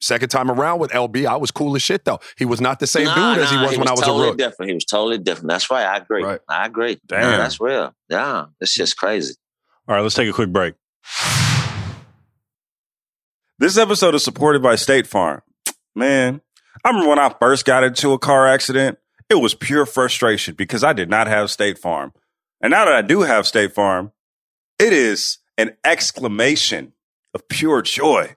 second 0.00 0.28
time 0.28 0.50
around 0.50 0.78
with 0.78 0.90
LB, 0.92 1.26
I 1.26 1.36
was 1.36 1.50
cool 1.50 1.74
as 1.76 1.82
shit 1.82 2.04
though. 2.04 2.20
He 2.36 2.44
was 2.44 2.60
not 2.60 2.80
the 2.80 2.86
same 2.86 3.06
Nah, 3.06 3.34
dude 3.34 3.44
as 3.44 3.50
he 3.50 3.56
nah, 3.56 3.66
was 3.68 3.78
when 3.78 3.88
I 3.88 3.92
was 3.92 4.00
totally 4.00 4.28
a 4.28 4.30
rook. 4.30 4.38
different. 4.38 4.70
He 4.70 4.74
was 4.74 4.84
totally 4.84 5.18
different. 5.18 5.48
That's 5.48 5.70
right. 5.70 5.86
I 5.86 5.96
agree. 5.98 6.22
Right. 6.24 6.40
I 6.48 6.66
agree. 6.66 6.98
Damn. 7.06 7.22
Yeah, 7.22 7.36
that's 7.38 7.60
real. 7.60 7.92
Yeah. 8.08 8.46
This 8.60 8.74
just 8.74 8.96
crazy. 8.96 9.34
All 9.88 9.94
right, 9.94 10.02
let's 10.02 10.14
take 10.14 10.28
a 10.28 10.32
quick 10.32 10.52
break. 10.52 10.74
This 13.58 13.76
episode 13.76 14.14
is 14.14 14.22
supported 14.22 14.62
by 14.62 14.76
State 14.76 15.06
Farm. 15.06 15.42
Man, 15.96 16.40
I 16.84 16.88
remember 16.90 17.08
when 17.08 17.18
I 17.18 17.34
first 17.40 17.64
got 17.64 17.82
into 17.82 18.12
a 18.12 18.18
car 18.18 18.46
accident, 18.46 18.98
it 19.28 19.34
was 19.36 19.54
pure 19.54 19.84
frustration 19.84 20.54
because 20.54 20.84
I 20.84 20.92
did 20.92 21.10
not 21.10 21.26
have 21.26 21.50
State 21.50 21.78
Farm. 21.78 22.12
And 22.60 22.70
now 22.70 22.84
that 22.84 22.94
I 22.94 23.02
do 23.02 23.22
have 23.22 23.46
State 23.46 23.74
Farm, 23.74 24.12
it 24.78 24.92
is 24.92 25.38
an 25.56 25.76
exclamation 25.84 26.92
of 27.34 27.48
pure 27.48 27.82
joy. 27.82 28.36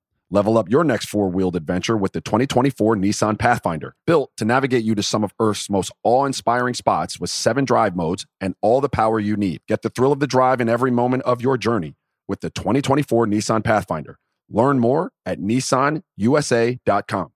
Level 0.33 0.57
up 0.57 0.69
your 0.69 0.85
next 0.85 1.07
four 1.07 1.27
wheeled 1.27 1.57
adventure 1.57 1.97
with 1.97 2.13
the 2.13 2.21
2024 2.21 2.95
Nissan 2.95 3.37
Pathfinder, 3.37 3.95
built 4.07 4.31
to 4.37 4.45
navigate 4.45 4.85
you 4.85 4.95
to 4.95 5.03
some 5.03 5.25
of 5.25 5.33
Earth's 5.41 5.69
most 5.69 5.91
awe 6.03 6.23
inspiring 6.23 6.73
spots 6.73 7.19
with 7.19 7.29
seven 7.29 7.65
drive 7.65 7.97
modes 7.97 8.25
and 8.39 8.55
all 8.61 8.79
the 8.79 8.87
power 8.87 9.19
you 9.19 9.35
need. 9.35 9.59
Get 9.67 9.81
the 9.81 9.89
thrill 9.89 10.13
of 10.13 10.21
the 10.21 10.27
drive 10.27 10.61
in 10.61 10.69
every 10.69 10.89
moment 10.89 11.23
of 11.23 11.41
your 11.41 11.57
journey 11.57 11.97
with 12.29 12.39
the 12.39 12.49
2024 12.49 13.27
Nissan 13.27 13.61
Pathfinder. 13.61 14.19
Learn 14.49 14.79
more 14.79 15.11
at 15.25 15.39
nissanusa.com. 15.39 17.31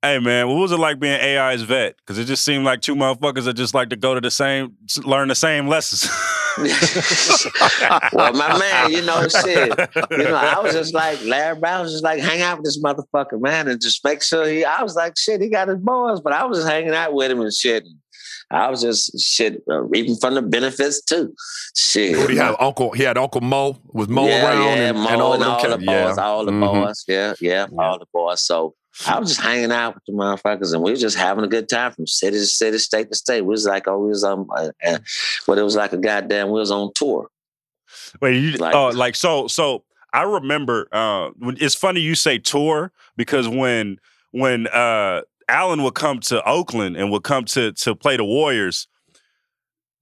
Hey 0.00 0.20
man, 0.20 0.46
what 0.46 0.58
was 0.58 0.70
it 0.70 0.78
like 0.78 1.00
being 1.00 1.20
AI's 1.20 1.62
vet? 1.62 1.96
Because 1.96 2.18
it 2.18 2.26
just 2.26 2.44
seemed 2.44 2.64
like 2.64 2.82
two 2.82 2.94
motherfuckers 2.94 3.46
that 3.46 3.54
just 3.54 3.74
like 3.74 3.88
to 3.88 3.96
go 3.96 4.14
to 4.14 4.20
the 4.20 4.30
same, 4.30 4.76
learn 5.04 5.26
the 5.26 5.34
same 5.34 5.66
lessons. 5.66 6.08
well, 8.12 8.32
my 8.32 8.58
man, 8.58 8.90
you 8.90 9.02
know, 9.02 9.26
shit. 9.28 9.68
You 10.10 10.18
know, 10.18 10.34
I 10.34 10.60
was 10.60 10.72
just 10.72 10.94
like 10.94 11.22
Larry 11.24 11.58
Brown 11.58 11.82
was 11.82 11.92
just 11.92 12.04
like 12.04 12.20
hang 12.20 12.42
out 12.42 12.58
with 12.58 12.64
this 12.64 12.82
motherfucker, 12.82 13.40
man, 13.40 13.68
and 13.68 13.80
just 13.80 14.04
make 14.04 14.22
sure 14.22 14.46
he. 14.46 14.64
I 14.64 14.82
was 14.82 14.94
like, 14.96 15.16
shit, 15.18 15.40
he 15.40 15.48
got 15.48 15.68
his 15.68 15.78
boys, 15.78 16.20
but 16.20 16.32
I 16.32 16.44
was 16.44 16.58
just 16.58 16.68
hanging 16.68 16.94
out 16.94 17.12
with 17.14 17.30
him 17.30 17.40
and 17.40 17.52
shit. 17.52 17.84
I 18.50 18.70
was 18.70 18.80
just 18.80 19.20
shit 19.20 19.62
uh, 19.68 19.82
reaping 19.82 20.16
from 20.16 20.34
the 20.34 20.42
benefits 20.42 21.02
too. 21.02 21.34
Shit. 21.76 22.30
He 22.30 22.36
had 22.36 22.56
Uncle, 22.58 22.92
he 22.92 23.02
had 23.02 23.18
Uncle 23.18 23.42
Mo, 23.42 23.76
was 23.92 24.08
Mo 24.08 24.26
yeah, 24.26 24.44
around 24.46 24.62
yeah, 24.62 24.88
and, 24.88 24.98
Mo 24.98 25.08
and 25.08 25.22
all 25.22 25.34
and 25.34 25.44
all 25.44 25.60
the 25.68 25.76
boys, 25.76 25.86
yeah. 25.86 26.14
all 26.16 26.44
the 26.46 26.52
Mhm. 26.52 26.86
boys, 26.86 27.04
yeah, 27.06 27.34
yeah, 27.40 27.66
all 27.78 27.98
the 27.98 28.06
boys. 28.12 28.40
So 28.40 28.74
I 29.06 29.18
was 29.18 29.28
just 29.28 29.40
hanging 29.40 29.70
out 29.72 29.94
with 29.94 30.04
the 30.06 30.12
motherfuckers, 30.12 30.72
and 30.72 30.82
we 30.82 30.90
were 30.90 30.96
just 30.96 31.16
having 31.16 31.44
a 31.44 31.48
good 31.48 31.68
time 31.68 31.92
from 31.92 32.06
city 32.06 32.38
to 32.38 32.46
city, 32.46 32.78
state 32.78 33.10
to 33.10 33.16
state. 33.16 33.42
We 33.42 33.48
was 33.48 33.66
like, 33.66 33.86
oh, 33.86 33.98
we 33.98 34.08
was 34.08 34.24
um, 34.24 34.48
uh, 34.56 34.70
uh, 34.84 34.98
but 35.46 35.58
it 35.58 35.62
was 35.62 35.76
like 35.76 35.92
a 35.92 35.98
goddamn, 35.98 36.48
we 36.48 36.58
was 36.58 36.70
on 36.70 36.92
tour. 36.94 37.30
Wait, 38.20 38.36
you 38.36 38.52
Like- 38.52 38.74
oh 38.74 38.88
like 38.88 39.14
so 39.16 39.48
so 39.48 39.84
I 40.12 40.22
remember 40.22 40.88
uh 40.92 41.30
when 41.38 41.56
it's 41.60 41.74
funny 41.74 42.00
you 42.00 42.14
say 42.14 42.38
tour 42.38 42.92
because 43.16 43.48
when 43.48 43.98
when 44.30 44.66
uh 44.68 45.22
Allen 45.48 45.82
would 45.82 45.94
come 45.94 46.20
to 46.20 46.46
Oakland 46.46 46.96
and 46.96 47.10
would 47.10 47.22
come 47.22 47.44
to 47.46 47.72
to 47.72 47.94
play 47.94 48.16
the 48.18 48.24
Warriors, 48.24 48.88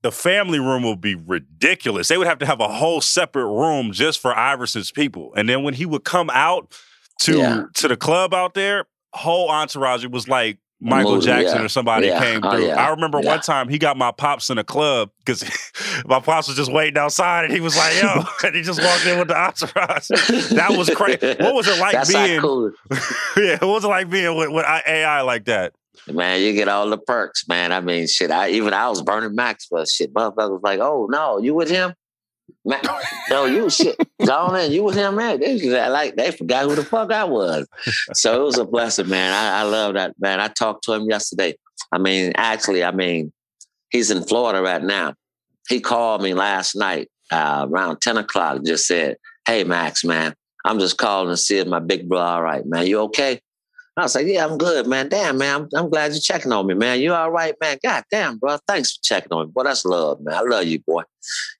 the 0.02 0.10
family 0.10 0.58
room 0.58 0.82
would 0.82 1.00
be 1.00 1.14
ridiculous. 1.14 2.08
They 2.08 2.18
would 2.18 2.26
have 2.26 2.38
to 2.40 2.46
have 2.46 2.60
a 2.60 2.68
whole 2.68 3.00
separate 3.00 3.46
room 3.46 3.92
just 3.92 4.20
for 4.20 4.36
Iverson's 4.36 4.90
people. 4.90 5.32
And 5.36 5.48
then 5.48 5.62
when 5.62 5.74
he 5.74 5.86
would 5.86 6.04
come 6.04 6.30
out 6.30 6.72
to 7.20 7.38
Yeah. 7.38 7.62
to 7.74 7.88
the 7.88 7.96
club 7.96 8.32
out 8.34 8.54
there, 8.54 8.84
whole 9.12 9.48
entourage 9.50 10.04
it 10.04 10.10
was 10.10 10.28
like 10.28 10.58
Michael 10.78 11.20
Jackson 11.20 11.58
yeah. 11.60 11.64
or 11.64 11.68
somebody 11.68 12.08
Yeah. 12.08 12.20
came 12.20 12.40
Oh, 12.44 12.50
through. 12.50 12.66
yeah. 12.66 12.74
I 12.86 12.90
remember 12.90 13.18
one 13.20 13.40
time 13.40 13.68
he 13.70 13.78
got 13.78 13.96
my 13.96 14.12
pops 14.12 14.50
in 14.50 14.58
a 14.58 14.64
club 14.64 15.10
because 15.24 15.42
my 16.06 16.20
pops 16.20 16.48
was 16.48 16.56
just 16.58 16.70
waiting 16.70 16.98
outside 16.98 17.44
and 17.46 17.54
he 17.54 17.60
was 17.60 17.74
like, 17.78 17.94
yo, 18.02 18.22
and 18.46 18.54
he 18.54 18.60
just 18.62 18.82
walked 18.82 19.06
in 19.06 19.18
with 19.18 19.28
the 19.28 19.36
entourage. 19.38 20.08
That 20.50 20.74
was 20.76 20.90
crazy. 20.90 21.34
What 21.42 21.54
was 21.54 21.66
it 21.66 21.78
like 21.80 21.92
That's 21.92 22.12
being- 22.12 22.40
cool. 22.42 22.72
yeah, 23.38 23.56
what 23.60 23.68
was 23.68 23.84
it 23.84 23.88
like 23.88 24.10
being 24.10 24.36
with, 24.36 24.50
with 24.50 24.66
AI 24.66 25.22
like 25.22 25.46
that? 25.46 25.72
Man, 26.12 26.42
you 26.42 26.52
get 26.52 26.68
all 26.68 26.88
the 26.90 26.98
perks, 26.98 27.48
man. 27.48 27.72
I 27.72 27.80
mean, 27.80 28.06
shit. 28.06 28.30
I 28.30 28.50
even 28.50 28.74
I 28.74 28.88
was 28.90 29.00
burning 29.02 29.34
Max, 29.34 29.66
but 29.70 29.88
shit, 29.88 30.12
motherfuckers 30.12 30.50
was 30.50 30.60
like, 30.62 30.78
"Oh 30.78 31.08
no, 31.10 31.38
you 31.38 31.54
with 31.54 31.70
him? 31.70 31.94
Man, 32.64 32.80
no, 33.30 33.44
you 33.44 33.70
shit. 33.70 33.96
Gone 34.24 34.58
in, 34.58 34.72
you 34.72 34.82
with 34.82 34.96
him, 34.96 35.14
man." 35.16 35.38
They 35.38 35.52
was 35.54 35.64
like 35.64 36.16
they 36.16 36.32
forgot 36.32 36.64
who 36.64 36.74
the 36.74 36.84
fuck 36.84 37.12
I 37.12 37.24
was. 37.24 37.66
So 38.12 38.42
it 38.42 38.44
was 38.44 38.58
a 38.58 38.64
blessing, 38.64 39.08
man. 39.08 39.32
I, 39.32 39.60
I 39.60 39.62
love 39.62 39.94
that, 39.94 40.14
man. 40.18 40.40
I 40.40 40.48
talked 40.48 40.82
to 40.84 40.92
him 40.92 41.08
yesterday. 41.08 41.54
I 41.92 41.98
mean, 41.98 42.32
actually, 42.36 42.82
I 42.82 42.90
mean, 42.90 43.32
he's 43.90 44.10
in 44.10 44.24
Florida 44.24 44.62
right 44.62 44.82
now. 44.82 45.14
He 45.68 45.80
called 45.80 46.22
me 46.22 46.34
last 46.34 46.74
night 46.74 47.08
uh, 47.30 47.66
around 47.70 48.00
ten 48.00 48.16
o'clock. 48.16 48.64
Just 48.64 48.86
said, 48.88 49.16
"Hey, 49.46 49.62
Max, 49.62 50.04
man, 50.04 50.34
I'm 50.64 50.80
just 50.80 50.98
calling 50.98 51.30
to 51.30 51.36
see 51.36 51.58
if 51.58 51.68
my 51.68 51.80
big 51.80 52.08
bro 52.08 52.18
all 52.18 52.42
right, 52.42 52.66
man. 52.66 52.86
You 52.86 53.00
okay?" 53.02 53.40
I 53.98 54.02
was 54.02 54.14
like, 54.14 54.26
yeah, 54.26 54.44
I'm 54.44 54.58
good, 54.58 54.86
man. 54.86 55.08
Damn, 55.08 55.38
man. 55.38 55.62
I'm, 55.62 55.68
I'm 55.74 55.88
glad 55.88 56.12
you're 56.12 56.20
checking 56.20 56.52
on 56.52 56.66
me, 56.66 56.74
man. 56.74 57.00
You 57.00 57.14
all 57.14 57.30
right, 57.30 57.54
man? 57.62 57.78
God 57.82 58.04
damn, 58.10 58.36
bro. 58.36 58.58
Thanks 58.68 58.96
for 58.96 59.02
checking 59.02 59.32
on 59.32 59.46
me. 59.46 59.52
Boy, 59.52 59.64
that's 59.64 59.86
love, 59.86 60.20
man. 60.20 60.34
I 60.34 60.40
love 60.42 60.64
you, 60.64 60.80
boy. 60.80 61.02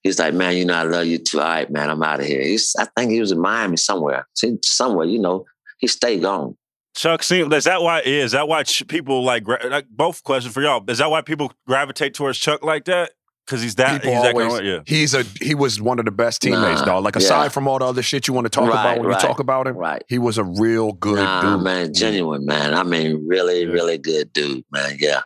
He's 0.03 0.19
like, 0.19 0.35
man, 0.35 0.55
you 0.55 0.67
know, 0.67 0.75
I 0.75 0.83
love 0.83 1.07
you 1.07 1.17
too. 1.17 1.41
All 1.41 1.47
right, 1.47 1.71
man. 1.71 1.89
I'm 1.89 2.03
out 2.03 2.21
of 2.21 2.27
here. 2.27 2.43
He's, 2.43 2.77
I 2.79 2.87
think 2.95 3.11
he 3.11 3.21
was 3.21 3.33
in 3.33 3.41
Miami 3.41 3.79
somewhere. 3.79 4.27
See, 4.35 4.59
Somewhere, 4.63 5.07
you 5.07 5.19
know, 5.19 5.47
he 5.79 5.87
stayed 5.87 6.23
gone. 6.23 6.57
Chuck, 6.95 7.23
seem 7.23 7.53
is 7.53 7.65
that 7.65 7.83
why? 7.83 8.01
Is 8.01 8.33
that 8.33 8.49
why 8.49 8.65
people 8.65 9.23
like, 9.23 9.47
like 9.47 9.87
both 9.89 10.23
questions 10.23 10.53
for 10.53 10.63
y'all? 10.63 10.83
Is 10.89 10.99
that 10.99 11.11
why 11.11 11.23
people 11.23 11.53
gravitate 11.67 12.15
towards 12.15 12.39
Chuck 12.39 12.63
like 12.63 12.85
that? 12.87 13.13
Because 13.47 13.63
he's 13.63 13.77
that 13.77 14.03
People 14.03 14.15
he's 14.15 14.23
that 14.23 14.35
always- 14.35 14.49
kind 14.55 14.67
of, 14.67 14.75
yeah. 14.75 14.81
He's 14.87 15.15
a 15.15 15.23
he 15.41 15.55
was 15.55 15.81
one 15.81 15.99
of 16.01 16.05
the 16.05 16.11
best 16.11 16.43
teammates, 16.43 16.81
Nah, 16.81 16.87
dog. 16.87 17.05
Like 17.05 17.15
aside 17.17 17.45
yeah. 17.45 17.49
from 17.51 17.69
all 17.69 17.79
the 17.79 17.85
other 17.87 18.03
shit 18.03 18.27
you 18.27 18.35
want 18.35 18.45
to 18.47 18.51
talk 18.51 18.65
Right, 18.69 18.81
about 18.81 18.99
when 18.99 19.07
right, 19.09 19.23
you 19.23 19.29
talk 19.29 19.39
about 19.39 19.69
him, 19.69 19.77
Right. 19.77 20.03
he 20.09 20.19
was 20.19 20.37
a 20.37 20.43
real 20.45 20.93
good 20.93 21.17
nah, 21.23 21.55
dude. 21.57 21.63
man. 21.65 21.95
Genuine, 21.95 22.45
man. 22.45 22.75
I 22.75 22.83
mean, 22.83 23.25
really, 23.27 23.61
Yeah. 23.65 23.71
really 23.73 23.99
good 23.99 24.33
dude, 24.33 24.65
man. 24.73 24.97
Yeah. 24.99 25.21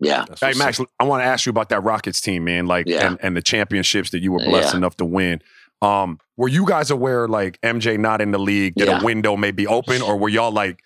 Yeah. 0.00 0.24
Hey 0.40 0.54
Max, 0.56 0.80
up. 0.80 0.88
I 0.98 1.04
want 1.04 1.20
to 1.22 1.24
ask 1.26 1.46
you 1.46 1.50
about 1.50 1.68
that 1.68 1.84
Rockets 1.84 2.20
team, 2.20 2.42
man. 2.44 2.66
Like, 2.66 2.86
Yeah. 2.88 3.06
and, 3.06 3.18
and 3.22 3.36
the 3.36 3.42
championships 3.42 4.10
that 4.10 4.20
you 4.22 4.32
were 4.32 4.40
blessed 4.44 4.72
Yeah. 4.74 4.78
enough 4.78 4.96
to 4.96 5.04
win. 5.04 5.40
Um, 5.80 6.18
were 6.36 6.48
you 6.48 6.66
guys 6.66 6.90
aware, 6.90 7.28
like 7.28 7.60
MJ 7.62 7.96
not 7.96 8.20
in 8.20 8.32
the 8.32 8.38
league, 8.40 8.74
that 8.76 8.88
Yeah. 8.88 9.00
a 9.00 9.04
window 9.04 9.36
may 9.36 9.52
be 9.52 9.68
open, 9.68 10.02
or 10.02 10.16
were 10.16 10.28
y'all 10.28 10.50
like, 10.50 10.80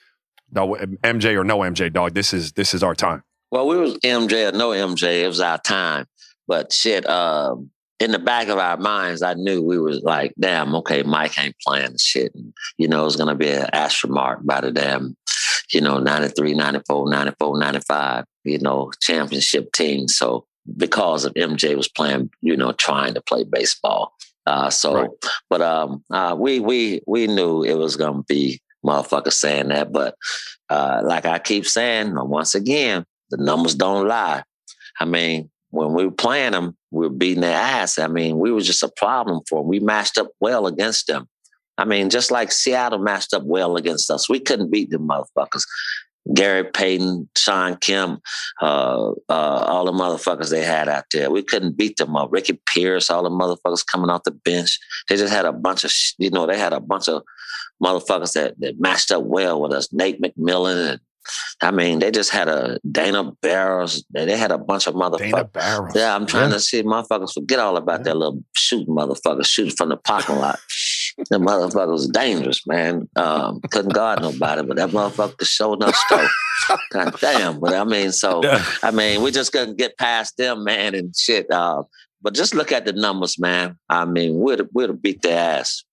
no, 0.52 0.76
MJ 1.02 1.34
or 1.36 1.44
no 1.44 1.60
MJ, 1.60 1.88
dog? 1.90 2.12
This 2.12 2.34
is 2.34 2.52
this 2.52 2.74
is 2.74 2.82
our 2.82 2.94
time. 2.94 3.22
Well, 3.50 3.66
we 3.66 3.76
was 3.78 3.96
MJ 4.04 4.48
or 4.48 4.52
no 4.52 4.70
MJ. 4.72 5.22
It 5.24 5.28
was 5.28 5.40
our 5.40 5.58
time. 5.58 6.06
But 6.46 6.72
shit, 6.72 7.08
um, 7.08 7.70
in 7.98 8.10
the 8.10 8.18
back 8.18 8.48
of 8.48 8.58
our 8.58 8.76
minds, 8.76 9.22
I 9.22 9.34
knew 9.34 9.62
we 9.62 9.78
was 9.78 10.02
like, 10.02 10.34
damn, 10.38 10.74
okay, 10.76 11.02
Mike 11.02 11.38
ain't 11.38 11.56
playing 11.66 11.96
shit. 11.98 12.34
And, 12.34 12.52
you 12.76 12.88
know, 12.88 13.06
it's 13.06 13.16
going 13.16 13.28
to 13.28 13.34
be 13.34 13.50
an 13.50 13.68
astromark 13.72 14.10
mark 14.10 14.44
by 14.44 14.60
the 14.60 14.70
damn, 14.70 15.16
you 15.72 15.80
know, 15.80 15.98
93, 15.98 16.54
94, 16.54 17.10
94, 17.10 17.58
95, 17.58 18.24
you 18.44 18.58
know, 18.58 18.90
championship 19.00 19.72
team. 19.72 20.08
So 20.08 20.46
because 20.76 21.24
of 21.24 21.34
MJ 21.34 21.76
was 21.76 21.88
playing, 21.88 22.30
you 22.42 22.56
know, 22.56 22.72
trying 22.72 23.14
to 23.14 23.20
play 23.20 23.44
baseball. 23.44 24.12
Uh, 24.46 24.70
so, 24.70 24.94
right. 24.94 25.10
but 25.50 25.60
um, 25.60 26.04
uh, 26.10 26.36
we 26.38 26.60
we 26.60 27.00
we 27.06 27.26
knew 27.26 27.64
it 27.64 27.74
was 27.74 27.96
gonna 27.96 28.22
be 28.28 28.60
motherfuckers 28.84 29.32
saying 29.32 29.68
that. 29.68 29.92
But 29.92 30.14
uh, 30.68 31.02
like 31.04 31.26
I 31.26 31.40
keep 31.40 31.66
saying, 31.66 32.14
once 32.14 32.54
again, 32.54 33.04
the 33.30 33.38
numbers 33.38 33.74
don't 33.74 34.06
lie. 34.06 34.44
I 35.00 35.04
mean, 35.04 35.50
when 35.76 35.92
we 35.94 36.04
were 36.06 36.12
playing 36.12 36.52
them, 36.52 36.76
we 36.90 37.06
were 37.06 37.14
beating 37.14 37.42
their 37.42 37.56
ass. 37.56 37.98
I 37.98 38.08
mean, 38.08 38.38
we 38.38 38.50
were 38.50 38.60
just 38.60 38.82
a 38.82 38.90
problem 38.96 39.42
for 39.48 39.60
them. 39.60 39.68
We 39.68 39.80
matched 39.80 40.18
up 40.18 40.28
well 40.40 40.66
against 40.66 41.06
them. 41.06 41.28
I 41.78 41.84
mean, 41.84 42.08
just 42.10 42.30
like 42.30 42.52
Seattle 42.52 42.98
matched 42.98 43.34
up 43.34 43.42
well 43.44 43.76
against 43.76 44.10
us, 44.10 44.28
we 44.28 44.40
couldn't 44.40 44.70
beat 44.70 44.90
them 44.90 45.08
motherfuckers. 45.08 45.64
Gary 46.34 46.64
Payton, 46.64 47.28
Shawn 47.36 47.76
Kemp, 47.76 48.20
uh, 48.60 49.10
uh, 49.28 49.32
all 49.68 49.84
the 49.84 49.92
motherfuckers 49.92 50.50
they 50.50 50.64
had 50.64 50.88
out 50.88 51.04
there. 51.12 51.30
We 51.30 51.42
couldn't 51.42 51.76
beat 51.76 51.98
them 51.98 52.16
up. 52.16 52.32
Ricky 52.32 52.58
Pierce, 52.66 53.10
all 53.10 53.22
the 53.22 53.30
motherfuckers 53.30 53.86
coming 53.86 54.10
off 54.10 54.24
the 54.24 54.32
bench. 54.32 54.78
They 55.08 55.16
just 55.16 55.32
had 55.32 55.44
a 55.44 55.52
bunch 55.52 55.84
of, 55.84 55.92
you 56.18 56.30
know, 56.30 56.46
they 56.46 56.58
had 56.58 56.72
a 56.72 56.80
bunch 56.80 57.08
of 57.08 57.22
motherfuckers 57.82 58.32
that, 58.32 58.58
that 58.58 58.80
matched 58.80 59.12
up 59.12 59.22
well 59.22 59.60
with 59.60 59.72
us. 59.72 59.92
Nate 59.92 60.20
McMillan 60.20 60.92
and 60.92 61.00
I 61.62 61.70
mean, 61.70 61.98
they 61.98 62.10
just 62.10 62.30
had 62.30 62.48
a 62.48 62.78
Dana 62.90 63.32
Barros. 63.42 64.04
They 64.10 64.36
had 64.36 64.52
a 64.52 64.58
bunch 64.58 64.86
of 64.86 64.94
motherfuckers. 64.94 65.52
Dana 65.52 65.90
Yeah, 65.94 66.14
I'm 66.14 66.26
trying 66.26 66.50
yeah. 66.50 66.56
to 66.56 66.60
see 66.60 66.82
motherfuckers 66.82 67.32
forget 67.32 67.58
all 67.58 67.76
about 67.76 68.00
yeah. 68.00 68.04
that 68.04 68.16
little 68.16 68.42
shooting 68.54 68.94
motherfucker 68.94 69.44
shooting 69.46 69.74
from 69.74 69.88
the 69.90 69.96
parking 69.96 70.36
lot. 70.36 70.58
that 71.30 71.40
motherfucker 71.40 71.92
was 71.92 72.08
dangerous, 72.08 72.66
man. 72.66 73.08
Um, 73.16 73.60
couldn't 73.70 73.94
guard 73.94 74.20
nobody, 74.20 74.62
but 74.62 74.76
that 74.76 74.90
motherfucker 74.90 75.46
showed 75.46 75.82
enough 75.82 75.96
stuff. 75.96 76.30
God 76.90 77.18
damn. 77.20 77.60
But 77.60 77.74
I 77.74 77.84
mean, 77.84 78.12
so 78.12 78.42
I 78.82 78.90
mean, 78.90 79.22
we 79.22 79.30
just 79.30 79.52
couldn't 79.52 79.78
get 79.78 79.96
past 79.96 80.36
them, 80.36 80.64
man, 80.64 80.94
and 80.94 81.16
shit. 81.16 81.50
Uh, 81.50 81.84
but 82.22 82.34
just 82.34 82.54
look 82.54 82.72
at 82.72 82.84
the 82.84 82.92
numbers, 82.92 83.38
man. 83.38 83.78
I 83.88 84.04
mean, 84.04 84.38
we'd 84.40 84.60
we'd 84.72 84.90
have 84.90 85.02
beat 85.02 85.22
their 85.22 85.38
ass. 85.38 85.84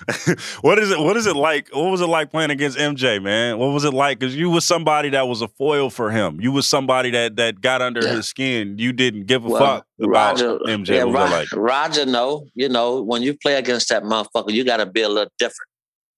what 0.62 0.78
is 0.78 0.90
it? 0.90 0.98
What 0.98 1.16
is 1.16 1.26
it 1.26 1.36
like? 1.36 1.68
What 1.72 1.90
was 1.90 2.00
it 2.00 2.06
like 2.06 2.30
playing 2.30 2.50
against 2.50 2.78
MJ, 2.78 3.22
man? 3.22 3.58
What 3.58 3.68
was 3.68 3.84
it 3.84 3.92
like? 3.92 4.18
Because 4.18 4.34
you 4.34 4.50
was 4.50 4.64
somebody 4.64 5.10
that 5.10 5.28
was 5.28 5.42
a 5.42 5.48
foil 5.48 5.90
for 5.90 6.10
him. 6.10 6.40
You 6.40 6.52
was 6.52 6.66
somebody 6.66 7.10
that 7.10 7.36
that 7.36 7.60
got 7.60 7.82
under 7.82 8.02
yeah. 8.02 8.16
his 8.16 8.28
skin. 8.28 8.78
You 8.78 8.92
didn't 8.92 9.26
give 9.26 9.44
a 9.44 9.48
well, 9.48 9.60
fuck 9.60 9.86
about 10.02 10.40
Raja, 10.40 10.58
MJ. 10.66 10.88
Yeah, 10.88 11.02
Ro- 11.02 11.10
like? 11.10 11.48
Raja, 11.52 12.06
no. 12.06 12.46
You 12.54 12.68
know, 12.68 13.02
when 13.02 13.22
you 13.22 13.36
play 13.36 13.54
against 13.54 13.88
that 13.90 14.02
motherfucker, 14.02 14.52
you 14.52 14.64
got 14.64 14.78
to 14.78 14.86
be 14.86 15.02
a 15.02 15.08
little 15.08 15.32
different. 15.38 15.68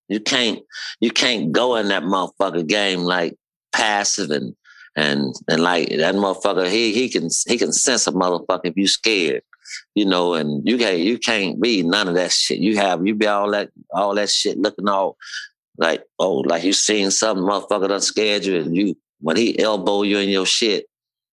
You 0.09 0.21
can't 0.21 0.61
you 1.01 1.11
can't 1.11 1.53
go 1.53 1.77
in 1.77 1.89
that 1.89 2.03
motherfucker 2.03 2.67
game 2.67 3.01
like 3.01 3.35
passive 3.73 4.31
and 4.31 4.55
and 4.97 5.35
and 5.49 5.63
like 5.63 5.89
that 5.89 6.15
motherfucker. 6.15 6.71
He 6.71 6.93
he 6.93 7.09
can 7.09 7.29
he 7.47 7.59
can 7.59 7.73
sense 7.73 8.07
a 8.07 8.13
motherfucker 8.13 8.67
if 8.67 8.77
you 8.77 8.87
scared 8.87 9.43
you 9.95 10.05
know, 10.05 10.35
and 10.35 10.67
you 10.67 10.79
can't 10.79 10.99
you 10.99 11.19
can't 11.19 11.61
be 11.61 11.83
none 11.83 12.09
of 12.09 12.15
that 12.15 12.33
shit. 12.33 12.59
You 12.59 12.77
have 12.77 13.07
you 13.07 13.15
be 13.15 13.27
all 13.27 13.51
that 13.53 13.71
all 13.93 14.15
that 14.15 14.31
shit 14.31 14.59
looking 14.59 14.89
all 14.89 15.17
like 15.79 16.05
oh 16.19 16.39
like 16.39 16.65
you 16.65 16.73
seen 16.73 17.11
something 17.11 17.45
motherfucker 17.45 17.89
done 17.89 18.01
scared 18.01 18.45
you 18.45 18.61
and 18.61 18.77
you 18.77 18.97
when 19.21 19.37
he 19.37 19.59
elbow 19.59 20.03
you 20.03 20.19
in 20.19 20.29
your 20.29 20.47
shit. 20.47 20.87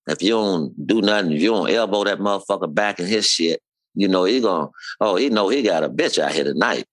If 0.07 0.23
you 0.23 0.31
don't 0.31 0.87
do 0.87 1.01
nothing, 1.01 1.33
if 1.33 1.41
you 1.41 1.51
don't 1.51 1.69
elbow 1.69 2.03
that 2.03 2.19
motherfucker 2.19 2.73
back 2.73 2.99
in 2.99 3.05
his 3.05 3.27
shit, 3.27 3.61
you 3.93 4.07
know 4.07 4.23
he 4.23 4.41
gonna 4.41 4.69
oh 4.99 5.15
he 5.15 5.29
know 5.29 5.49
he 5.49 5.61
got 5.61 5.83
a 5.83 5.89
bitch 5.89 6.19
out 6.19 6.33
here 6.33 6.43
tonight. 6.43 6.85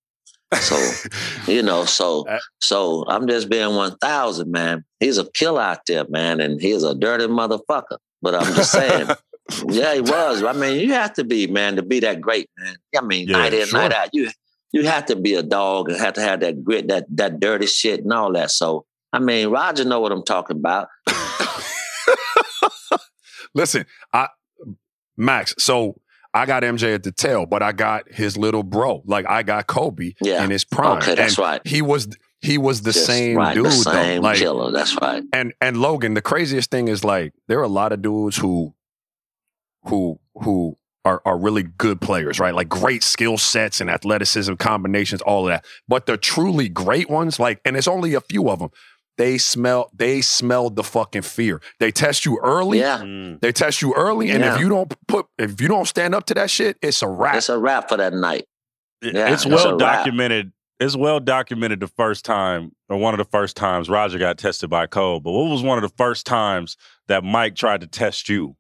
So 0.55 0.77
you 1.47 1.63
know 1.63 1.85
so 1.85 2.27
uh, 2.29 2.39
so 2.61 3.05
I'm 3.09 3.27
just 3.27 3.49
being 3.49 3.75
one 3.77 3.97
thousand 3.99 4.51
man. 4.51 4.85
He's 5.01 5.19
a 5.19 5.31
killer 5.33 5.61
out 5.61 5.87
there, 5.87 6.07
man, 6.09 6.41
and 6.41 6.61
he's 6.61 6.83
a 6.83 6.95
dirty 6.95 7.27
motherfucker. 7.27 7.99
But 8.21 8.35
I'm 8.35 8.55
just 8.55 8.73
saying. 8.73 9.09
yeah, 9.69 9.95
he 9.95 10.01
was. 10.01 10.43
I 10.43 10.53
mean, 10.53 10.81
you 10.81 10.93
have 10.95 11.15
to 11.15 11.25
be, 11.25 11.47
man, 11.47 11.77
to 11.77 11.83
be 11.83 12.01
that 12.01 12.21
great, 12.21 12.51
man. 12.59 12.77
I 12.97 13.01
mean, 13.01 13.29
yeah, 13.29 13.39
night 13.39 13.55
in, 13.55 13.67
sure. 13.67 13.81
night 13.81 13.93
out. 13.93 14.11
You 14.13 14.31
you 14.73 14.87
have 14.87 15.07
to 15.07 15.17
be 15.17 15.35
a 15.35 15.43
dog 15.43 15.89
and 15.89 15.99
have 15.99 16.15
to 16.15 16.21
have 16.21 16.41
that 16.41 16.63
grit, 16.63 16.89
that 16.89 17.07
that 17.17 17.41
dirty 17.41 17.67
shit 17.67 18.01
and 18.01 18.13
all 18.13 18.33
that. 18.33 18.51
So 18.51 18.85
I 19.13 19.19
mean, 19.19 19.49
Raja 19.49 19.85
know 19.85 20.01
what 20.01 20.13
I'm 20.13 20.25
talking 20.25 20.57
about. 20.57 20.89
Listen, 23.55 23.87
I 24.13 24.29
Max, 25.17 25.55
so 25.59 26.01
I 26.35 26.47
got 26.47 26.63
MJ 26.63 26.95
at 26.95 27.03
the 27.03 27.13
tail, 27.13 27.47
but 27.47 27.63
I 27.63 27.73
got 27.73 28.11
his 28.13 28.37
little 28.37 28.63
bro. 28.63 29.03
Like 29.07 29.27
I 29.29 29.43
got 29.43 29.67
Kobe 29.67 30.13
yeah. 30.21 30.45
in 30.45 30.51
his 30.51 30.65
prime. 30.65 30.99
Okay, 30.99 31.15
that's 31.15 31.39
and 31.39 31.45
right. 31.45 31.67
He 31.67 31.81
was 31.83 32.09
he 32.41 32.59
was 32.59 32.83
the 32.83 32.93
Just, 32.93 33.07
same 33.07 33.37
right, 33.37 33.55
dude. 33.55 33.67
The 33.67 33.71
same 33.71 34.23
though. 34.23 34.29
Like, 34.29 34.39
killer. 34.39 34.71
That's 34.71 34.95
right. 35.01 35.25
And 35.33 35.55
and 35.61 35.79
Logan, 35.79 36.15
the 36.15 36.23
craziest 36.23 36.71
thing 36.71 36.89
is 36.89 37.03
like 37.05 37.33
there 37.49 37.59
are 37.59 37.65
a 37.65 37.69
lot 37.69 37.93
of 37.93 38.03
dudes 38.03 38.37
who 38.37 38.75
who 39.85 40.19
who 40.35 40.77
are, 41.05 41.23
are 41.25 41.39
really 41.39 41.63
good 41.63 42.01
players, 42.01 42.39
right? 42.39 42.55
Like 42.55 42.69
great 42.69 43.03
skill 43.03 43.39
sets 43.39 43.81
and 43.81 43.89
athleticism 43.91 44.55
combinations, 44.55 45.23
all 45.23 45.47
of 45.47 45.51
that. 45.51 45.65
But 45.87 46.07
the 46.07 46.17
truly 46.17 46.69
great 46.69 47.09
ones, 47.09 47.41
like, 47.41 47.61
and 47.65 47.77
it's 47.77 47.89
only 47.89 48.15
a 48.15 48.21
few 48.21 48.51
of 48.51 48.59
them. 48.59 48.71
They 49.17 49.37
smell. 49.37 49.91
They 49.93 50.21
smell 50.21 50.71
the 50.71 50.85
fucking 50.85 51.23
fear. 51.23 51.61
They 51.81 51.91
test 51.91 52.25
you 52.25 52.39
early. 52.41 52.79
Yeah. 52.79 52.99
Mm. 52.99 53.41
They 53.41 53.51
test 53.51 53.83
you 53.83 53.93
early, 53.95 54.31
and 54.31 54.45
yeah. 54.45 54.55
if 54.55 54.61
you 54.61 54.69
don't 54.69 54.95
put, 55.09 55.27
if 55.39 55.61
you 55.61 55.67
don't 55.67 55.87
stand 55.89 56.15
up 56.15 56.27
to 56.27 56.35
that 56.35 56.51
shit, 56.51 56.77
it's 56.83 57.03
a 57.03 57.09
wrap. 57.09 57.35
It's 57.35 57.49
a 57.49 57.59
wrap 57.59 57.89
for 57.89 57.97
that 57.97 58.13
night. 58.13 58.47
Yeah, 59.03 59.33
it's 59.33 59.45
well 59.45 59.77
documented. 59.77 60.53
It's 60.79 60.95
well 60.95 61.19
documented 61.19 61.81
the 61.81 61.89
first 61.89 62.25
time, 62.25 62.71
or 62.89 62.97
one 62.99 63.13
of 63.13 63.19
the 63.19 63.25
first 63.25 63.57
times 63.57 63.91
Raja 63.91 64.21
got 64.21 64.39
tested 64.39 64.71
by 64.71 64.87
Cole. 64.87 65.19
But 65.19 65.33
what 65.33 65.51
was 65.51 65.65
one 65.65 65.79
of 65.79 65.83
the 65.83 65.97
first 65.97 66.25
times 66.25 66.77
that 67.09 67.25
Mike 67.25 67.57
tried 67.57 67.81
to 67.81 67.89
test 67.89 68.29
you? 68.29 68.55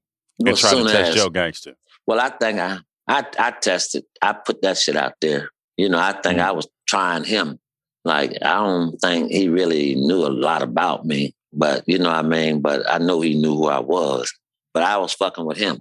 And 0.46 0.56
try 0.56 0.74
to 0.74 0.84
test 0.84 1.10
as, 1.10 1.14
Joe 1.14 1.30
Gangster? 1.30 1.74
Well, 2.06 2.20
I 2.20 2.30
think 2.30 2.58
I, 2.58 2.78
I 3.06 3.24
I 3.38 3.50
tested. 3.52 4.04
I 4.22 4.32
put 4.32 4.62
that 4.62 4.78
shit 4.78 4.96
out 4.96 5.14
there. 5.20 5.50
You 5.76 5.88
know, 5.88 5.98
I 5.98 6.12
think 6.12 6.38
mm 6.38 6.44
I 6.44 6.52
was 6.52 6.68
trying 6.86 7.24
him. 7.24 7.58
Like 8.04 8.32
I 8.42 8.54
don't 8.54 8.96
think 8.98 9.30
he 9.30 9.48
really 9.48 9.94
knew 9.94 10.26
a 10.26 10.28
lot 10.28 10.62
about 10.62 11.04
me, 11.04 11.34
but 11.52 11.84
you 11.86 11.98
know 11.98 12.10
what 12.10 12.24
I 12.24 12.28
mean. 12.28 12.60
But 12.60 12.90
I 12.90 12.98
know 12.98 13.20
he 13.20 13.34
knew 13.34 13.54
who 13.54 13.66
I 13.66 13.80
was. 13.80 14.32
But 14.74 14.82
I 14.82 14.96
was 14.98 15.12
fucking 15.12 15.44
with 15.44 15.58
him. 15.58 15.80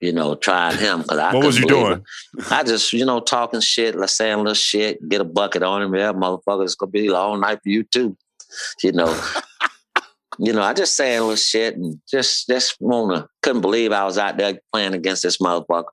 You 0.00 0.12
know, 0.12 0.36
trying 0.36 0.78
him 0.78 1.02
because 1.02 1.18
I. 1.18 1.34
what 1.34 1.46
was 1.46 1.58
you 1.58 1.66
doing? 1.66 2.04
It. 2.38 2.52
I 2.52 2.62
just, 2.62 2.92
you 2.92 3.04
know, 3.04 3.18
talking 3.18 3.60
shit, 3.60 3.96
like 3.96 4.08
saying 4.08 4.38
little 4.38 4.54
shit, 4.54 5.08
get 5.08 5.20
a 5.20 5.24
bucket 5.24 5.64
on 5.64 5.82
him. 5.82 5.94
Yeah, 5.94 6.12
motherfucker, 6.12 6.64
it's 6.64 6.76
gonna 6.76 6.90
be 6.90 7.08
a 7.08 7.12
long 7.12 7.40
night 7.40 7.58
for 7.62 7.68
you 7.68 7.82
too. 7.82 8.16
You 8.82 8.92
know, 8.92 9.20
you 10.38 10.52
know, 10.52 10.62
I 10.62 10.72
just 10.74 10.96
saying 10.96 11.20
little 11.20 11.36
shit 11.36 11.76
and 11.76 12.00
just 12.08 12.48
just 12.48 12.76
wanna 12.80 13.28
couldn't 13.42 13.62
believe 13.62 13.92
I 13.92 14.04
was 14.04 14.18
out 14.18 14.36
there 14.36 14.58
playing 14.72 14.94
against 14.94 15.22
this 15.22 15.38
motherfucker. 15.38 15.84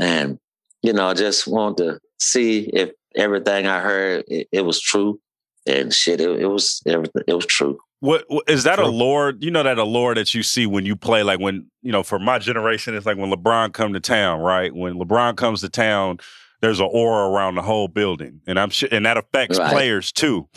And, 0.00 0.38
you 0.82 0.92
know, 0.92 1.08
I 1.08 1.14
just 1.14 1.46
wanted 1.46 1.84
to 1.84 2.00
see 2.18 2.70
if 2.72 2.90
everything 3.14 3.66
I 3.66 3.80
heard 3.80 4.24
it, 4.28 4.48
it 4.52 4.60
was 4.62 4.80
true. 4.80 5.20
And 5.66 5.92
shit, 5.92 6.20
it, 6.20 6.30
it, 6.30 6.46
was 6.46 6.80
everything 6.86 7.22
it 7.26 7.34
was 7.34 7.46
true. 7.46 7.78
What 8.00 8.24
is 8.46 8.64
that 8.64 8.76
true. 8.76 8.86
a 8.86 8.88
lore? 8.88 9.34
You 9.38 9.50
know 9.50 9.62
that 9.62 9.78
a 9.78 9.84
lore 9.84 10.14
that 10.14 10.32
you 10.32 10.42
see 10.42 10.66
when 10.66 10.86
you 10.86 10.94
play, 10.94 11.22
like 11.22 11.40
when, 11.40 11.66
you 11.82 11.90
know, 11.90 12.02
for 12.02 12.18
my 12.18 12.38
generation, 12.38 12.94
it's 12.94 13.06
like 13.06 13.16
when 13.16 13.32
LeBron 13.32 13.72
come 13.72 13.92
to 13.94 14.00
town, 14.00 14.40
right? 14.40 14.72
When 14.72 14.94
LeBron 14.94 15.36
comes 15.36 15.62
to 15.62 15.68
town, 15.68 16.18
there's 16.60 16.78
an 16.78 16.88
aura 16.92 17.28
around 17.30 17.56
the 17.56 17.62
whole 17.62 17.88
building. 17.88 18.42
And 18.46 18.60
I'm 18.60 18.70
sure 18.70 18.88
and 18.92 19.06
that 19.06 19.16
affects 19.16 19.58
right. 19.58 19.70
players 19.70 20.12
too. 20.12 20.48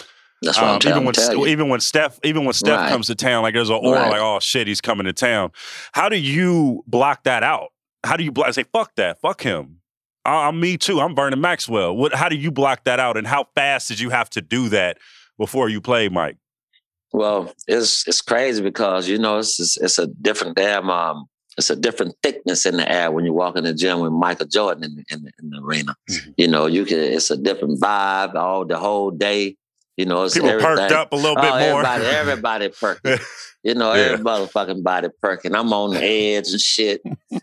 That's 0.42 0.58
what 0.58 0.68
um, 0.68 0.80
I'm 0.82 0.92
even 0.92 1.06
when 1.06 1.16
you. 1.32 1.48
even 1.48 1.70
when 1.70 1.80
Steph 1.80 2.20
even 2.24 2.46
when 2.46 2.54
Steph 2.54 2.80
right. 2.80 2.90
comes 2.90 3.08
to 3.08 3.16
town, 3.16 3.44
like 3.44 3.54
there's 3.54 3.70
an 3.70 3.76
aura 3.76 4.00
right. 4.00 4.12
like, 4.12 4.22
oh 4.22 4.40
shit, 4.40 4.68
he's 4.68 4.82
coming 4.82 5.06
to 5.06 5.14
town. 5.14 5.52
How 5.92 6.10
do 6.10 6.18
you 6.18 6.84
block 6.88 7.24
that 7.24 7.44
out? 7.44 7.70
How 8.04 8.16
do 8.16 8.24
you 8.24 8.32
block? 8.32 8.54
Say 8.54 8.64
fuck 8.64 8.96
that, 8.96 9.20
fuck 9.20 9.42
him. 9.42 9.80
I'm 10.26 10.60
me 10.60 10.78
too. 10.78 11.00
I'm 11.00 11.16
Vernon 11.16 11.42
Maxwell. 11.42 11.96
What? 11.96 12.14
How 12.14 12.30
do 12.30 12.36
you 12.36 12.52
block 12.52 12.84
that 12.84 13.00
out? 13.00 13.18
And 13.18 13.26
how 13.26 13.48
fast 13.56 13.88
did 13.88 14.00
you 14.00 14.10
have 14.10 14.30
to 14.32 14.42
do 14.42 14.70
that 14.70 14.98
before 15.38 15.70
you 15.70 15.82
play, 15.82 16.08
Mike? 16.10 16.38
Well, 17.12 17.52
it's 17.68 18.08
it's 18.08 18.22
crazy 18.22 18.62
because 18.62 19.08
you 19.10 19.18
know 19.18 19.40
it's 19.40 19.60
it's, 19.60 19.78
it's 19.78 19.98
a 19.98 20.08
different 20.08 20.56
damn 20.56 20.90
um 20.90 21.28
it's 21.58 21.70
a 21.70 21.76
different 21.76 22.16
thickness 22.24 22.66
in 22.66 22.78
the 22.78 22.90
air 22.90 23.12
when 23.12 23.26
you 23.26 23.34
walk 23.34 23.58
in 23.58 23.66
the 23.66 23.74
gym 23.74 24.00
with 24.00 24.14
Michael 24.14 24.46
Jordan 24.46 24.84
in, 24.86 25.06
in, 25.12 25.30
in 25.42 25.50
the 25.50 25.62
arena. 25.62 25.96
Mm-hmm. 26.10 26.32
You 26.38 26.48
know, 26.48 26.68
you 26.68 26.86
can 26.86 27.00
it's 27.00 27.32
a 27.32 27.38
different 27.38 27.82
vibe 27.82 28.36
all 28.36 28.66
the 28.66 28.78
whole 28.78 29.12
day. 29.12 29.58
You 30.00 30.06
know, 30.06 30.24
it's 30.24 30.34
people 30.34 30.58
perked 30.60 30.94
up 30.94 31.12
a 31.12 31.16
little 31.18 31.38
oh, 31.38 31.42
bit 31.42 31.52
oh, 31.52 31.72
more. 31.72 31.86
Everybody, 31.86 32.06
everybody 32.06 32.70
perking. 32.70 33.18
you 33.64 33.76
know, 33.76 33.94
yeah. 33.96 34.02
every 34.04 34.24
motherfucking 34.24 34.82
body 34.82 35.10
perking. 35.22 35.54
I'm 35.54 35.74
on 35.74 35.94
the 35.94 36.02
edge 36.02 36.48
and 36.52 36.62
shit. 36.62 37.02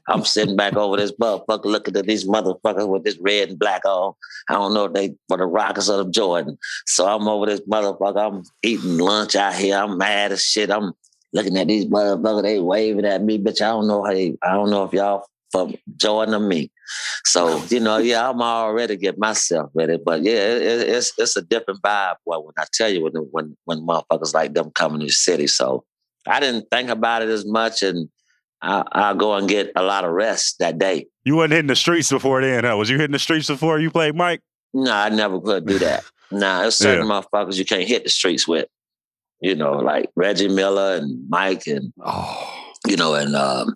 I'm 0.09 0.25
sitting 0.25 0.57
back 0.57 0.75
over 0.75 0.97
this 0.97 1.13
motherfucker 1.21 1.67
looking 1.67 1.95
at 1.99 2.07
these 2.07 2.27
motherfuckers 2.27 2.89
with 2.89 3.05
this 3.05 3.19
red 3.19 3.51
and 3.51 3.59
black 3.59 3.85
on. 3.85 4.15
I 4.49 4.55
don't 4.55 4.73
know 4.73 4.87
if 4.87 4.95
they 4.95 5.17
for 5.29 5.37
the 5.37 5.45
Rockets 5.45 5.91
or 5.91 6.03
the 6.03 6.11
Jordan. 6.11 6.57
So 6.87 7.07
I'm 7.07 7.29
over 7.29 7.45
this 7.45 7.61
motherfucker. 7.61 8.27
I'm 8.27 8.43
eating 8.63 8.97
lunch 8.97 9.37
out 9.37 9.55
here. 9.55 9.77
I'm 9.77 9.99
mad 9.99 10.33
as 10.33 10.43
shit. 10.43 10.71
I'm 10.71 10.95
looking 11.35 11.59
at 11.59 11.67
these 11.67 11.85
motherfuckers. 11.85 12.43
They 12.43 12.59
waving 12.59 13.05
at 13.05 13.23
me, 13.23 13.39
bitch. 13.39 13.61
I 13.61 13.69
don't 13.69 13.87
know 13.87 14.03
how 14.03 14.15
they. 14.15 14.35
I 14.43 14.55
don't 14.55 14.71
know 14.71 14.85
if 14.85 14.95
y'all 14.95 15.27
for 15.53 15.71
Jordan 15.99 16.35
or 16.35 16.41
me. 16.41 16.71
So 17.25 17.63
you 17.69 17.81
know, 17.81 17.99
yeah, 17.99 18.29
I'm 18.29 18.41
already 18.41 18.97
get 18.97 19.19
myself 19.19 19.71
ready. 19.75 19.99
But 20.05 20.23
yeah, 20.23 20.33
it, 20.33 20.89
it's 20.89 21.13
it's 21.19 21.37
a 21.37 21.43
different 21.43 21.83
vibe. 21.83 22.17
Well, 22.25 22.45
when 22.45 22.55
I 22.59 22.65
tell 22.73 22.89
you 22.91 23.03
when 23.03 23.13
when 23.31 23.57
when 23.65 23.87
motherfuckers 23.87 24.35
like 24.35 24.55
them 24.55 24.71
come 24.71 24.95
in 24.95 25.01
the 25.01 25.09
city, 25.09 25.47
so 25.47 25.85
I 26.27 26.41
didn't 26.41 26.69
think 26.71 26.89
about 26.91 27.23
it 27.23 27.29
as 27.29 27.47
much, 27.47 27.83
and 27.83 28.09
I, 28.63 28.85
I'll 28.93 29.15
go 29.15 29.35
and 29.35 29.49
get 29.49 29.73
a 29.77 29.83
lot 29.83 30.05
of 30.05 30.13
rest 30.13 30.59
that 30.59 30.79
day. 30.79 31.07
You 31.25 31.37
wasn't 31.37 31.53
hitting 31.53 31.67
the 31.69 31.77
streets 31.77 32.11
before 32.11 32.41
then, 32.41 32.65
huh? 32.65 32.77
Was 32.77 32.91
you 32.91 32.97
hitting 32.97 33.13
the 33.13 33.19
streets 33.19 33.49
before 33.49 33.79
you 33.79 33.91
played 33.91 34.15
Mike? 34.15 34.41
No, 34.73 34.93
I 34.93 35.09
never 35.09 35.41
could 35.41 35.67
do 35.67 35.79
that. 35.79 36.05
nah, 36.31 36.63
there's 36.63 36.77
certain 36.77 37.07
motherfuckers 37.07 37.59
you 37.59 37.65
can't 37.65 37.87
hit 37.87 38.05
the 38.05 38.11
streets 38.11 38.47
with. 38.47 38.69
You 39.41 39.55
know, 39.55 39.75
like 39.75 40.11
Reggie 40.17 40.49
Miller 40.49 40.97
and 40.97 41.29
Mike 41.29 41.67
and 41.67 41.93
Oh, 42.03 42.66
you 42.89 42.97
know, 42.97 43.15
and 43.15 43.35
um, 43.37 43.73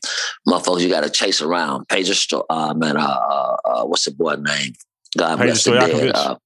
motherfuckers 0.49 0.81
you 0.83 0.89
got 0.89 1.03
to 1.03 1.11
chase 1.11 1.41
around. 1.41 1.87
Peja, 1.89 2.15
Sto- 2.15 2.47
uh, 2.51 2.75
man, 2.75 2.97
uh, 2.97 3.01
uh, 3.01 3.57
uh, 3.65 3.85
what's 3.85 4.05
the 4.05 4.11
boy 4.13 4.35
name? 4.37 4.73
God 5.19 5.37
bless 5.39 5.65
the 5.65 5.73
dead. 5.73 6.13
Uh, 6.15 6.37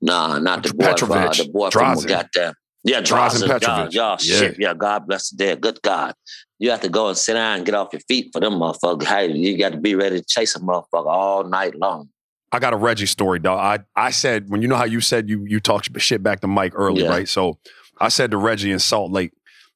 nah, 0.00 0.38
not 0.38 0.62
the 0.62 0.74
boy. 0.74 0.86
Uh, 0.86 0.94
the 0.94 1.50
boy 1.52 1.70
from 1.70 1.94
Drazen. 1.96 2.08
goddamn. 2.08 2.54
Yeah, 2.84 3.00
Drazen. 3.02 3.48
Yeah, 3.60 3.88
yeah, 3.90 3.90
Yeah. 3.90 4.16
shit. 4.16 4.56
Yeah, 4.58 4.74
God 4.74 5.06
bless 5.06 5.30
the 5.30 5.36
dead. 5.36 5.60
Good 5.60 5.80
God. 5.82 6.14
You 6.58 6.70
have 6.70 6.80
to 6.80 6.88
go 6.88 7.08
and 7.08 7.16
sit 7.16 7.34
down 7.34 7.58
and 7.58 7.66
get 7.66 7.74
off 7.74 7.88
your 7.92 8.00
feet 8.08 8.30
for 8.32 8.40
them 8.40 8.54
motherfuckers. 8.54 9.04
Hey, 9.04 9.30
you 9.32 9.56
got 9.58 9.72
to 9.72 9.78
be 9.78 9.94
ready 9.94 10.20
to 10.20 10.24
chase 10.26 10.56
a 10.56 10.60
motherfucker 10.60 11.06
all 11.06 11.44
night 11.44 11.74
long. 11.76 12.08
I 12.50 12.58
got 12.58 12.72
a 12.72 12.76
Reggie 12.76 13.06
story, 13.06 13.38
dog. 13.38 13.58
I 13.96 14.06
I 14.06 14.10
said 14.10 14.46
when 14.48 14.62
you 14.62 14.68
know 14.68 14.76
how 14.76 14.84
you 14.84 15.00
said 15.00 15.28
you 15.28 15.44
you 15.46 15.60
talked 15.60 15.88
shit 16.00 16.22
back 16.22 16.40
to 16.40 16.46
Mike 16.48 16.72
early, 16.74 17.02
Yeah. 17.02 17.10
right? 17.10 17.28
So 17.28 17.58
I 18.00 18.08
said 18.08 18.30
to 18.30 18.38
Reggie 18.38 18.72
in 18.72 18.78
Salt 18.78 19.12
Lake, 19.12 19.32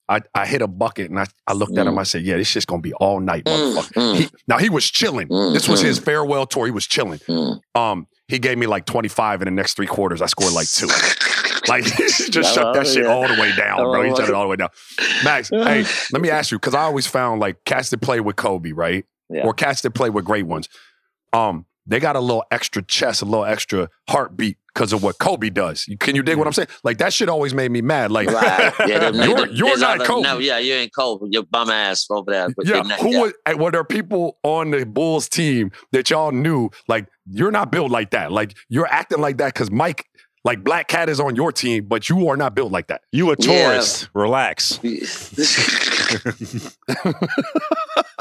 I, 0.08 0.20
I 0.34 0.46
hit 0.46 0.60
a 0.62 0.66
bucket 0.68 1.10
and 1.10 1.18
I, 1.18 1.26
I 1.46 1.52
looked 1.54 1.78
at 1.78 1.86
him. 1.86 1.94
Mm. 1.94 2.00
I 2.00 2.02
said, 2.02 2.22
"Yeah, 2.22 2.36
this 2.36 2.48
shit's 2.48 2.66
gonna 2.66 2.82
be 2.82 2.92
all 2.94 3.20
night, 3.20 3.44
Mm, 3.44 3.74
motherfucker." 3.76 3.92
mm, 3.92 4.16
He, 4.16 4.28
now 4.48 4.58
he 4.58 4.68
was 4.68 4.84
chilling. 4.90 5.28
Mm, 5.28 5.52
This 5.54 5.68
was 5.68 5.80
mm. 5.80 5.86
his 5.86 5.98
farewell 5.98 6.46
tour. 6.46 6.66
He 6.66 6.72
was 6.72 6.86
chilling. 6.86 7.18
mm. 7.20 7.60
Um, 7.74 8.06
he 8.28 8.38
gave 8.38 8.58
me 8.58 8.66
like 8.66 8.84
twenty 8.84 9.08
five 9.08 9.40
in 9.42 9.46
the 9.46 9.52
next 9.52 9.74
three 9.74 9.86
quarters. 9.86 10.20
I 10.22 10.26
scored 10.26 10.52
like 10.52 10.68
two. 10.68 10.88
Like 11.68 11.84
just 11.96 12.32
shut 12.54 12.74
that 12.74 12.88
shit 12.88 13.04
yeah. 13.04 13.10
all 13.12 13.28
the 13.28 13.40
way 13.40 13.54
down, 13.54 13.78
bro. 13.78 14.02
He 14.02 14.10
shut 14.10 14.28
it 14.28 14.34
all 14.34 14.42
the 14.42 14.48
way 14.48 14.56
down. 14.56 14.70
Max, 15.22 15.48
hey, 15.48 15.84
let 16.12 16.20
me 16.20 16.28
ask 16.28 16.50
you 16.50 16.58
because 16.58 16.74
I 16.74 16.82
always 16.82 17.06
found 17.06 17.40
like 17.40 17.64
cats 17.64 17.90
that 17.90 17.98
play 18.00 18.18
with 18.18 18.34
Kobe, 18.34 18.72
right? 18.72 19.04
Yeah. 19.30 19.44
Or 19.44 19.54
cats 19.54 19.80
that 19.82 19.92
play 19.92 20.10
with 20.10 20.24
great 20.24 20.44
ones. 20.44 20.68
Um, 21.32 21.64
they 21.86 22.00
got 22.00 22.16
a 22.16 22.20
little 22.20 22.44
extra 22.50 22.82
chest, 22.82 23.22
a 23.22 23.24
little 23.24 23.44
extra 23.44 23.88
heartbeat 24.08 24.56
because 24.72 24.92
of 24.92 25.02
what 25.02 25.18
Kobe 25.18 25.50
does. 25.50 25.84
Can 26.00 26.16
you 26.16 26.22
dig 26.22 26.38
what 26.38 26.46
I'm 26.46 26.52
mm. 26.52 26.56
saying? 26.56 26.68
Like 26.84 26.98
that 26.98 27.12
shit 27.12 27.28
always 27.28 27.52
made 27.54 27.70
me 27.70 27.82
mad. 27.82 28.10
Like, 28.10 28.28
Right. 28.28 28.72
Yeah, 28.86 28.98
them, 29.10 29.14
You're- 29.16 29.46
them- 29.46 29.54
you're 29.54 29.78
not 29.78 29.96
other- 29.96 30.06
Kobe. 30.06 30.22
No, 30.22 30.38
yeah, 30.38 30.58
you 30.58 30.74
ain't 30.74 30.94
Kobe. 30.94 31.26
Your 31.30 31.42
bum 31.42 31.70
ass 31.70 32.06
over 32.10 32.30
there. 32.30 32.48
But 32.56 32.66
yeah, 32.66 32.76
you're 32.76 32.84
not- 32.84 33.00
who 33.00 33.10
yeah. 33.10 33.20
was? 33.20 33.32
Were 33.56 33.70
there 33.70 33.84
people 33.84 34.38
on 34.42 34.70
the 34.70 34.86
Bulls 34.86 35.28
team 35.28 35.72
that 35.90 36.08
y'all 36.10 36.32
knew? 36.32 36.70
Like, 36.88 37.06
you're 37.26 37.50
not 37.50 37.70
built 37.72 37.90
like 37.90 38.10
that. 38.12 38.32
Like, 38.32 38.56
you're 38.68 38.86
acting 38.86 39.20
like 39.20 39.38
that 39.38 39.52
because 39.52 39.70
Mike, 39.70 40.06
like 40.44 40.64
Black 40.64 40.88
Cat, 40.88 41.08
is 41.08 41.20
on 41.20 41.36
your 41.36 41.52
team, 41.52 41.84
but 41.86 42.08
you 42.08 42.28
are 42.28 42.36
not 42.36 42.54
built 42.54 42.72
like 42.72 42.86
that. 42.86 43.02
You 43.12 43.30
a 43.32 43.36
Yeah. 43.38 43.70
tourist. 43.70 44.08
Relax. 44.14 44.78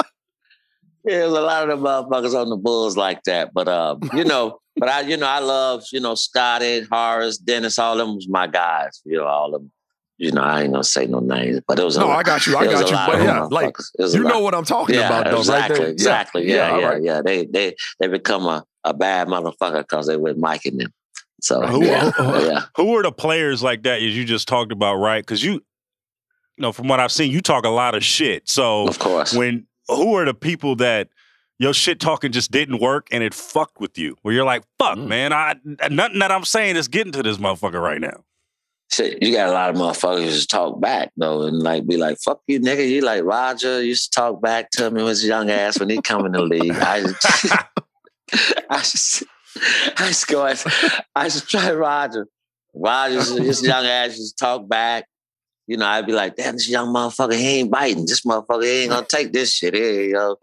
Yeah, 1.06 1.20
there's 1.20 1.34
a 1.34 1.42
lot 1.42 1.70
of 1.70 1.80
the 1.80 1.86
motherfuckers 1.86 2.40
on 2.40 2.50
the 2.50 2.58
Bulls 2.58 2.96
like 2.98 3.24
that. 3.24 3.54
But 3.54 3.68
um, 3.68 4.02
you 4.14 4.24
know, 4.24 4.60
but 4.78 4.90
I, 4.90 5.02
you 5.02 5.18
know, 5.18 5.28
I 5.28 5.40
love, 5.40 5.84
you 5.92 6.00
know, 6.00 6.16
Scottie, 6.16 6.82
Horace, 6.92 7.38
Dennis, 7.38 7.80
all 7.80 7.98
them 7.98 8.16
was 8.16 8.28
my 8.28 8.48
guys. 8.48 9.02
You 9.06 9.18
know, 9.18 9.26
all 9.26 9.56
of 9.56 9.62
them. 9.62 9.72
You 10.18 10.32
know, 10.32 10.42
I 10.42 10.62
ain't 10.62 10.72
gonna 10.72 10.84
say 10.84 11.08
no 11.08 11.20
names, 11.20 11.62
but 11.68 11.80
it 11.80 11.84
was. 11.84 11.98
No, 11.98 12.12
I 12.12 12.22
got 12.22 12.46
you. 12.46 12.56
I 12.56 12.66
got 12.66 12.88
you. 12.88 12.96
But 12.96 13.24
yeah, 13.24 13.42
like 13.50 13.74
motherfuckers. 13.74 13.92
It 13.98 14.02
was 14.04 14.14
a 14.14 14.18
you 14.20 14.24
know 14.24 14.40
what 14.42 14.54
I'm 14.54 14.66
talking 14.66 14.94
yeah, 14.94 15.08
about, 15.08 15.32
though, 15.32 15.40
exactly, 15.40 15.80
right? 15.80 15.90
exactly. 15.90 16.48
Yeah, 16.48 16.70
all 16.70 16.80
yeah, 16.80 16.88
right. 16.88 17.04
yeah. 17.04 17.22
They 17.26 17.46
they 17.46 17.76
they 18.00 18.08
become 18.08 18.46
a, 18.46 18.64
a 18.84 18.94
bad 18.94 19.28
motherfucker 19.30 19.80
because 19.82 20.06
they 20.06 20.18
with 20.18 20.38
Mike 20.38 20.66
and 20.66 20.80
them. 20.80 20.94
So 21.42 21.66
Who- 21.66 21.86
yeah, 21.86 22.12
who- 22.12 22.46
yeah. 22.46 22.66
Who 22.78 22.96
are 22.98 23.02
the 23.02 23.12
players 23.12 23.64
like 23.64 23.82
that 23.84 24.02
as 24.02 24.16
you 24.16 24.24
just 24.26 24.48
talked 24.48 24.72
about, 24.72 24.98
right? 24.98 25.24
Because 25.24 25.44
you, 25.44 25.54
you 25.54 25.62
know, 26.60 26.72
from 26.72 26.88
what 26.88 27.00
I've 27.00 27.12
seen, 27.12 27.32
you 27.32 27.42
talk 27.42 27.66
a 27.66 27.70
lot 27.70 27.96
of 27.96 28.04
shit. 28.04 28.48
So 28.48 28.88
Of 28.88 29.00
course. 29.00 29.34
when 29.34 29.66
who 29.96 30.16
are 30.16 30.26
the 30.26 30.34
people 30.34 30.76
that 30.78 31.10
your 31.60 31.74
shit 31.74 32.00
talking 32.00 32.32
just 32.32 32.52
didn't 32.52 32.80
work 32.82 33.08
and 33.12 33.24
it 33.24 33.34
fucked 33.34 33.80
with 33.80 33.98
you? 33.98 34.16
Where 34.22 34.34
you're 34.34 34.46
like, 34.46 34.64
fuck, 34.80 34.98
Mm. 34.98 35.08
man, 35.08 35.34
I 35.34 35.56
nothing 35.90 36.20
that 36.20 36.32
I'm 36.32 36.46
saying 36.46 36.76
is 36.76 36.88
getting 36.88 37.14
to 37.14 37.24
this 37.24 37.38
motherfucker 37.38 37.82
right 37.82 38.02
now. 38.02 38.24
Shit, 38.92 39.24
you 39.24 39.32
got 39.32 39.48
a 39.48 39.54
lot 39.54 39.70
of 39.70 39.78
motherfuckers 39.78 40.26
just 40.34 40.50
talk 40.50 40.82
back 40.82 41.12
though, 41.16 41.44
and 41.44 41.60
like 41.60 41.88
be 41.88 41.96
like, 41.96 42.18
"Fuck 42.20 42.42
you, 42.48 42.60
nigga." 42.60 42.90
You 42.90 43.02
like 43.02 43.24
Raja 43.24 43.86
used 43.86 44.12
to 44.12 44.20
talk 44.20 44.42
back 44.42 44.70
to 44.72 44.92
me 44.92 44.98
when 45.02 45.08
his 45.10 45.26
young 45.26 45.50
ass 45.50 45.80
when 45.80 45.90
he 45.90 46.02
come 46.02 46.26
in 46.26 46.34
the 46.34 46.42
league. 46.42 46.72
I 46.76 47.02
just, 47.24 47.46
I 48.70 48.78
just, 48.80 49.24
I 49.98 50.08
just 50.08 50.28
go, 50.28 50.46
I 51.16 51.30
just 51.30 51.50
try 51.50 51.72
Raja. 51.72 52.26
Raja, 52.74 53.22
his 53.42 53.62
young 53.64 53.86
ass 53.86 54.18
just 54.18 54.38
talk 54.38 54.68
back. 54.68 55.06
You 55.68 55.78
know, 55.78 55.86
I'd 55.86 56.06
be 56.06 56.14
like, 56.14 56.36
"Damn, 56.36 56.54
this 56.56 56.70
young 56.70 56.94
motherfucker, 56.94 57.34
he 57.34 57.60
ain't 57.60 57.72
biting. 57.72 58.06
This 58.06 58.22
motherfucker 58.22 58.64
he 58.64 58.82
ain't 58.82 58.92
gonna 58.92 59.06
take 59.06 59.32
this 59.32 59.54
shit 59.54 59.74
here." 59.74 60.02
You 60.04 60.14
know, 60.14 60.38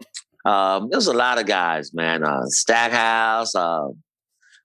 um, 0.51 0.89
there's 0.89 1.07
a 1.07 1.13
lot 1.13 1.39
of 1.39 1.45
guys, 1.45 1.93
man. 1.93 2.23
Uh, 2.23 2.45
Stackhouse. 2.47 3.55
Um, 3.55 4.01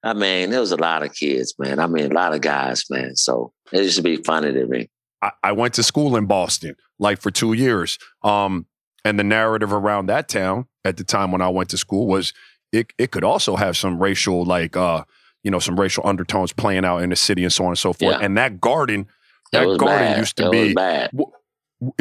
I 0.03 0.13
mean, 0.13 0.51
there 0.51 0.61
was 0.61 0.73
a 0.73 0.77
lot 0.77 1.03
of 1.03 1.15
kids, 1.15 1.55
man. 1.59 1.79
I 1.79 1.87
mean, 1.87 2.13
a 2.13 2.15
lot 2.15 2.35
of 2.35 2.43
guys, 2.43 2.85
man. 2.91 3.17
So 3.17 3.53
it 3.73 3.83
used 3.83 3.97
to 3.97 4.03
be 4.03 4.17
funny 4.17 4.53
to 4.53 4.67
me. 4.67 4.91
I, 5.23 5.31
I 5.43 5.53
went 5.53 5.75
to 5.75 5.83
school 5.83 6.17
in 6.17 6.27
Boston, 6.27 6.77
like 6.99 7.21
for 7.21 7.31
two 7.31 7.55
years. 7.55 7.99
Um, 8.23 8.67
and 9.05 9.19
the 9.19 9.25
narrative 9.25 9.73
around 9.73 10.07
that 10.07 10.29
town 10.29 10.67
at 10.85 10.99
the 10.99 11.05
time 11.05 11.33
when 11.33 11.43
I 11.43 11.49
went 11.49 11.71
to 11.71 11.79
school 11.79 12.07
was 12.07 12.33
it 12.73 12.93
it 12.99 13.11
could 13.11 13.25
also 13.25 13.57
have 13.57 13.77
some 13.77 14.01
racial, 14.01 14.45
like 14.45 14.77
uh, 14.77 15.05
you 15.43 15.51
know, 15.51 15.59
some 15.59 15.79
racial 15.79 16.07
undertones 16.07 16.53
playing 16.53 16.85
out 16.85 16.99
in 16.99 17.11
the 17.11 17.17
city 17.17 17.43
and 17.43 17.53
so 17.53 17.65
on 17.65 17.71
and 17.71 17.79
so 17.79 17.93
forth. 17.93 18.17
Yeah. 18.19 18.25
And 18.25 18.37
that 18.37 18.61
garden, 18.61 19.07
that 19.53 19.65
garden 19.65 19.87
bad. 19.87 20.19
used 20.19 20.37
to 20.39 20.47
it 20.47 20.51
be 20.53 20.65
was 20.65 20.75
bad. 20.75 21.11
w- 21.13 21.31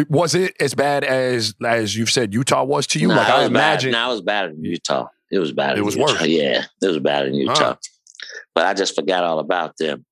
was 0.10 0.36
it 0.36 0.54
as 0.60 0.74
bad 0.74 1.04
as 1.04 1.54
as 1.66 1.96
you've 1.96 2.10
said 2.12 2.34
Utah 2.34 2.64
was 2.64 2.88
to 2.88 3.00
you? 3.00 3.10
Like 3.10 3.28
I 3.30 3.40
was 3.40 3.48
imagine 3.50 3.92
Bad. 3.92 4.08
It 4.08 4.12
was 4.12 4.22
bad 4.22 4.50
in 4.52 4.64
Utah. 4.64 5.08
It 5.32 5.40
was 5.40 5.52
bad. 5.52 5.78
It 5.78 5.82
was 5.82 5.96
Utah. 5.96 6.12
worse. 6.14 6.26
Yeah, 6.26 6.64
it 6.82 6.88
was 6.88 7.00
bad 7.00 7.26
in 7.28 7.34
Utah. 7.36 7.54
Huh. 7.56 7.76
But 8.56 8.66
I 8.68 8.74
just 8.74 8.96
forgot 8.96 9.24
all 9.24 9.40
about 9.40 9.76
them 9.78 10.06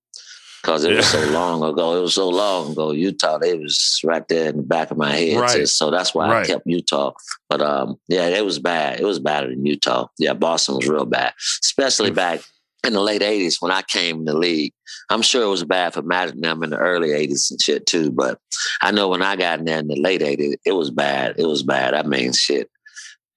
because 0.62 0.84
it 0.84 0.96
was 0.96 1.06
so 1.08 1.24
long 1.30 1.64
ago. 1.64 1.98
It 1.98 2.02
was 2.02 2.16
so 2.16 2.28
long 2.30 2.72
ago. 2.74 2.92
Utah, 2.92 3.38
they 3.38 3.56
was 3.58 4.00
right 4.04 4.28
there 4.28 4.50
in 4.50 4.58
the 4.58 4.64
back 4.64 4.92
of 4.92 4.98
my 4.98 5.12
head. 5.12 5.40
Right. 5.40 5.56
too. 5.58 5.66
So 5.68 5.90
that's 5.92 6.14
why 6.14 6.30
Right. 6.30 6.44
I 6.44 6.48
kept 6.48 6.64
Utah. 6.66 7.14
But 7.50 7.62
um, 7.62 7.98
yeah, 8.08 8.28
it 8.28 8.44
was 8.46 8.60
bad. 8.60 9.00
It 9.00 9.06
was 9.06 9.20
bad 9.20 9.46
in 9.46 9.66
Utah. 9.66 10.08
Yeah, 10.20 10.34
Boston 10.34 10.76
was 10.76 10.88
real 10.88 11.06
bad, 11.06 11.34
especially 11.64 12.12
back 12.12 12.42
in 12.84 12.94
the 12.94 13.02
late 13.02 13.22
'80s 13.22 13.62
when 13.62 13.72
I 13.72 13.82
came 13.84 14.20
in 14.20 14.26
the 14.26 14.38
league. 14.38 14.74
I'm 15.10 15.22
sure 15.22 15.44
it 15.44 15.50
was 15.50 15.64
bad 15.64 15.94
for 15.94 16.00
and 16.00 16.44
them 16.44 16.64
in 16.64 16.70
the 16.70 16.78
early 16.78 17.10
'80s 17.10 17.52
and 17.52 17.62
shit 17.62 17.86
too. 17.86 18.12
But 18.12 18.40
I 18.82 18.92
know 18.92 19.10
when 19.10 19.22
I 19.22 19.36
got 19.36 19.60
in 19.60 19.66
there 19.66 19.80
in 19.80 19.88
the 19.88 20.00
late 20.00 20.22
'80s, 20.22 20.56
it 20.66 20.74
was 20.74 20.92
bad. 20.92 21.36
It 21.38 21.46
was 21.46 21.64
bad. 21.64 21.94
I 21.94 22.04
mean, 22.04 22.34
shit. 22.34 22.70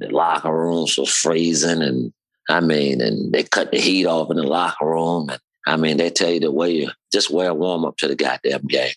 The 0.01 0.09
locker 0.09 0.53
rooms 0.53 0.99
was 0.99 1.11
freezing, 1.11 1.82
and 1.82 2.12
I 2.49 2.61
mean, 2.61 3.01
and 3.01 3.32
they 3.32 3.45
cut 3.45 3.70
the 3.70 3.78
heat 3.78 4.07
off 4.07 4.30
in 4.30 4.36
the 4.36 4.42
locker 4.42 4.86
room, 4.86 5.30
and 5.30 5.40
I 5.66 5.76
mean, 5.76 5.97
they 5.97 6.11
tell 6.11 6.30
you 6.30 6.40
to 6.40 6.51
wear 6.51 6.92
just 7.12 7.30
wear 7.30 7.51
a 7.51 7.55
warm 7.55 7.84
up 7.84 7.97
to 7.99 8.09
the 8.09 8.16
goddamn 8.16 8.66
game, 8.66 8.95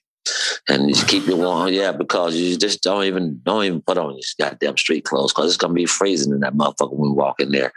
and 0.70 0.88
you 0.88 0.94
just 0.96 1.08
keep 1.08 1.26
your 1.26 1.38
warm, 1.38 1.70
yeah, 1.74 1.92
because 1.92 2.36
you 2.36 2.58
just 2.58 2.82
don't 2.84 3.04
even 3.06 3.40
don't 3.44 3.64
even 3.66 3.82
put 3.82 3.98
on 3.98 4.12
your 4.14 4.22
goddamn 4.50 4.78
street 4.78 5.06
clothes 5.06 5.34
because 5.34 5.48
it's 5.48 5.58
gonna 5.58 5.74
be 5.74 5.86
freezing 5.86 6.34
in 6.34 6.40
that 6.42 6.54
motherfucker 6.54 6.94
when 6.94 7.10
we 7.12 7.16
walk 7.16 7.40
in 7.40 7.52
there. 7.52 7.72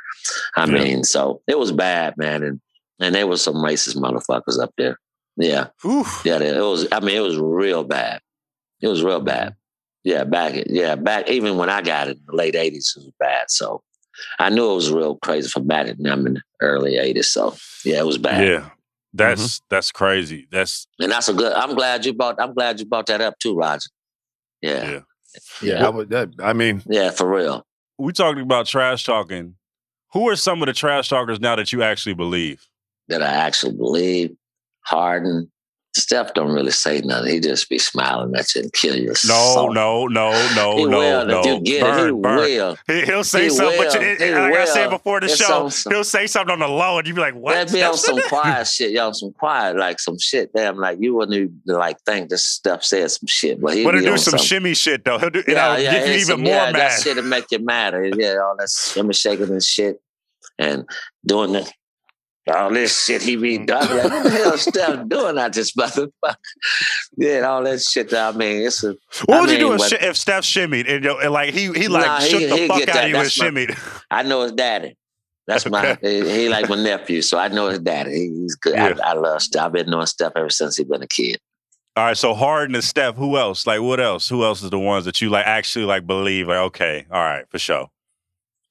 I 0.57 0.67
Yeah. 0.67 0.73
mean, 0.73 1.05
so 1.05 1.43
it 1.47 1.59
was 1.59 1.73
bad, 1.73 2.17
man, 2.17 2.43
and 2.43 2.61
and 3.01 3.15
there 3.15 3.27
was 3.27 3.43
some 3.43 3.55
racist 3.57 3.97
motherfuckers 3.97 4.59
up 4.61 4.73
there. 4.77 4.99
Yeah, 5.37 5.69
Whew. 5.83 6.05
yeah, 6.25 6.39
it 6.39 6.61
was. 6.61 6.87
I 6.93 7.01
mean, 7.01 7.17
it 7.17 7.21
was 7.21 7.39
real 7.39 7.85
bad. 7.85 8.21
It 8.83 8.89
was 8.89 9.03
real 9.03 9.21
bad. 9.21 9.49
Mm-hmm. 9.49 9.55
Yeah, 10.03 10.25
back 10.25 10.55
yeah 10.67 10.95
back 10.95 11.29
even 11.29 11.57
when 11.59 11.69
I 11.69 11.83
got 11.83 12.09
it 12.09 12.17
in 12.17 12.23
the 12.27 12.35
late 12.37 12.55
'80s, 12.55 12.97
it 12.97 13.05
was 13.05 13.13
bad. 13.19 13.51
So 13.51 13.83
I 14.39 14.49
knew 14.51 14.71
it 14.71 14.75
was 14.75 14.91
real 14.91 15.17
crazy 15.17 15.49
for 15.49 15.61
and 15.61 16.05
them 16.05 16.27
in 16.27 16.35
the 16.35 16.43
early 16.61 16.93
'80s. 16.95 17.27
So 17.27 17.55
yeah, 17.85 17.99
it 17.99 18.07
was 18.07 18.19
bad. 18.19 18.47
Yeah. 18.47 18.71
That's 19.13 19.41
Mm-hmm. 19.43 19.65
that's 19.71 19.91
crazy. 19.91 20.47
That's 20.53 20.87
And 21.01 21.11
that's 21.11 21.29
a 21.29 21.35
good. 21.35 21.53
I'm 21.53 21.75
glad 21.75 22.05
you 22.07 22.13
brought. 22.15 22.41
I'm 22.41 22.55
glad 22.55 22.79
you 22.81 22.87
brought 22.87 23.07
that 23.07 23.21
up 23.21 23.39
too, 23.41 23.57
Raja. 23.57 23.89
Yeah, 24.63 24.91
Yeah. 24.91 25.01
yeah, 25.63 25.87
I, 25.87 25.89
would, 25.89 26.11
that, 26.11 26.29
I 26.39 26.53
mean, 26.53 26.83
yeah, 26.87 27.11
for 27.11 27.29
real. 27.29 27.65
we 27.99 28.13
talking 28.13 28.43
about 28.43 28.67
trash 28.67 29.05
talking. 29.05 29.55
Who 30.13 30.29
are 30.29 30.37
some 30.37 30.61
of 30.63 30.67
the 30.67 30.73
trash 30.73 31.09
talkers 31.09 31.41
now 31.41 31.57
that 31.57 31.73
you 31.73 31.83
actually 31.83 32.15
believe? 32.15 32.67
That 33.09 33.23
I 33.23 33.29
actually 33.29 33.77
believe. 33.77 34.31
Harden, 34.85 35.51
Steph 35.97 36.35
don't 36.35 36.53
really 36.53 36.71
say 36.71 37.01
nothing. 37.01 37.33
He 37.33 37.41
just 37.41 37.69
be 37.69 37.79
smiling 37.79 38.33
at 38.37 38.55
you 38.55 38.63
and 38.63 38.73
kill 38.73 38.95
you. 38.97 39.09
No, 39.09 39.15
soft. 39.15 39.75
no, 39.75 40.07
no, 40.07 40.31
no, 40.55 40.77
He 40.77 40.85
no, 40.85 40.99
will. 40.99 41.27
no. 41.27 41.41
If 41.41 41.47
you 41.47 41.61
get 41.63 41.83
it, 41.83 41.95
he 42.07 42.11
Burn, 42.13 42.21
burn. 42.23 42.37
will. 42.39 42.77
He, 42.87 43.05
he'll 43.05 43.25
say 43.25 43.45
He 43.45 43.51
something, 43.51 43.77
but 43.77 43.95
you, 43.95 44.01
it- 44.01 44.21
He 44.21 44.31
like 44.33 44.55
I 44.55 44.65
said 44.67 44.91
before 44.91 45.19
the 45.19 45.27
It's 45.27 45.37
show, 45.37 45.69
some- 45.69 45.93
he'll 45.93 46.05
say 46.05 46.29
something 46.29 46.53
on 46.53 46.59
the 46.61 46.69
low, 46.69 46.99
and 46.99 47.09
you 47.09 47.15
be 47.15 47.21
like, 47.21 47.35
"What?" 47.35 47.55
That'd 47.55 47.73
be 47.73 47.83
on 47.83 47.97
some 47.97 48.21
quiet 48.29 48.69
shit, 48.69 48.93
yo, 48.93 49.11
some 49.13 49.33
quiet, 49.33 49.77
like 49.77 49.99
some 49.99 50.17
shit. 50.19 50.53
Damn, 50.55 50.77
like 50.79 50.99
you 51.01 51.15
wouldn't 51.15 51.35
even 51.37 51.61
like 51.67 52.01
think 52.03 52.29
this 52.31 52.45
stuff 52.45 52.85
said 52.85 53.11
some 53.11 53.27
shit, 53.27 53.61
but 53.61 53.75
he 53.77 53.83
But 53.85 53.95
he'll 53.97 54.05
do 54.13 54.17
some 54.19 54.39
some 54.39 54.47
shimmy 54.47 54.75
shit 54.75 55.05
though. 55.05 55.19
He'll 55.19 55.31
do, 55.31 55.43
Yeah, 55.49 55.73
it'll 55.75 55.85
yeah, 55.85 55.93
give 55.99 56.07
you 56.09 56.15
even 56.15 56.25
some- 56.27 56.41
more 56.43 56.53
yeah, 56.53 56.71
mad. 56.71 56.75
That 56.77 57.01
shit 57.03 57.17
to 57.17 57.23
make 57.23 57.47
you 57.51 57.59
mad. 57.59 57.95
Yeah, 58.17 58.37
all 58.45 58.55
that 58.59 58.71
shimmy 58.71 59.13
shaking 59.13 59.51
and 59.51 59.63
shit. 59.63 60.01
and 60.59 60.85
doing 61.27 61.53
the 61.53 61.71
all 62.49 62.73
this 62.73 63.05
shit 63.05 63.23
he 63.23 63.37
be 63.37 63.57
mm-hmm. 63.57 63.67
done. 63.67 63.97
Like, 63.97 64.11
what 64.11 64.23
the 64.25 64.31
hell 64.31 64.59
Steph 64.59 65.09
doing 65.09 65.39
out 65.39 65.53
this 65.53 65.73
motherfucker? 65.73 66.11
Yeah, 67.17 67.41
all 67.41 67.63
that 67.65 67.83
shit. 67.83 68.15
I 68.15 68.33
mean, 68.33 68.67
it's 68.67 68.83
a. 68.83 68.97
What 69.27 69.39
I 69.39 69.41
would 69.41 69.51
you 69.51 69.59
do 69.59 69.73
if, 69.75 69.93
if 69.93 70.17
Steph 70.17 70.45
shimmied 70.45 70.89
and, 70.89 71.05
and 71.05 71.33
like 71.33 71.53
he 71.53 71.73
he 71.73 71.89
like 71.89 72.07
Nah, 72.07 72.19
shook 72.21 72.41
he- 72.41 72.47
the 72.47 72.69
fuck 72.69 72.81
out 72.81 72.87
that. 72.87 73.05
of 73.05 73.11
you 73.11 73.17
and 73.17 73.25
That's 73.27 73.39
my- 73.39 73.47
shimmied? 73.47 74.03
I 74.11 74.23
know 74.23 74.43
his 74.43 74.53
daddy. 74.53 74.97
That's 75.47 75.69
my. 75.69 75.99
He, 76.01 76.31
he 76.31 76.49
like 76.49 76.69
my 76.69 76.77
nephew, 76.77 77.21
so 77.23 77.39
I 77.39 77.49
know 77.49 77.69
his 77.69 77.81
daddy. 77.81 78.13
He- 78.13 78.41
He's 78.41 78.55
good. 78.55 78.75
Yeah. 78.75 78.95
I, 79.05 79.11
I 79.11 79.13
love 79.15 79.43
Steph. 79.43 79.65
I've 79.67 79.73
been 79.73 79.91
knowing 79.91 80.07
Steph 80.07 80.33
ever 80.37 80.51
since 80.51 80.77
he 80.77 80.85
been 80.85 81.03
a 81.03 81.09
kid. 81.09 81.39
All 81.97 82.05
right, 82.05 82.17
so 82.17 82.35
Harden 82.35 82.77
and 82.77 82.85
Steph. 82.85 83.17
Who 83.17 83.37
else? 83.37 83.67
Like 83.67 83.81
what 83.81 84.01
else? 84.01 84.29
Who 84.29 84.45
else 84.45 84.63
is 84.63 84.71
the 84.71 84.79
ones 84.79 85.05
that 85.05 85.21
you 85.21 85.29
like 85.29 85.47
actually 85.47 85.85
like 85.85 86.07
believe? 86.07 86.47
Like 86.49 86.59
okay, 86.59 87.07
all 87.11 87.21
right, 87.21 87.45
for 87.51 87.59
sure. 87.59 87.89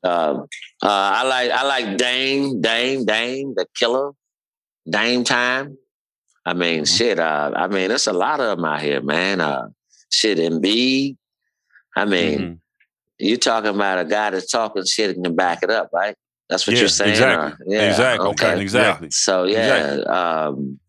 Um, 0.03 0.47
uh, 0.81 0.87
I 0.87 1.23
like 1.23 1.51
I 1.51 1.63
like 1.67 1.97
Dame, 1.97 2.61
Dame, 2.61 3.05
Dame, 3.05 3.53
the 3.55 3.65
killer, 3.75 4.11
Dame 4.89 5.23
time. 5.23 5.77
I 6.45 6.53
mean, 6.53 6.83
Mhm. 6.83 6.97
shit. 6.97 7.19
Uh, 7.19 7.51
I 7.55 7.67
mean, 7.67 7.89
there's 7.89 8.07
a 8.07 8.13
lot 8.13 8.39
of 8.39 8.57
them 8.57 8.65
out 8.65 8.81
here, 8.81 9.01
man. 9.01 9.41
Uh, 9.41 9.67
shit, 10.11 10.37
Embiid. 10.37 11.17
I 11.97 12.05
mean, 12.05 12.39
Mhm. 12.39 12.59
you 13.19 13.37
talking 13.37 13.71
about 13.75 13.99
a 13.99 14.05
guy 14.05 14.29
that's 14.29 14.49
talking 14.49 14.85
shit 14.85 15.15
and 15.15 15.25
can 15.25 15.35
back 15.35 15.63
it 15.63 15.69
up, 15.69 15.89
right? 15.93 16.15
That's 16.49 16.65
what 16.65 16.75
Yeah, 16.75 16.79
you're 16.83 16.89
saying. 16.89 17.11
exactly. 17.11 17.51
or- 17.67 17.73
yeah, 17.73 17.89
exactly. 17.89 18.27
Okay. 18.29 18.61
Exactly. 18.61 19.11
So 19.11 19.43
yeah, 19.43 19.75
Exactly. 19.75 20.05
um, 20.05 20.79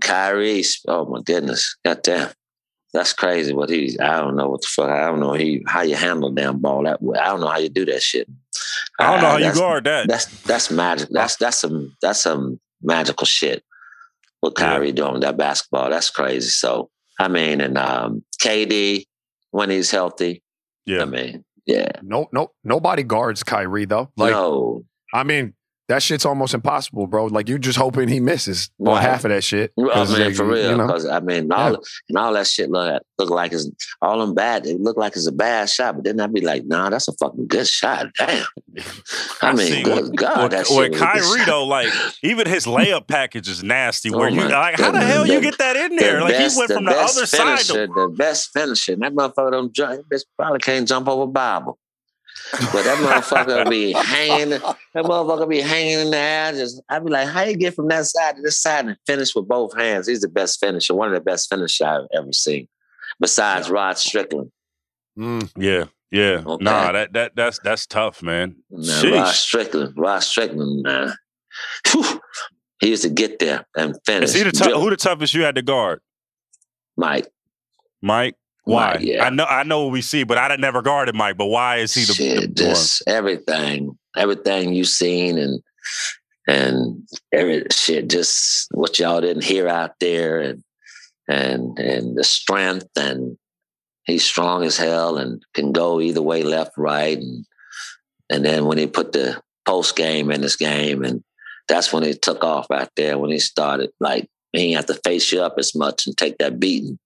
Kyrie. 0.00 0.64
Oh 0.88 1.04
my 1.06 1.20
goodness, 1.22 1.76
goddamn, 1.84 2.30
that's 2.94 3.12
crazy. 3.12 3.52
What 3.52 3.70
he? 3.70 3.98
I 4.00 4.18
don't 4.18 4.36
know 4.36 4.48
what 4.48 4.62
the 4.62 4.68
fuck. 4.68 4.88
I 4.90 5.06
don't 5.06 5.20
know 5.20 5.34
he 5.34 5.62
how 5.66 5.82
you 5.82 5.94
handle 5.96 6.30
damn 6.30 6.58
ball 6.58 6.84
that 6.84 7.02
way. 7.02 7.18
I 7.18 7.26
don't 7.26 7.40
know 7.40 7.48
how 7.48 7.58
you 7.58 7.68
do 7.68 7.84
that 7.86 8.02
shit. 8.02 8.28
I 8.98 9.12
don't 9.12 9.20
know 9.22 9.28
Uh, 9.28 9.30
how 9.32 9.36
you 9.38 9.54
guard 9.54 9.84
that. 9.84 10.08
That's 10.08 10.24
that's 10.42 10.70
magic. 10.70 11.08
That's 11.10 11.36
that's 11.36 11.58
some 11.58 11.96
that's 12.02 12.20
some 12.22 12.58
magical 12.82 13.26
shit. 13.26 13.62
What 14.40 14.54
Yeah. 14.58 14.66
Kyrie 14.66 14.92
doing 14.92 15.14
with 15.14 15.22
that 15.22 15.36
basketball? 15.36 15.90
That's 15.90 16.10
crazy. 16.10 16.48
So 16.48 16.90
I 17.20 17.28
mean, 17.28 17.60
and 17.60 17.76
um, 17.76 18.22
KD 18.40 19.04
when 19.50 19.70
he's 19.70 19.90
healthy. 19.90 20.42
Yeah. 20.86 21.02
I 21.02 21.04
mean, 21.06 21.44
yeah. 21.66 21.90
No, 22.02 22.28
no, 22.32 22.52
nobody 22.64 23.02
guards 23.02 23.42
Kyrie 23.42 23.84
though. 23.84 24.10
Like, 24.16 24.32
no, 24.32 24.84
I 25.12 25.24
mean, 25.24 25.52
that 25.88 26.02
shit's 26.02 26.26
almost 26.26 26.52
impossible, 26.54 27.06
bro. 27.06 27.26
Like, 27.26 27.48
you're 27.48 27.58
just 27.58 27.78
hoping 27.78 28.08
he 28.08 28.20
misses 28.20 28.70
or 28.78 28.94
Right. 28.94 29.02
half 29.02 29.24
of 29.24 29.30
that 29.30 29.42
shit. 29.42 29.72
Oh 29.78 29.88
'Cause, 29.88 30.12
man, 30.12 30.26
like, 30.28 30.36
for 30.36 30.44
real. 30.44 30.70
you 30.70 30.76
know? 30.76 30.86
Because 30.86 31.06
I 31.06 31.20
mean, 31.20 31.50
all 31.52 31.78
and 32.08 32.18
all 32.18 32.32
that 32.34 32.46
shit 32.46 32.70
look 32.70 33.02
look 33.18 33.30
like 33.30 33.52
it's 33.52 33.68
all 34.02 34.18
them 34.20 34.34
bad. 34.34 34.64
They 34.64 34.74
look 34.74 34.96
like 34.96 35.16
it's 35.16 35.26
a 35.26 35.32
bad 35.32 35.68
shot, 35.70 35.96
but 35.96 36.04
then 36.04 36.20
I'd 36.20 36.32
be 36.32 36.40
like, 36.42 36.64
nah, 36.66 36.90
that's 36.90 37.08
a 37.08 37.12
fucking 37.14 37.46
good 37.48 37.66
shot. 37.66 38.06
Damn. 38.18 38.44
I 39.42 39.54
mean, 39.54 39.66
see. 39.72 39.82
good 39.82 40.16
God, 40.16 40.42
With, 40.44 40.50
that 40.52 40.66
shit 40.66 40.76
with 40.76 40.90
was 40.92 41.00
a 41.00 41.04
Kyrie 41.04 41.44
though, 41.46 41.64
like 41.64 41.88
even 42.22 42.46
his 42.46 42.66
layup 42.66 43.06
package 43.08 43.48
is 43.48 43.62
nasty. 43.62 44.10
Oh 44.14 44.18
where 44.18 44.28
Oh 44.28 44.32
you 44.32 44.48
like, 44.48 44.76
how 44.78 44.86
the 44.90 44.98
goodness. 44.98 45.04
hell 45.12 45.26
you 45.26 45.40
get 45.40 45.58
that 45.58 45.76
in 45.76 45.96
there? 45.96 46.18
The 46.18 46.24
Like 46.24 46.32
best- 46.34 46.54
he 46.54 46.58
went 46.60 46.72
from 46.72 46.84
the 46.84 46.90
best 46.90 47.16
other 47.16 47.26
side. 47.26 47.58
finisher, 47.60 47.86
To, 47.86 47.92
the 47.94 48.08
best 48.16 48.50
finisher. 48.52 48.96
That 48.96 49.12
motherfucker 49.14 49.50
don't 49.52 49.72
jump. 49.72 50.02
Bitch 50.12 50.22
probably 50.38 50.58
can't 50.60 50.86
jump 50.86 51.08
over 51.08 51.26
Bible. 51.26 51.78
But 52.52 52.84
that 52.84 52.98
motherfucker 52.98 53.68
be 53.68 53.92
hanging. 53.92 54.50
That 54.50 54.76
motherfucker 54.94 55.48
be 55.48 55.60
hanging 55.60 56.00
in 56.00 56.10
the 56.10 56.16
air. 56.16 56.52
Just 56.52 56.80
I'd 56.88 57.04
be 57.04 57.10
like, 57.10 57.28
how 57.28 57.42
you 57.42 57.56
get 57.56 57.74
from 57.74 57.88
that 57.88 58.06
side 58.06 58.36
to 58.36 58.42
this 58.42 58.60
side 58.60 58.86
and 58.86 58.96
finish 59.06 59.34
with 59.34 59.46
both 59.46 59.76
hands? 59.76 60.06
He's 60.06 60.22
the 60.22 60.28
best 60.28 60.58
finisher. 60.58 60.94
One 60.94 61.08
of 61.08 61.14
the 61.14 61.20
best 61.20 61.48
finishers 61.48 61.86
I've 61.86 62.06
ever 62.14 62.32
seen. 62.32 62.68
Besides 63.20 63.68
Rod 63.68 63.98
Strickland. 63.98 64.50
Mm. 65.18 65.50
yeah, 65.56 65.84
yeah. 66.10 66.42
Okay. 66.46 66.64
Nah, 66.64 66.92
that 66.92 67.12
that 67.12 67.36
that's 67.36 67.58
that's 67.58 67.86
tough, 67.86 68.22
man. 68.22 68.56
Now, 68.70 69.02
Rod 69.02 69.34
Strickland. 69.34 69.94
Rod 69.96 70.20
Strickland, 70.20 70.82
man. 70.82 71.12
Whew. 71.90 72.20
He 72.80 72.90
used 72.90 73.02
to 73.02 73.10
get 73.10 73.40
there 73.40 73.66
and 73.76 73.96
finish. 74.06 74.30
Is 74.30 74.34
he 74.34 74.44
the 74.44 74.52
Dribble. 74.52 74.80
who 74.80 74.90
the 74.90 74.96
toughest 74.96 75.34
you 75.34 75.42
had 75.42 75.56
to 75.56 75.62
guard? 75.62 76.00
Mike. 76.96 77.28
Mike. 78.00 78.36
Why? 78.68 78.98
I 79.22 79.30
know 79.30 79.44
I 79.44 79.62
know 79.62 79.84
what 79.84 79.92
we 79.92 80.02
see, 80.02 80.24
but 80.24 80.36
I 80.36 80.54
never 80.56 80.82
guarded 80.82 81.14
Mike. 81.14 81.38
But 81.38 81.46
why 81.46 81.78
is 81.78 81.94
he 81.94 82.04
the, 82.04 82.12
Shit, 82.12 82.40
the 82.54 82.64
just 82.64 83.02
everything, 83.06 83.98
everything 84.14 84.74
you 84.74 84.84
seen 84.84 85.38
and 85.38 85.62
and 86.46 87.08
every 87.32 87.64
shit, 87.70 88.10
just 88.10 88.68
what 88.72 88.98
y'all 88.98 89.22
didn't 89.22 89.44
hear 89.44 89.68
out 89.68 89.92
there, 90.00 90.40
and 90.40 90.62
and 91.28 91.78
and 91.78 92.18
the 92.18 92.24
strength, 92.24 92.90
and 92.94 93.38
he's 94.04 94.24
strong 94.24 94.62
as 94.64 94.76
hell 94.76 95.16
and 95.16 95.42
can 95.54 95.72
go 95.72 95.98
either 95.98 96.20
way, 96.20 96.42
left, 96.42 96.72
right, 96.76 97.16
and 97.16 97.46
and 98.28 98.44
then 98.44 98.66
when 98.66 98.76
he 98.76 98.86
put 98.86 99.12
the 99.12 99.40
post 99.64 99.96
game 99.96 100.30
in 100.30 100.42
his 100.42 100.56
game, 100.56 101.04
and 101.04 101.24
that's 101.68 101.90
when 101.90 102.02
he 102.02 102.12
took 102.12 102.44
off 102.44 102.66
right 102.68 102.90
there 102.96 103.16
when 103.16 103.30
he 103.30 103.38
started 103.38 103.90
like. 103.98 104.28
He 104.52 104.60
ain't 104.60 104.76
have 104.76 104.86
to 104.86 105.00
face 105.04 105.30
you 105.32 105.42
up 105.42 105.54
as 105.58 105.74
much 105.74 106.06
and 106.06 106.16
take 106.16 106.38
that 106.38 106.58
beating. 106.58 106.98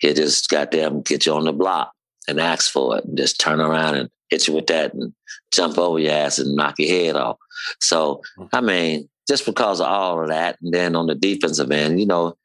He 0.00 0.12
just 0.14 0.48
goddamn 0.48 1.02
get 1.02 1.26
you 1.26 1.34
on 1.34 1.44
the 1.44 1.52
block 1.52 1.92
and 2.26 2.40
ask 2.40 2.70
for 2.70 2.98
it 2.98 3.04
and 3.04 3.16
just 3.16 3.40
turn 3.40 3.60
around 3.60 3.94
and 3.94 4.10
hit 4.30 4.48
you 4.48 4.54
with 4.54 4.66
that 4.66 4.94
and 4.94 5.12
jump 5.52 5.78
over 5.78 5.98
your 5.98 6.12
ass 6.12 6.38
and 6.38 6.56
knock 6.56 6.78
your 6.78 6.88
head 6.88 7.16
off. 7.16 7.38
So, 7.80 8.22
mm-hmm. 8.38 8.54
I 8.54 8.60
mean, 8.60 9.08
just 9.28 9.46
because 9.46 9.80
of 9.80 9.86
all 9.86 10.22
of 10.22 10.28
that, 10.28 10.56
and 10.62 10.72
then 10.72 10.96
on 10.96 11.06
the 11.06 11.14
defensive 11.14 11.70
end, 11.70 12.00
you 12.00 12.06
know, 12.06 12.36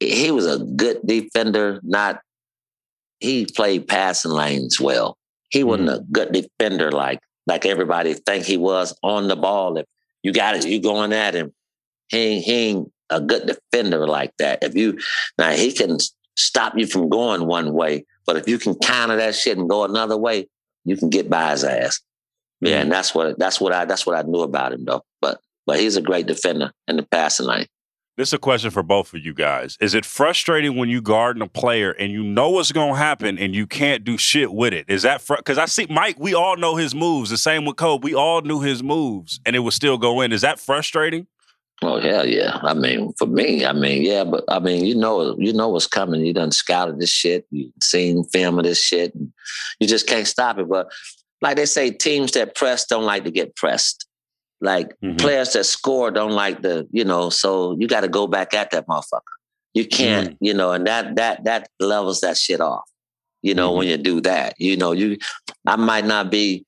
he 0.00 0.30
was 0.30 0.46
a 0.46 0.58
good 0.58 1.00
defender, 1.04 1.80
not 1.82 2.20
he 3.20 3.46
played 3.46 3.86
passing 3.86 4.32
lanes 4.32 4.80
well. 4.80 5.16
He 5.50 5.62
wasn't 5.62 5.90
mm. 5.90 5.96
a 5.96 6.04
good 6.10 6.32
defender 6.32 6.90
like 6.90 7.20
like 7.46 7.66
everybody 7.66 8.14
think 8.14 8.44
he 8.44 8.56
was 8.56 8.96
on 9.02 9.28
the 9.28 9.36
ball. 9.36 9.76
If 9.76 9.86
you 10.22 10.32
got 10.32 10.56
it, 10.56 10.66
you 10.66 10.80
going 10.80 11.12
at 11.12 11.34
him. 11.34 11.52
He 12.08 12.18
ain't, 12.18 12.44
he 12.44 12.52
ain't 12.52 12.92
a 13.12 13.20
good 13.20 13.46
defender 13.46 14.06
like 14.06 14.32
that. 14.38 14.62
If 14.62 14.74
you 14.74 14.98
now 15.38 15.50
he 15.50 15.72
can 15.72 15.98
stop 16.36 16.76
you 16.76 16.86
from 16.86 17.08
going 17.08 17.46
one 17.46 17.72
way, 17.72 18.04
but 18.26 18.36
if 18.36 18.48
you 18.48 18.58
can 18.58 18.74
counter 18.76 19.16
that 19.16 19.34
shit 19.34 19.58
and 19.58 19.68
go 19.68 19.84
another 19.84 20.16
way, 20.16 20.48
you 20.84 20.96
can 20.96 21.10
get 21.10 21.30
by 21.30 21.50
his 21.50 21.64
ass. 21.64 22.00
Yeah, 22.60 22.78
mm. 22.78 22.82
and 22.82 22.92
that's 22.92 23.14
what 23.14 23.38
that's 23.38 23.60
what 23.60 23.72
I 23.72 23.84
that's 23.84 24.06
what 24.06 24.16
I 24.16 24.22
knew 24.22 24.40
about 24.40 24.72
him 24.72 24.84
though. 24.84 25.02
But 25.20 25.40
but 25.66 25.78
he's 25.80 25.96
a 25.96 26.02
great 26.02 26.26
defender 26.26 26.72
in 26.88 26.96
the 26.96 27.02
passing 27.04 27.46
lane. 27.46 27.66
This 28.18 28.28
is 28.28 28.34
a 28.34 28.38
question 28.38 28.70
for 28.70 28.82
both 28.82 29.14
of 29.14 29.24
you 29.24 29.32
guys. 29.32 29.78
Is 29.80 29.94
it 29.94 30.04
frustrating 30.04 30.76
when 30.76 30.90
you 30.90 31.00
guarding 31.00 31.42
a 31.42 31.46
player 31.46 31.92
and 31.92 32.12
you 32.12 32.22
know 32.22 32.50
what's 32.50 32.70
going 32.70 32.92
to 32.92 32.98
happen 32.98 33.38
and 33.38 33.54
you 33.54 33.66
can't 33.66 34.04
do 34.04 34.18
shit 34.18 34.52
with 34.52 34.74
it? 34.74 34.84
Is 34.86 35.02
that 35.02 35.26
because 35.26 35.56
I 35.56 35.64
see 35.64 35.86
Mike? 35.88 36.16
We 36.18 36.34
all 36.34 36.58
know 36.58 36.76
his 36.76 36.94
moves. 36.94 37.30
The 37.30 37.38
same 37.38 37.64
with 37.64 37.76
Kobe. 37.76 38.04
We 38.04 38.14
all 38.14 38.42
knew 38.42 38.60
his 38.60 38.82
moves, 38.82 39.40
and 39.46 39.56
it 39.56 39.60
would 39.60 39.72
still 39.72 39.96
go 39.96 40.20
in. 40.20 40.30
Is 40.30 40.42
that 40.42 40.60
frustrating? 40.60 41.26
Oh 41.82 42.00
hell 42.00 42.26
yeah! 42.26 42.58
I 42.62 42.74
mean, 42.74 43.12
for 43.18 43.26
me, 43.26 43.64
I 43.64 43.72
mean, 43.72 44.02
yeah, 44.02 44.22
but 44.24 44.44
I 44.48 44.58
mean, 44.60 44.84
you 44.84 44.94
know, 44.94 45.36
you 45.38 45.52
know 45.52 45.68
what's 45.68 45.86
coming. 45.88 46.24
You 46.24 46.32
done 46.32 46.52
scouted 46.52 47.00
this 47.00 47.10
shit. 47.10 47.46
You 47.50 47.72
seen 47.82 48.24
film 48.24 48.58
of 48.58 48.64
this 48.64 48.80
shit. 48.80 49.14
And 49.14 49.32
you 49.80 49.88
just 49.88 50.06
can't 50.06 50.26
stop 50.26 50.58
it. 50.58 50.68
But 50.68 50.90
like 51.40 51.56
they 51.56 51.66
say, 51.66 51.90
teams 51.90 52.32
that 52.32 52.54
press 52.54 52.86
don't 52.86 53.04
like 53.04 53.24
to 53.24 53.30
get 53.32 53.56
pressed. 53.56 54.06
Like 54.60 54.94
Mhm. 55.02 55.18
players 55.18 55.52
that 55.54 55.64
score 55.64 56.12
don't 56.12 56.32
like 56.32 56.62
the, 56.62 56.86
you 56.92 57.04
know. 57.04 57.30
So 57.30 57.76
you 57.80 57.88
got 57.88 58.02
to 58.02 58.08
go 58.08 58.28
back 58.28 58.54
at 58.54 58.70
that 58.70 58.86
motherfucker. 58.86 59.22
You 59.74 59.86
can't, 59.86 60.36
you 60.40 60.54
know, 60.54 60.70
and 60.72 60.86
that 60.86 61.16
that 61.16 61.42
that 61.44 61.68
levels 61.80 62.20
that 62.20 62.36
shit 62.38 62.60
off. 62.60 62.84
You 63.42 63.54
know, 63.54 63.72
when 63.72 63.88
you 63.88 63.96
do 63.96 64.20
that, 64.20 64.54
you 64.60 64.76
know, 64.76 64.92
you, 64.92 65.18
I 65.66 65.74
might 65.74 66.04
not 66.04 66.30
be 66.30 66.64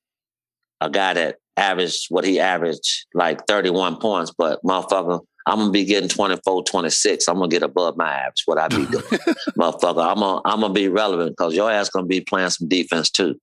a 0.81 0.91
guy 0.91 1.15
that 1.15 1.37
averaged 1.57 2.07
what 2.09 2.25
he 2.25 2.41
averaged, 2.41 3.07
like 3.15 3.47
31 3.47 3.97
points, 3.97 4.33
but 4.37 4.61
motherfucker, 4.65 5.21
I'm 5.47 5.59
gonna 5.59 5.71
be 5.73 5.85
getting 5.85 6.09
24, 6.09 6.65
26. 6.65 7.29
I'm 7.29 7.37
gonna 7.37 7.49
get 7.49 7.63
above 7.63 7.97
my 7.97 8.11
average, 8.13 8.43
what 8.47 8.59
I 8.59 8.69
be 8.69 8.87
doing. 8.87 9.03
motherfucker, 9.59 10.05
I'm 10.05 10.21
gonna 10.21 10.41
I'm 10.45 10.61
gonna 10.61 10.73
be 10.73 10.89
relevant 10.89 11.33
because 11.37 11.55
your 11.55 11.71
ass 11.71 11.91
gonna 11.91 12.07
be 12.07 12.21
playing 12.23 12.51
some 12.51 12.69
defense 12.69 13.11
too. 13.11 13.39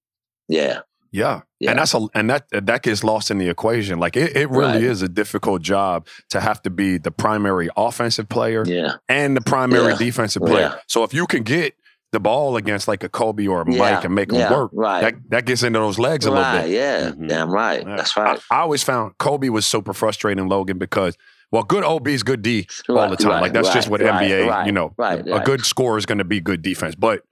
Yeah. 0.47 0.80
Yeah. 1.14 1.41
Yeah. 1.59 1.72
And 1.72 1.80
that's 1.80 1.93
a 1.93 2.07
and 2.16 2.30
that 2.30 2.45
that 2.51 2.84
gets 2.84 3.03
lost 3.03 3.32
in 3.32 3.38
the 3.38 3.49
equation. 3.49 3.99
Like 3.99 4.16
it, 4.18 4.36
it 4.36 4.49
really 4.49 4.74
Right. 4.80 4.84
is 4.84 5.01
a 5.01 5.09
difficult 5.09 5.62
job 5.62 6.07
to 6.30 6.39
have 6.39 6.62
to 6.64 6.70
be 6.70 6.97
the 6.97 7.12
primary 7.12 7.70
offensive 7.78 8.30
player 8.30 8.64
Yeah. 8.66 8.93
and 9.09 9.36
the 9.38 9.41
primary 9.41 9.91
Yeah. 9.91 9.97
defensive 9.97 10.41
player. 10.41 10.80
So 10.88 11.03
if 11.03 11.14
you 11.14 11.28
can 11.28 11.43
get 11.43 11.76
the 12.12 12.20
ball 12.20 12.57
against 12.57 12.88
like 12.88 13.03
a 13.03 13.09
Kobe 13.09 13.47
or 13.47 13.62
a 13.62 13.66
Mike 13.66 14.03
and 14.03 14.14
make 14.14 14.30
them 14.30 14.39
Yeah. 14.39 14.51
work, 14.51 14.72
Right. 14.74 15.01
that, 15.01 15.16
that 15.30 15.45
gets 15.45 15.64
into 15.64 15.80
those 15.80 15.97
legs 15.97 16.26
a 16.26 16.32
little 16.32 16.51
bit. 16.62 16.70
Yeah. 16.70 17.12
Mhm. 17.12 17.28
Damn 17.30 17.49
right. 17.51 17.86
Yeah. 17.88 17.95
That's 17.95 18.18
right. 18.18 18.38
I, 18.51 18.57
I 18.57 18.59
always 18.62 18.84
found 18.84 19.18
Kobe 19.18 19.47
was 19.49 19.66
super 19.66 19.93
frustrating, 19.93 20.47
Logan, 20.49 20.78
because 20.78 21.18
well, 21.51 21.64
good 21.64 21.84
OB 21.84 22.07
is 22.09 22.24
good 22.24 22.41
D 22.41 22.68
all 22.89 22.95
Right, 22.95 23.09
the 23.09 23.16
time. 23.18 23.32
right, 23.32 23.41
like 23.41 23.53
that's 23.53 23.74
just 23.74 23.89
what 23.89 24.01
right, 24.01 24.24
NBA, 24.30 24.47
right, 24.49 24.66
you 24.66 24.72
know, 24.72 24.93
right, 24.97 25.20
a 25.26 25.32
right. 25.36 25.45
good 25.45 25.66
score 25.66 25.97
is 25.97 26.05
going 26.05 26.18
to 26.20 26.24
be 26.24 26.39
good 26.41 26.62
defense. 26.62 26.95
But 26.95 27.24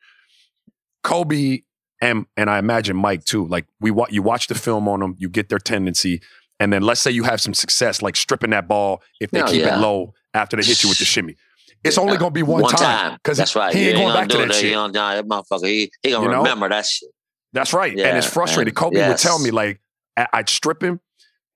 Kobe 1.03 1.59
and 2.01 2.25
and 2.37 2.49
I 2.49 2.57
imagine 2.59 2.95
Mike 2.95 3.25
too. 3.25 3.45
Like 3.47 3.65
we 3.79 3.91
wa- 3.91 4.07
you 4.09 4.21
watch 4.21 4.47
the 4.47 4.55
film 4.55 4.87
on 4.87 4.99
them, 4.99 5.15
you 5.17 5.29
get 5.29 5.49
their 5.49 5.59
tendency, 5.59 6.21
and 6.59 6.71
then 6.73 6.81
let's 6.83 7.01
say 7.01 7.11
you 7.11 7.23
have 7.23 7.41
some 7.41 7.53
success, 7.53 8.01
like 8.01 8.15
stripping 8.15 8.49
that 8.51 8.67
ball 8.67 9.01
if 9.19 9.31
they 9.31 9.41
Oh, 9.41 9.45
keep 9.47 9.61
yeah. 9.61 9.77
it 9.77 9.81
low 9.81 10.13
after 10.33 10.57
they 10.57 10.63
hit 10.63 10.83
you 10.83 10.89
with 10.89 10.99
the 10.99 11.05
shimmy. 11.05 11.35
It's 11.83 11.97
only 11.97 12.17
going 12.17 12.31
to 12.31 12.33
be 12.33 12.43
one, 12.43 12.61
One 12.61 12.71
time 12.71 12.79
time. 13.11 13.19
because 13.23 13.37
That's 13.37 13.55
right. 13.55 13.73
he 13.73 13.87
ain't 13.89 13.97
You 13.97 14.03
going 14.03 14.13
back 14.13 14.27
to 14.29 14.33
gonna 14.35 14.47
that 14.47 14.53
do 14.53 14.57
it. 14.57 14.61
shit. 14.61 14.69
He 14.69 14.73
gonna, 14.73 14.93
nah, 14.93 15.15
that 15.15 15.25
motherfucker, 15.25 15.65
he, 15.67 15.91
he 16.03 16.11
gonna 16.11 16.25
You 16.25 16.31
know? 16.31 16.37
remember 16.39 16.67
that 16.69 16.85
shit. 16.85 17.09
That's 17.53 17.73
right. 17.73 17.91
and 17.97 18.17
it's 18.17 18.27
frustrating. 18.27 18.69
and 18.71 18.75
Kobe 18.75 19.07
would 19.07 19.17
tell 19.17 19.39
me 19.39 19.51
like 19.51 19.79
I- 20.17 20.27
I'd 20.33 20.49
strip 20.49 20.83
him 20.83 20.99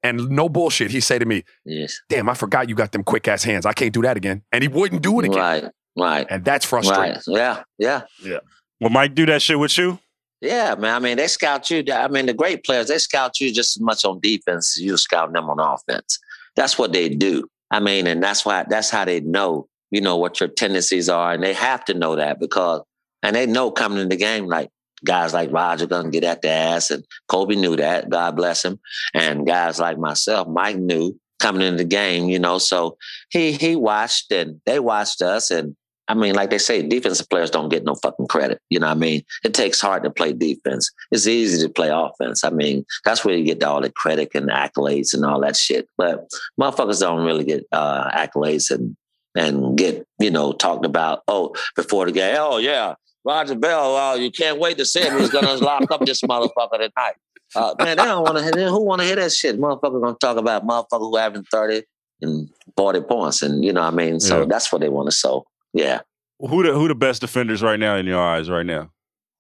And 0.02 0.30
no 0.30 0.50
bullshit, 0.50 0.92
He'd 0.92 1.02
say 1.02 1.18
to 1.20 1.26
me, 1.26 1.44
Yes. 1.66 2.00
"Damn, 2.10 2.28
I 2.28 2.34
forgot 2.34 2.68
you 2.68 2.76
got 2.76 2.92
them 2.92 3.04
quick 3.04 3.26
ass 3.28 3.44
hands. 3.44 3.66
I 3.66 3.72
can't 3.74 3.94
do 3.94 4.02
that 4.02 4.18
again." 4.18 4.42
And 4.52 4.62
he 4.62 4.68
wouldn't 4.68 5.02
do 5.02 5.20
it 5.22 5.26
again, 5.26 5.38
Right. 5.40 5.64
Right. 5.98 6.28
and 6.30 6.44
that's 6.44 6.66
frustrating. 6.66 7.16
Right. 7.34 7.64
Yeah. 7.78 8.02
Yeah. 8.22 8.40
Will 8.82 8.90
Mike 8.90 9.16
do 9.16 9.26
that 9.28 9.42
shit 9.42 9.58
with 9.60 9.78
you? 9.78 10.00
Yeah, 10.42 10.76
man. 10.76 10.94
I 10.96 11.00
mean, 11.00 11.16
they 11.16 11.28
scout 11.28 11.70
you. 11.72 11.86
I 11.94 12.10
mean, 12.10 12.26
the 12.26 12.34
great 12.34 12.66
players, 12.66 12.88
they 12.90 12.98
scout 12.98 13.40
you 13.40 13.54
just 13.54 13.78
as 13.78 13.82
much 13.82 14.04
on 14.04 14.20
defense 14.20 14.78
as 14.78 14.84
you 14.84 14.98
scout 14.98 15.32
them 15.32 15.50
on 15.50 15.60
offense. 15.62 16.20
That's 16.58 16.78
what 16.78 16.92
they 16.92 17.08
do. 17.08 17.48
I 17.72 17.80
mean, 17.80 18.06
and 18.08 18.22
that's 18.22 18.44
why 18.46 18.66
that's 18.70 18.90
how 18.90 19.06
they 19.06 19.22
know, 19.22 19.70
you 19.94 20.02
know, 20.02 20.18
what 20.18 20.40
your 20.40 20.50
tendencies 20.50 21.08
are. 21.08 21.34
And 21.34 21.44
they 21.44 21.54
have 21.54 21.86
to 21.86 21.94
know 21.94 22.16
that 22.16 22.40
because 22.40 22.82
and 23.22 23.36
they 23.36 23.46
know 23.46 23.72
coming 23.72 24.00
in 24.00 24.10
the 24.10 24.18
game, 24.18 24.48
like 24.48 24.70
guys 25.06 25.34
like 25.34 25.52
Raja 25.52 25.86
gonna 25.86 26.10
get 26.10 26.24
at 26.24 26.42
the 26.42 26.50
ass, 26.50 26.90
and 26.90 27.06
Kobe 27.28 27.56
knew 27.56 27.76
that, 27.76 28.10
God 28.10 28.36
bless 28.36 28.66
him. 28.66 28.80
And 29.14 29.46
guys 29.46 29.80
like 29.80 30.00
myself, 30.00 30.48
Mike 30.48 30.78
knew 30.78 31.18
coming 31.40 31.62
into 31.62 31.78
the 31.78 31.88
game, 31.88 32.28
you 32.28 32.40
know. 32.40 32.58
So 32.58 32.98
he 33.30 33.52
he 33.52 33.76
watched 33.76 34.32
and 34.32 34.60
they 34.66 34.80
watched 34.80 35.22
us 35.22 35.52
and 35.52 35.76
I 36.10 36.16
mean, 36.16 36.36
like 36.36 36.50
they 36.50 36.58
say, 36.58 36.82
defensive 36.82 37.30
players 37.30 37.50
don't 37.50 37.70
get 37.70 37.86
no 37.86 37.96
fucking 37.96 38.28
credit. 38.28 38.60
You 38.70 38.80
know 38.80 38.88
what 38.88 38.98
I 38.98 39.00
mean? 39.00 39.24
It 39.46 39.54
takes 39.54 39.80
hard 39.80 40.04
to 40.04 40.10
play 40.10 40.34
defense. 40.34 40.92
It's 41.12 41.28
easy 41.28 41.66
to 41.66 41.72
play 41.72 41.90
offense. 41.94 42.44
I 42.44 42.50
mean, 42.50 42.86
that's 43.06 43.24
where 43.24 43.36
you 43.36 43.46
get 43.46 43.64
all 43.64 43.80
the 43.80 43.90
credit 43.90 44.32
and 44.36 44.50
accolades 44.50 45.14
and 45.14 45.24
all 45.24 45.40
that 45.42 45.56
shit. 45.56 45.88
But 45.98 46.30
motherfuckers 46.60 47.00
don't 47.00 47.26
really 47.26 47.46
get 47.46 47.66
uh, 47.72 48.12
accolades 48.12 48.70
and 48.70 48.98
and 49.36 49.78
get, 49.78 50.06
you 50.20 50.30
know, 50.32 50.52
talked 50.52 50.86
about, 50.86 51.22
oh, 51.28 51.54
before 51.76 52.06
the 52.06 52.12
game, 52.12 52.36
oh 52.40 52.58
yeah, 52.58 52.96
Raja 53.26 53.56
Bell, 53.56 53.96
oh, 53.98 54.16
you 54.16 54.32
can't 54.32 54.60
wait 54.60 54.78
to 54.78 54.86
see 54.86 55.02
him. 55.02 55.20
He's 55.20 55.30
gonna 55.32 55.54
lock 55.56 55.90
up 55.92 56.06
this 56.06 56.22
motherfucker 56.22 56.78
tonight. 56.78 57.16
Uh, 57.56 57.76
man, 57.78 57.98
they 57.98 58.04
don't 58.04 58.24
want 58.24 58.38
to 58.38 58.44
hear 58.44 58.70
who 58.70 58.84
want 58.84 59.02
to 59.02 59.06
hear 59.08 59.16
that 59.16 59.32
shit. 59.32 59.60
Motherfucker 59.60 60.02
gonna 60.02 60.16
talk 60.20 60.38
about 60.38 60.66
motherfucker 60.66 61.00
who 61.00 61.16
having 61.18 61.44
30 61.44 61.84
and 62.22 62.50
40 62.76 63.02
points. 63.02 63.42
And 63.42 63.64
you 63.64 63.72
know 63.74 63.82
what 63.82 63.94
I 63.94 63.96
mean? 63.96 64.20
So 64.20 64.40
Yeah. 64.40 64.46
that's 64.46 64.72
what 64.72 64.82
they 64.82 64.90
want 64.90 65.08
to 65.10 65.16
sow. 65.16 65.46
Yeah. 65.74 66.02
Who 66.40 66.64
the 66.64 66.74
who 66.74 66.88
the 66.88 66.96
best 66.96 67.22
defenders 67.22 67.62
right 67.62 67.80
now 67.80 67.96
in 67.96 68.06
your 68.08 68.22
eyes 68.22 68.50
right 68.50 68.66
now? 68.66 68.90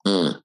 Mm. 0.06 0.39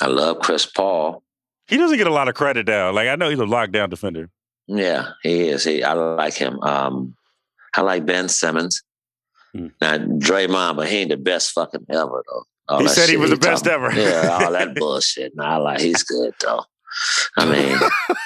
I 0.00 0.06
love 0.06 0.40
Chris 0.40 0.66
Paul. 0.66 1.22
He 1.68 1.76
doesn't 1.76 1.96
get 1.96 2.06
a 2.06 2.12
lot 2.12 2.28
of 2.28 2.34
credit 2.34 2.64
down. 2.66 2.94
Like 2.94 3.08
I 3.08 3.14
know 3.16 3.30
he's 3.30 3.38
a 3.38 3.44
lockdown 3.44 3.88
defender. 3.88 4.28
Yeah, 4.66 5.10
he 5.22 5.48
is. 5.48 5.64
He 5.64 5.82
I 5.84 5.92
like 5.92 6.34
him. 6.34 6.60
Um, 6.62 7.14
I 7.76 7.82
like 7.82 8.04
Ben 8.04 8.28
Simmons. 8.28 8.82
Hmm. 9.54 9.66
Now 9.80 9.98
Draymond, 9.98 10.76
but 10.76 10.88
he 10.88 10.98
ain't 10.98 11.10
the 11.10 11.16
best 11.16 11.50
fucking 11.52 11.86
ever 11.90 12.22
though. 12.28 12.44
All 12.68 12.80
He 12.80 12.88
said 12.88 13.08
he 13.08 13.16
was 13.16 13.30
the 13.30 13.36
best 13.36 13.64
talking- 13.64 13.84
ever. 13.84 14.00
Yeah, 14.00 14.38
all 14.42 14.52
that 14.58 14.74
bullshit. 14.74 15.34
Nah, 15.36 15.58
like 15.58 15.80
he's 15.80 16.02
good 16.02 16.34
though. 16.40 16.64
I 17.38 17.46
mean, 17.46 17.78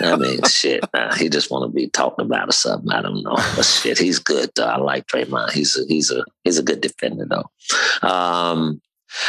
I 0.03 0.17
mean, 0.17 0.43
shit. 0.45 0.85
Nah, 0.93 1.15
he 1.15 1.29
just 1.29 1.53
want 1.53 1.71
to 1.71 1.75
be 1.75 1.89
talked 1.89 2.21
about 2.21 2.49
or 2.49 2.53
something. 2.53 2.91
I 2.91 3.01
don't 3.01 3.23
know, 3.23 3.37
but 3.55 3.65
shit, 3.65 3.97
he's 3.99 4.19
good 4.19 4.51
though. 4.57 4.65
I 4.65 4.77
like 4.77 5.07
Draymond. 5.07 5.53
He's 5.53 5.77
a 5.79 5.85
he's 5.87 6.11
a 6.11 6.25
he's 6.45 6.59
a 6.59 6.63
good 6.65 6.81
defender 6.81 7.27
though. 7.29 8.09
Um, 8.09 8.81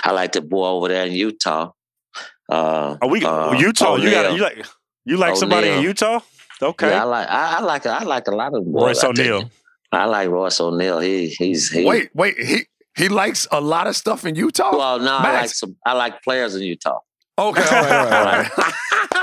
I 0.04 0.12
like 0.12 0.32
the 0.32 0.41
boy 0.41 0.68
over 0.68 0.88
there 0.88 1.06
in 1.06 1.14
Utah. 1.14 1.72
Uh, 2.50 2.98
Are 3.02 3.08
we 3.10 3.24
uh, 3.24 3.54
Utah? 3.54 3.95
You 3.98 4.10
got 4.12 4.34
you 4.34 4.41
like 4.41 4.66
you 5.06 5.18
like 5.18 5.36
somebody 5.36 5.70
in 5.70 5.82
Utah? 5.84 6.20
Okay. 6.62 6.89
Yeah, 6.89 7.02
I 7.02 7.06
like 7.06 7.30
I, 7.30 7.58
I 7.58 7.60
like 7.62 7.86
I 7.86 8.04
like 8.04 8.28
a 8.28 8.36
lot 8.36 8.56
of 8.56 8.66
boys. 8.66 8.84
Royce 8.84 9.04
I. 9.04 9.08
O'Neale. 9.10 9.52
I 9.92 10.06
like 10.06 10.30
Royce 10.30 10.60
O'Neale. 10.60 11.00
He 11.00 11.30
he's 11.30 11.72
he, 11.72 11.86
Wait, 11.86 12.10
wait, 12.14 12.38
he 12.38 12.66
he 12.96 13.10
likes 13.10 13.48
a 13.52 13.62
lot 13.62 13.88
of 13.88 13.96
stuff 13.96 14.26
in 14.26 14.36
Utah. 14.36 14.76
Well, 14.76 15.00
no, 15.00 15.18
I 15.18 15.34
like 15.34 15.50
some. 15.50 15.76
I 15.86 15.94
like 15.94 16.22
players 16.24 16.56
in 16.56 16.64
Utah. 16.64 17.00
okay, 17.40 17.62
all 17.64 17.84
right, 17.84 17.92
all 17.92 18.26
right, 18.26 18.52
all 18.58 18.64
right. 18.64 18.74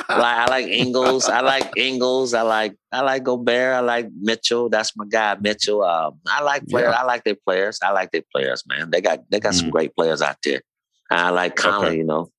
Like 0.09 0.21
I 0.21 0.47
like 0.47 0.67
Ingles. 0.67 1.29
I 1.29 1.41
like 1.41 1.73
Ingles. 1.77 2.35
I 2.35 2.43
like 2.43 2.77
I 2.93 3.01
like 3.01 3.25
Gobert. 3.25 3.75
I 3.75 3.81
like 3.81 4.09
Mitchell. 4.21 4.69
That's 4.69 4.97
my 4.97 5.07
guy, 5.07 5.37
Mitchell. 5.41 5.83
Um, 5.83 6.21
I 6.27 6.43
like 6.43 6.67
players. 6.67 6.93
Yeah. 6.93 7.01
I 7.01 7.05
like 7.05 7.25
their 7.25 7.37
players. 7.37 7.79
I 7.83 7.91
like 7.91 8.11
their 8.13 8.23
players, 8.35 8.65
man. 8.67 8.91
They 8.91 9.01
got 9.01 9.21
they 9.31 9.41
got 9.41 9.55
some 9.55 9.71
great 9.71 9.95
players 9.97 10.23
out 10.23 10.37
there. 10.45 10.63
I 11.11 11.31
like 11.31 11.57
Conley. 11.57 11.89
Okay. 11.89 11.97
You 11.99 12.05
know. 12.05 12.31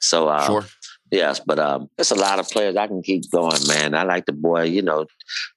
So 0.00 0.28
uh, 0.28 0.46
sure. 0.46 0.64
Yes, 1.12 1.40
but 1.40 1.58
um, 1.58 1.88
there's 1.96 2.10
a 2.10 2.14
lot 2.16 2.38
of 2.40 2.48
players 2.48 2.74
I 2.74 2.86
can 2.86 3.02
keep 3.02 3.30
going, 3.30 3.60
man. 3.68 3.94
I 3.94 4.02
like 4.02 4.24
the 4.26 4.32
boy. 4.32 4.62
You 4.64 4.80
know, 4.82 5.06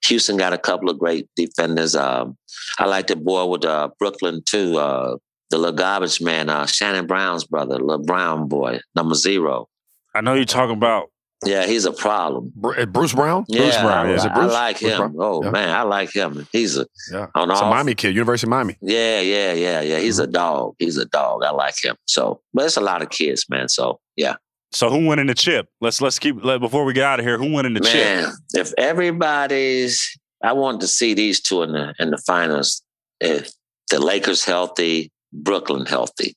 Houston 0.05 0.35
got 0.37 0.51
a 0.53 0.57
couple 0.57 0.89
of 0.89 0.99
great 0.99 1.29
defenders. 1.37 1.95
Um, 1.95 2.37
I 2.77 2.85
like 2.85 3.07
the 3.07 3.15
boy 3.15 3.45
with 3.45 3.63
uh, 3.65 3.89
Brooklyn 3.97 4.41
too. 4.45 4.77
Uh, 4.77 5.15
the 5.49 5.57
little 5.57 5.75
garbage 5.75 6.21
man, 6.21 6.49
uh, 6.49 6.65
Shannon 6.65 7.07
Brown's 7.07 7.45
brother, 7.45 7.79
little 7.79 8.03
Brown 8.03 8.47
boy, 8.49 8.79
number 8.95 9.15
zero. 9.15 9.67
I 10.13 10.21
know 10.21 10.33
you're 10.33 10.43
talking 10.45 10.75
about 10.75 11.09
Yeah, 11.45 11.65
he's 11.65 11.85
a 11.85 11.91
problem. 11.93 12.51
Uh, 12.63 12.85
Bruce 12.87 13.13
Brown. 13.13 13.45
Yeah, 13.47 13.61
Bruce 13.61 13.77
Brown, 13.77 14.05
I, 14.07 14.09
yeah. 14.09 14.15
Is 14.15 14.25
it 14.25 14.31
I 14.31 14.35
Bruce? 14.35 14.53
like 14.53 14.79
Bruce 14.79 14.91
him. 14.91 14.97
Brown? 14.97 15.15
Oh 15.19 15.43
Yeah. 15.43 15.49
man, 15.51 15.69
I 15.69 15.83
like 15.83 16.11
him. 16.13 16.47
He's 16.51 16.77
a 16.77 16.85
Yeah, 17.11 17.27
on 17.35 17.49
it's 17.51 17.59
a 17.61 17.63
off- 17.63 17.69
Miami 17.69 17.95
kid, 17.95 18.15
University 18.15 18.47
of 18.47 18.49
Miami. 18.49 18.75
Yeah, 18.81 19.21
yeah, 19.21 19.53
yeah, 19.53 19.81
yeah. 19.81 19.99
He's 19.99 20.15
Mm-hmm. 20.19 20.29
a 20.29 20.33
dog. 20.33 20.75
He's 20.79 20.97
a 20.97 21.05
dog. 21.05 21.43
I 21.45 21.51
like 21.51 21.75
him. 21.81 21.95
So, 22.07 22.41
but 22.53 22.65
it's 22.65 22.75
a 22.77 22.81
lot 22.81 23.01
of 23.01 23.09
kids, 23.09 23.45
man. 23.49 23.69
So, 23.69 23.99
yeah, 24.17 24.35
so 24.75 24.89
who 24.89 25.07
winning 25.07 25.27
the 25.27 25.33
chip? 25.33 25.67
Let's 25.81 26.01
let's 26.01 26.19
keep 26.19 26.43
let, 26.43 26.59
before 26.59 26.85
we 26.85 26.93
get 26.93 27.03
out 27.05 27.19
of 27.19 27.25
here. 27.25 27.37
Who 27.37 27.51
winning 27.53 27.73
the 27.73 27.79
chip? 27.79 27.93
man. 27.93 28.33
If 28.53 28.73
everybody's, 28.77 30.17
I 30.43 30.53
want 30.53 30.81
to 30.81 30.87
see 30.87 31.13
these 31.13 31.39
two 31.41 31.63
in 31.63 31.71
the 31.73 31.93
in 31.99 32.11
the 32.11 32.17
finals. 32.17 32.81
If 33.19 33.51
the 33.89 33.99
Lakers 33.99 34.43
healthy, 34.43 35.11
Brooklyn 35.33 35.85
healthy, 35.85 36.35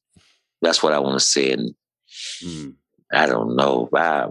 that's 0.63 0.83
what 0.83 0.93
I 0.93 0.99
want 1.01 1.19
to 1.19 1.25
see. 1.25 1.53
And 1.53 1.75
Mm. 2.43 2.75
I 3.13 3.27
don't 3.27 3.55
know. 3.55 3.89
I, 3.95 4.27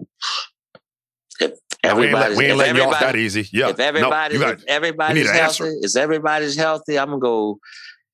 if 1.39 1.51
No, 1.83 1.95
we 1.95 2.05
ain't, 2.07 2.13
let, 2.13 2.35
we 2.37 2.45
ain't 2.45 2.57
letting 2.57 2.75
you 2.75 2.83
off 2.83 2.99
that 2.99 3.15
easy. 3.15 3.47
Yeah. 3.53 3.69
if 3.69 3.77
No, 3.77 3.85
everybody, 3.85 4.33
you 4.35 4.39
got, 4.41 4.53
if 4.55 4.63
everybody's 4.67 5.29
healthy, 5.29 5.39
answer. 5.65 5.73
is 5.81 5.95
everybody's 5.95 6.55
healthy? 6.55 6.97
I'm 6.97 7.09
gonna 7.09 7.19
go. 7.19 7.59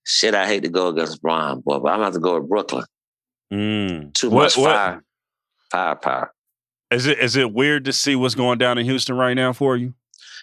Shit, 0.06 0.36
I 0.36 0.46
hate 0.46 0.64
to 0.64 0.70
go 0.70 0.90
against 0.90 1.22
Bron, 1.22 1.62
boy, 1.62 1.80
but 1.80 1.88
I'm 1.90 1.96
gonna 1.96 2.04
have 2.06 2.14
to 2.14 2.20
go 2.20 2.40
with 2.40 2.50
Brooklyn. 2.50 2.86
Mm. 3.54 4.14
Too 4.14 4.30
What- 4.30 4.44
much 4.44 4.58
what- 4.58 5.00
fire, 5.74 5.96
firepower. 6.02 6.34
Is 6.92 7.08
it 7.08 7.20
is 7.20 7.36
it 7.36 7.52
weird 7.52 7.86
to 7.86 7.94
see 7.94 8.16
what's 8.16 8.36
going 8.36 8.60
down 8.60 8.78
in 8.78 8.86
Houston 8.86 9.16
right 9.16 9.34
now 9.34 9.52
for 9.52 9.76
you? 9.76 9.94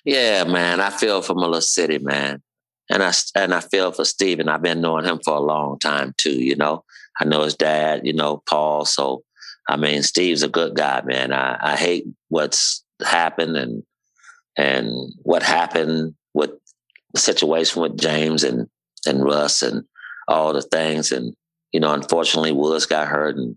Yeah, 0.05 0.45
man, 0.45 0.81
I 0.81 0.91
feel 0.91 1.23
for 1.23 1.35
my 1.35 1.43
little 1.43 1.61
city, 1.61 1.99
man, 1.99 2.43
and 2.91 3.03
I 3.03 3.13
and 3.37 3.55
I 3.55 3.61
feel 3.61 3.93
for 3.93 4.05
Stephen. 4.05 4.49
I've 4.49 4.63
been 4.63 4.81
knowing 4.81 5.05
him 5.05 5.21
for 5.25 5.37
a 5.37 5.41
long 5.41 5.79
time 5.79 6.15
too. 6.17 6.43
You 6.43 6.57
know, 6.57 6.85
I 7.21 7.25
know 7.25 7.43
his 7.43 7.55
dad. 7.55 8.05
You 8.05 8.15
know, 8.15 8.43
Paul. 8.49 8.85
So, 8.85 9.23
I 9.69 9.77
mean, 9.77 10.03
Steve's 10.03 10.43
a 10.43 10.49
good 10.49 10.75
guy, 10.75 11.03
man. 11.03 11.33
I, 11.33 11.57
I 11.61 11.77
hate 11.77 12.07
what's 12.29 12.85
happened 13.05 13.57
and 13.57 13.85
and 14.57 14.91
what 15.23 15.45
happened 15.45 16.15
with 16.35 16.51
the 17.15 17.21
situation 17.21 17.81
with 17.81 17.97
James 17.97 18.43
and 18.43 18.67
and 19.07 19.25
Russ 19.25 19.63
and 19.63 19.85
all 20.27 20.53
the 20.53 20.63
things. 20.63 21.13
And 21.13 21.37
you 21.73 21.79
know, 21.79 21.93
unfortunately, 21.93 22.53
Woods 22.53 22.87
got 22.87 23.07
hurt, 23.07 23.37
and 23.37 23.57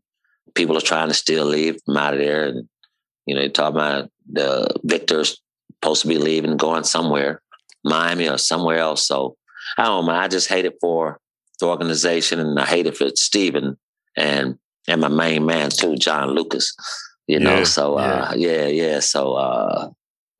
people 0.55 0.77
are 0.77 0.81
trying 0.81 1.07
to 1.07 1.13
still 1.13 1.45
leave 1.45 1.77
him 1.87 1.97
out 1.97 2.13
of 2.13 2.19
there. 2.19 2.45
And 2.45 2.67
you 3.25 3.35
know, 3.35 3.41
you 3.41 3.49
talk 3.49 3.71
about 3.71 4.09
the 4.31 4.69
Victor's 4.83 5.41
supposed 5.75 6.01
to 6.03 6.07
be 6.07 6.17
leaving, 6.17 6.57
going 6.57 6.83
somewhere, 6.83 7.41
Miami 7.83 8.29
or 8.29 8.37
somewhere 8.37 8.77
else. 8.77 9.07
So 9.07 9.35
I 9.77 9.83
don't 9.83 10.05
know. 10.05 10.13
I 10.13 10.27
just 10.27 10.49
hate 10.49 10.65
it 10.65 10.75
for 10.81 11.19
the 11.59 11.67
organization, 11.67 12.39
and 12.39 12.59
I 12.59 12.65
hate 12.65 12.87
it 12.87 12.97
for 12.97 13.09
Stephen 13.15 13.77
and 14.17 14.57
and 14.87 15.01
my 15.01 15.07
main 15.07 15.45
man 15.45 15.69
too, 15.69 15.95
John 15.95 16.31
Lucas. 16.31 16.75
You 17.27 17.39
know, 17.39 17.59
Yeah, 17.59 17.63
so 17.63 17.95
uh, 17.95 18.33
yeah, 18.35 18.67
yeah. 18.67 18.99
So 18.99 19.33
uh, 19.33 19.89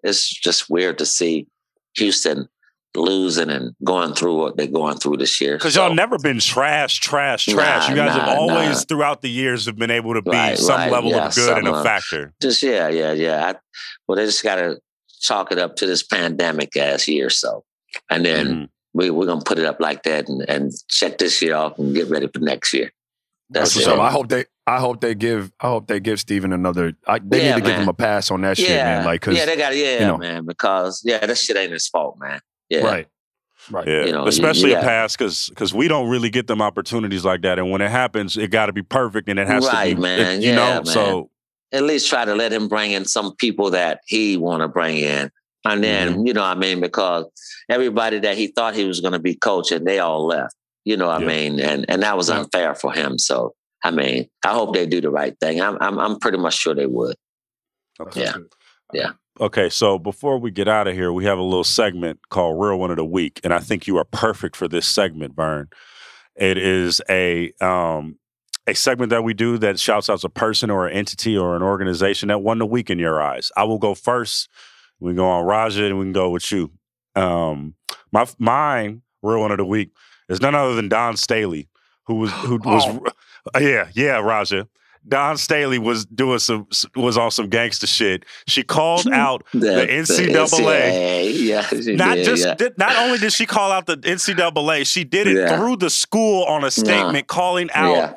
it's 0.04 0.30
just 0.30 0.70
weird 0.70 0.98
to 0.98 1.06
see 1.06 1.48
Houston 1.96 2.48
losing 2.96 3.50
and 3.50 3.76
going 3.84 4.14
through 4.14 4.38
what 4.38 4.58
they're 4.58 4.68
going 4.68 4.98
through 4.98 5.18
this 5.18 5.40
year. 5.42 5.56
Because 5.58 5.74
So- 5.74 5.88
y'all 5.88 5.96
never 5.96 6.18
been 6.20 6.40
trash, 6.40 7.00
trash, 7.00 7.46
trash. 7.46 7.88
Nah, 7.88 7.90
you 7.90 7.96
guys 7.96 8.16
have 8.16 8.38
always, 8.38 8.78
nah. 8.78 8.84
throughout 8.88 9.22
the 9.22 9.30
years, 9.30 9.66
have 9.66 9.78
been 9.78 9.92
able 9.92 10.14
to 10.14 10.22
be 10.22 10.32
Right, 10.32 10.58
some 10.58 10.76
right, 10.78 10.92
level 10.92 11.10
yeah, 11.12 11.28
of 11.28 11.36
good 11.36 11.58
and 11.58 11.68
a 11.68 11.84
factor. 11.84 12.34
Just 12.42 12.62
yeah, 12.62 12.88
yeah, 12.90 13.12
yeah. 13.14 13.46
I, 13.48 13.56
well, 14.08 14.16
they 14.18 14.26
just 14.26 14.44
got 14.44 14.56
to 14.56 14.80
chalk 15.22 15.52
it 15.52 15.58
up 15.58 15.76
to 15.78 15.86
this 15.86 16.04
pandemic 16.04 16.76
ass 16.78 17.08
year, 17.08 17.30
so, 17.30 17.64
and 18.10 18.26
then 18.26 18.48
Mhm. 18.48 18.70
we 18.94 19.10
we're 19.10 19.26
gonna 19.26 19.42
put 19.42 19.58
it 19.58 19.66
up 19.66 19.80
like 19.80 20.04
that 20.04 20.28
and, 20.28 20.44
and 20.50 20.72
check 20.90 21.18
this 21.18 21.42
year 21.42 21.56
off 21.56 21.80
and 21.80 21.96
get 21.96 22.10
ready 22.10 22.28
for 22.28 22.40
next 22.40 22.74
year. 22.74 22.92
That's 23.50 23.74
That's 23.74 23.88
what's 23.88 24.00
up. 24.00 24.04
I 24.04 24.12
hope 24.12 24.30
they. 24.30 24.46
I 24.66 24.80
hope 24.80 25.02
they 25.02 25.14
give. 25.14 25.52
I 25.60 25.68
hope 25.68 25.88
they 25.88 26.00
give 26.00 26.20
Stephen 26.20 26.54
another. 26.54 26.94
I, 27.06 27.20
they 27.20 27.44
Yeah, 27.44 27.56
need 27.56 27.64
to 27.66 27.70
give 27.70 27.80
him 27.80 27.90
a 27.90 27.94
pass 27.94 28.32
on 28.32 28.42
that 28.42 28.58
shit, 28.58 28.70
man. 28.70 29.04
Like, 29.06 29.22
cause 29.22 29.36
yeah, 29.36 29.46
they 29.46 29.58
got 29.58 29.76
yeah, 29.76 30.00
you 30.00 30.08
know. 30.08 30.18
man, 30.18 30.46
because 30.46 31.02
yeah, 31.04 31.26
that 31.26 31.38
shit 31.38 31.58
ain't 31.58 31.74
his 31.74 31.88
fault, 31.88 32.18
man. 32.20 32.40
Yeah, 32.70 32.80
right, 32.82 33.08
right. 33.72 33.88
Yeah, 33.88 34.06
you 34.06 34.12
know, 34.12 34.26
especially 34.28 34.70
you 34.72 34.78
a 34.78 34.80
got- 34.80 34.86
pass 34.88 35.16
because 35.18 35.50
because 35.50 35.74
we 35.74 35.88
don't 35.88 36.10
really 36.10 36.30
get 36.30 36.48
them 36.48 36.62
opportunities 36.62 37.24
like 37.26 37.42
that, 37.42 37.60
and 37.60 37.70
when 37.72 37.82
it 37.82 37.92
happens, 37.92 38.38
it 38.38 38.50
got 38.52 38.68
to 38.68 38.74
be 38.74 38.82
perfect, 38.84 39.30
and 39.30 39.40
it 39.40 39.48
has 39.48 39.66
to 39.66 39.72
Right, 39.72 39.96
be, 39.96 40.02
man. 40.02 40.20
it- 40.40 40.44
you 40.44 40.50
Yeah, 40.52 40.56
know. 40.56 40.74
man. 40.76 40.86
So 40.86 41.30
At 41.72 41.84
least 41.84 42.08
try 42.08 42.24
to 42.24 42.36
let 42.36 42.54
him 42.54 42.68
bring 42.68 42.92
in 42.92 43.04
some 43.06 43.36
people 43.36 43.72
that 43.72 44.02
he 44.06 44.38
want 44.38 44.62
to 44.62 44.68
bring 44.68 44.98
in, 44.98 45.32
and 45.66 45.84
then 45.84 46.14
Mm-hmm. 46.14 46.28
you 46.28 46.34
know, 46.34 46.42
what 46.42 46.56
I 46.58 46.60
mean, 46.60 46.80
because 46.82 47.26
everybody 47.70 48.20
that 48.20 48.38
he 48.38 48.48
thought 48.48 48.76
he 48.76 48.86
was 48.86 49.00
going 49.02 49.14
to 49.14 49.20
be 49.20 49.34
coaching, 49.36 49.84
they 49.84 50.00
all 50.00 50.26
left. 50.26 50.56
You 50.86 50.98
know, 50.98 51.08
what 51.08 51.22
Yeah. 51.22 51.28
I 51.28 51.30
mean, 51.30 51.60
and 51.60 51.86
and 51.90 52.04
that 52.04 52.16
was 52.18 52.30
Yeah. 52.30 52.40
unfair 52.40 52.76
for 52.76 52.92
him. 52.94 53.18
So. 53.18 53.54
I 53.86 53.92
mean, 53.92 54.30
I 54.46 54.54
hope 54.54 54.74
they 54.74 54.86
do 54.86 55.02
the 55.02 55.10
right 55.10 55.38
thing. 55.42 55.60
I'm, 55.60 55.78
I'm, 55.82 56.00
I'm 56.00 56.18
pretty 56.18 56.38
much 56.38 56.54
sure 56.56 56.74
they 56.74 56.86
would. 56.86 57.18
Yeah. 58.16 58.36
Yeah. 58.94 59.12
Okay, 59.40 59.70
so 59.70 59.98
before 59.98 60.38
we 60.38 60.52
get 60.52 60.68
out 60.68 60.88
of 60.88 60.94
here, 60.94 61.12
we 61.12 61.26
have 61.26 61.40
a 61.40 61.44
little 61.44 61.64
segment 61.64 62.20
called 62.30 62.62
Real 62.62 62.78
One 62.78 62.92
of 62.92 62.98
the 62.98 63.06
Week, 63.06 63.42
and 63.44 63.52
I 63.52 63.60
think 63.60 63.88
you 63.88 63.98
are 63.98 64.04
perfect 64.06 64.56
for 64.56 64.68
this 64.68 64.86
segment, 64.86 65.36
Vern. 65.36 65.70
It 66.36 66.58
is 66.58 67.02
a 67.10 67.52
um, 67.60 68.20
a 68.68 68.76
segment 68.76 69.10
that 69.10 69.24
we 69.24 69.34
do 69.34 69.58
that 69.58 69.80
shouts 69.80 70.08
out 70.10 70.24
a 70.24 70.30
person 70.30 70.70
or 70.70 70.88
an 70.88 70.94
entity 70.96 71.36
or 71.36 71.56
an 71.56 71.64
organization 71.64 72.28
that 72.30 72.40
won 72.44 72.60
the 72.60 72.66
week 72.66 72.92
in 72.92 73.00
your 73.00 73.22
eyes. 73.22 73.52
I 73.58 73.64
will 73.64 73.80
go 73.80 73.96
first. 73.96 74.50
We 75.00 75.10
can 75.10 75.18
go 75.18 75.28
on 75.28 75.46
Raja, 75.46 75.86
and 75.86 75.98
we 75.98 76.06
can 76.06 76.14
go 76.14 76.30
with 76.30 76.52
you. 76.52 76.72
Um, 77.16 77.74
my 78.12 78.28
mine 78.38 79.02
Real 79.24 79.42
One 79.42 79.52
of 79.52 79.58
the 79.58 79.66
Week 79.66 79.92
is 80.30 80.42
none 80.42 80.54
other 80.54 80.76
than 80.76 80.90
Dawn 80.90 81.18
Staley, 81.18 81.70
who 82.06 82.16
was 82.16 82.32
who 82.32 82.58
was 82.64 82.86
Oh. 83.56 83.60
yeah 83.60 83.90
yeah 83.94 84.20
Raja. 84.20 84.68
Dawn 85.08 85.38
Staley 85.38 85.80
was 85.80 86.06
doing 86.06 86.40
some 86.40 86.68
was 86.96 87.18
on 87.18 87.30
some 87.32 87.50
gangster 87.50 87.88
shit. 87.88 88.26
She 88.48 88.64
called 88.64 89.08
out 89.14 89.44
the 89.52 89.86
NCAA. 89.90 91.34
Yeah, 91.42 91.68
Not 91.96 92.16
did, 92.16 92.26
just 92.26 92.46
yeah. 92.46 92.54
did, 92.56 92.78
not 92.78 92.96
only 92.98 93.18
did 93.18 93.34
she 93.34 93.46
call 93.46 93.72
out 93.72 93.86
the 93.86 93.98
NCAA, 93.98 94.86
she 94.88 95.04
did 95.04 95.28
it 95.28 95.36
Yeah. 95.38 95.58
through 95.58 95.78
the 95.78 95.90
school 95.90 96.44
on 96.46 96.64
a 96.64 96.72
statement 96.72 97.28
calling 97.28 97.70
out 97.74 98.16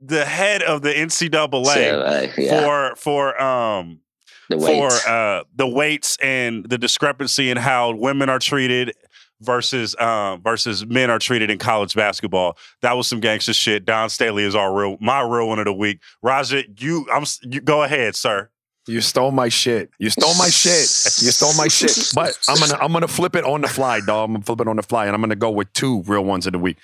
the 0.00 0.24
head 0.24 0.62
of 0.62 0.82
the 0.82 0.90
NCAA 0.92 1.64
So, 1.66 2.00
uh, 2.00 2.90
for 2.90 2.96
for 2.96 3.42
um 3.42 4.00
the 4.48 4.58
for 4.58 4.88
uh 5.08 5.44
the 5.54 5.66
weights 5.66 6.16
and 6.22 6.64
the 6.68 6.78
discrepancy 6.78 7.50
in 7.50 7.56
how 7.56 7.94
women 7.94 8.28
are 8.28 8.38
treated 8.38 8.92
versus 9.40 9.96
um 9.98 10.42
versus 10.42 10.86
men 10.86 11.10
are 11.10 11.18
treated 11.18 11.50
in 11.50 11.58
college 11.58 11.94
basketball. 11.94 12.56
That 12.82 12.96
was 12.96 13.06
some 13.06 13.20
gangster 13.20 13.52
shit. 13.52 13.84
Dawn 13.84 14.10
Staley 14.10 14.44
is 14.44 14.54
our 14.54 14.74
real 14.74 14.96
my 15.00 15.20
real 15.20 15.48
one 15.48 15.58
of 15.58 15.64
the 15.64 15.72
week. 15.72 16.00
Roger, 16.22 16.62
you 16.78 17.06
I'm 17.12 17.24
you 17.42 17.60
go 17.60 17.82
ahead, 17.82 18.16
sir. 18.16 18.50
You 18.86 19.00
stole 19.00 19.30
my 19.30 19.48
shit. 19.48 19.90
You 19.98 20.10
stole 20.10 20.34
my 20.36 20.48
shit. 20.48 20.80
You 21.22 21.30
stole 21.30 21.54
my 21.54 21.68
shit. 21.68 22.12
But 22.14 22.36
I'm 22.48 22.58
gonna 22.58 22.78
I'm 22.80 22.92
gonna 22.92 23.08
flip 23.08 23.36
it 23.36 23.44
on 23.44 23.60
the 23.60 23.68
fly, 23.68 24.00
dog. 24.00 24.28
I'm 24.28 24.34
gonna 24.34 24.44
flip 24.44 24.60
it 24.60 24.68
on 24.68 24.76
the 24.76 24.82
fly, 24.82 25.06
and 25.06 25.14
I'm 25.14 25.20
gonna 25.20 25.36
go 25.36 25.50
with 25.50 25.72
two 25.72 26.02
real 26.02 26.24
ones 26.24 26.46
of 26.46 26.52
the 26.52 26.58
week. 26.58 26.78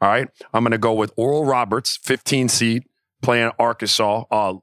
All 0.00 0.08
right. 0.08 0.28
I'm 0.52 0.64
gonna 0.64 0.78
go 0.78 0.92
with 0.92 1.12
Oral 1.16 1.44
Roberts, 1.44 1.98
15 2.02 2.48
seed, 2.48 2.84
playing 3.22 3.52
Arkansas. 3.58 4.24
Uh, 4.30 4.54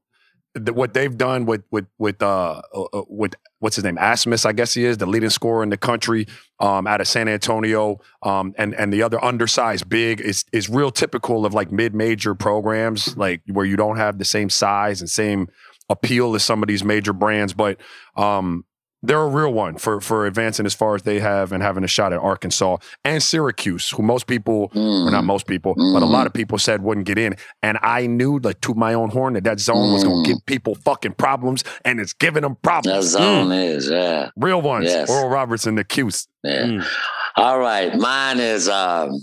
what 0.55 0.93
they've 0.93 1.17
done 1.17 1.45
with 1.45 1.63
with 1.71 1.85
with 1.97 2.21
uh, 2.21 2.61
uh 2.73 2.81
uh, 2.93 3.03
with 3.07 3.33
what's 3.59 3.75
his 3.75 3.83
name? 3.83 3.97
Abmas, 3.97 4.45
I 4.45 4.51
guess 4.51 4.73
he 4.73 4.85
is 4.85 4.97
the 4.97 5.05
leading 5.05 5.29
scorer 5.29 5.63
in 5.63 5.69
the 5.69 5.77
country 5.77 6.27
um, 6.59 6.85
out 6.85 7.01
of 7.01 7.07
San 7.07 7.27
Antonio, 7.27 7.99
um, 8.21 8.53
and 8.57 8.75
and 8.75 8.93
the 8.93 9.01
other 9.01 9.23
undersized 9.23 9.89
big 9.89 10.21
is 10.21 10.45
is 10.51 10.69
real 10.69 10.91
typical 10.91 11.45
of 11.45 11.53
like 11.53 11.71
mid 11.71 11.95
major 11.95 12.35
programs, 12.35 13.17
like 13.17 13.41
where 13.47 13.65
you 13.65 13.75
don't 13.75 13.97
have 13.97 14.19
the 14.19 14.25
same 14.25 14.49
size 14.49 15.01
and 15.01 15.09
same 15.09 15.47
appeal 15.89 16.35
as 16.35 16.43
some 16.43 16.61
of 16.63 16.67
these 16.67 16.83
major 16.83 17.13
brands, 17.13 17.53
but 17.53 17.77
um, 18.15 18.65
they're 19.05 19.19
a 19.19 19.27
real 19.27 19.53
one 19.53 19.77
for 19.77 19.99
for 20.01 20.25
advancing 20.25 20.65
as 20.65 20.73
far 20.73 20.95
as 20.95 21.03
they 21.03 21.19
have 21.19 21.51
and 21.51 21.61
having 21.61 21.83
a 21.83 21.87
shot 21.87 22.13
at 22.13 22.19
Arkansas 22.19 22.77
and 23.03 23.21
Syracuse, 23.21 23.89
who 23.89 24.01
most 24.01 24.25
people, 24.27 24.71
or 24.73 25.11
not 25.11 25.23
Mm. 25.23 25.25
most 25.25 25.45
people, 25.45 25.75
but 25.75 26.01
a 26.01 26.05
lot 26.05 26.25
of 26.25 26.33
people 26.33 26.57
said 26.57 26.81
wouldn't 26.81 27.05
get 27.05 27.17
in. 27.17 27.35
And 27.61 27.77
I 27.81 28.07
knew, 28.07 28.39
like, 28.39 28.61
to 28.61 28.73
my 28.73 28.93
own 28.93 29.09
horn, 29.09 29.33
that 29.33 29.43
that 29.43 29.59
zone 29.59 29.91
was 29.93 30.03
going 30.03 30.23
to 30.23 30.29
Mm. 30.31 30.33
give 30.33 30.45
people 30.45 30.75
fucking 30.75 31.13
problems, 31.13 31.63
and 31.83 31.99
it's 31.99 32.13
giving 32.13 32.41
them 32.43 32.55
problems. 32.63 33.11
That 33.11 33.19
problems. 33.19 33.49
zone 33.49 33.51
is, 33.51 33.89
yeah. 33.89 34.29
Real 34.37 34.61
ones. 34.61 34.85
Yes. 34.85 35.09
Oral 35.09 35.29
Roberts 35.29 35.67
and 35.67 35.77
the 35.77 35.83
Cuse. 35.83 36.27
yeah. 36.43 36.63
Mm. 36.63 36.85
All 37.35 37.59
right. 37.59 37.93
Mine 37.97 38.39
is 38.39 38.69
um, 38.69 39.21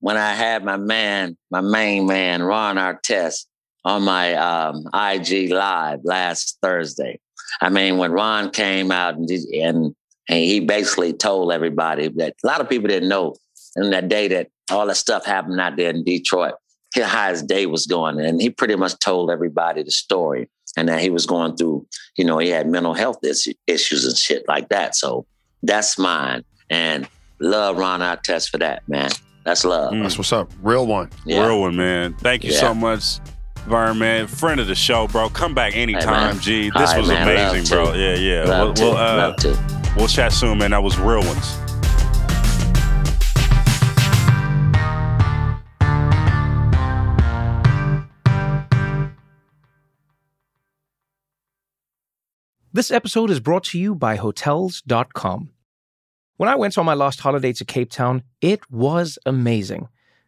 when 0.00 0.16
I 0.16 0.34
had 0.34 0.64
my 0.64 0.76
man, 0.76 1.36
my 1.50 1.60
main 1.60 2.06
man, 2.06 2.42
Ron 2.42 2.76
Artest, 2.76 3.46
on 3.84 4.02
my 4.02 4.34
um, 4.34 4.84
IG 4.94 5.50
live 5.50 6.00
last 6.04 6.58
Thursday. 6.62 7.18
I 7.60 7.68
mean, 7.70 7.96
when 7.98 8.12
Ron 8.12 8.50
came 8.50 8.90
out 8.92 9.14
and, 9.16 9.28
he- 9.28 9.60
and 9.60 9.94
and 10.30 10.38
he 10.38 10.60
basically 10.60 11.12
told 11.14 11.52
everybody 11.52 12.08
that 12.08 12.34
a 12.44 12.46
lot 12.46 12.60
of 12.60 12.68
people 12.68 12.88
didn't 12.88 13.08
know 13.08 13.34
in 13.76 13.90
that 13.90 14.08
day 14.10 14.28
that 14.28 14.48
all 14.70 14.86
that 14.86 14.96
stuff 14.96 15.24
happened 15.24 15.58
out 15.60 15.76
there 15.76 15.88
in 15.90 16.04
Detroit. 16.04 16.52
His 16.94 17.04
highest 17.06 17.46
day 17.46 17.64
was 17.66 17.86
going, 17.86 18.20
and 18.20 18.40
he 18.40 18.50
pretty 18.50 18.74
much 18.76 18.98
told 18.98 19.30
everybody 19.30 19.82
the 19.82 19.90
story, 19.90 20.48
and 20.76 20.88
that 20.88 21.00
he 21.00 21.08
was 21.10 21.24
going 21.26 21.56
through, 21.56 21.86
you 22.16 22.24
know, 22.24 22.38
he 22.38 22.48
had 22.50 22.66
mental 22.68 22.92
health 22.94 23.18
is- 23.22 23.48
issues 23.66 24.04
and 24.06 24.16
shit 24.16 24.44
like 24.48 24.68
that. 24.70 24.94
So 24.96 25.26
that's 25.62 25.98
mine, 25.98 26.44
and 26.70 27.08
love 27.40 27.76
Ron 27.78 28.00
Artest 28.00 28.50
for 28.50 28.58
that, 28.58 28.86
man. 28.88 29.10
That's 29.44 29.64
love. 29.64 29.92
Mm. 29.94 30.02
That's 30.02 30.18
what's 30.18 30.32
up. 30.32 30.50
Real 30.62 30.86
one. 30.86 31.08
Yeah. 31.24 31.46
Real 31.46 31.60
one, 31.60 31.76
man. 31.76 32.14
Thank 32.20 32.44
you 32.44 32.52
Yeah. 32.52 32.60
so 32.60 32.74
much. 32.74 33.18
Vern, 33.68 33.98
man, 33.98 34.26
friend 34.26 34.60
of 34.60 34.66
the 34.66 34.74
show, 34.74 35.06
bro. 35.08 35.28
Come 35.28 35.54
back 35.54 35.76
anytime, 35.76 36.34
man. 36.34 36.40
G. 36.40 36.70
This 36.70 36.74
right, 36.74 36.98
was 36.98 37.08
man. 37.08 37.26
Love 37.26 37.52
amazing, 37.54 37.76
bro. 37.76 37.92
to. 37.92 37.98
Yeah, 37.98 38.14
yeah. 38.16 38.44
Love 38.44 38.66
We'll, 38.68 38.74
to, 38.74 38.82
we'll, 38.84 38.96
uh, 38.96 39.16
love 39.16 39.36
to. 39.36 39.92
we'll 39.96 40.08
chat 40.08 40.32
soon, 40.32 40.58
man. 40.58 40.70
That 40.72 40.82
was 40.82 40.98
real 40.98 41.20
ones. 41.20 41.56
This 52.72 52.90
episode 52.90 53.30
is 53.30 53.40
brought 53.40 53.64
to 53.64 53.78
you 53.78 53.94
by 53.94 54.16
Hotels.com. 54.16 55.50
When 56.36 56.48
I 56.48 56.54
went 56.54 56.78
on 56.78 56.86
my 56.86 56.94
last 56.94 57.20
holiday 57.20 57.52
to 57.54 57.64
Cape 57.64 57.90
Town, 57.90 58.22
it 58.40 58.60
was 58.70 59.18
amazing. 59.26 59.88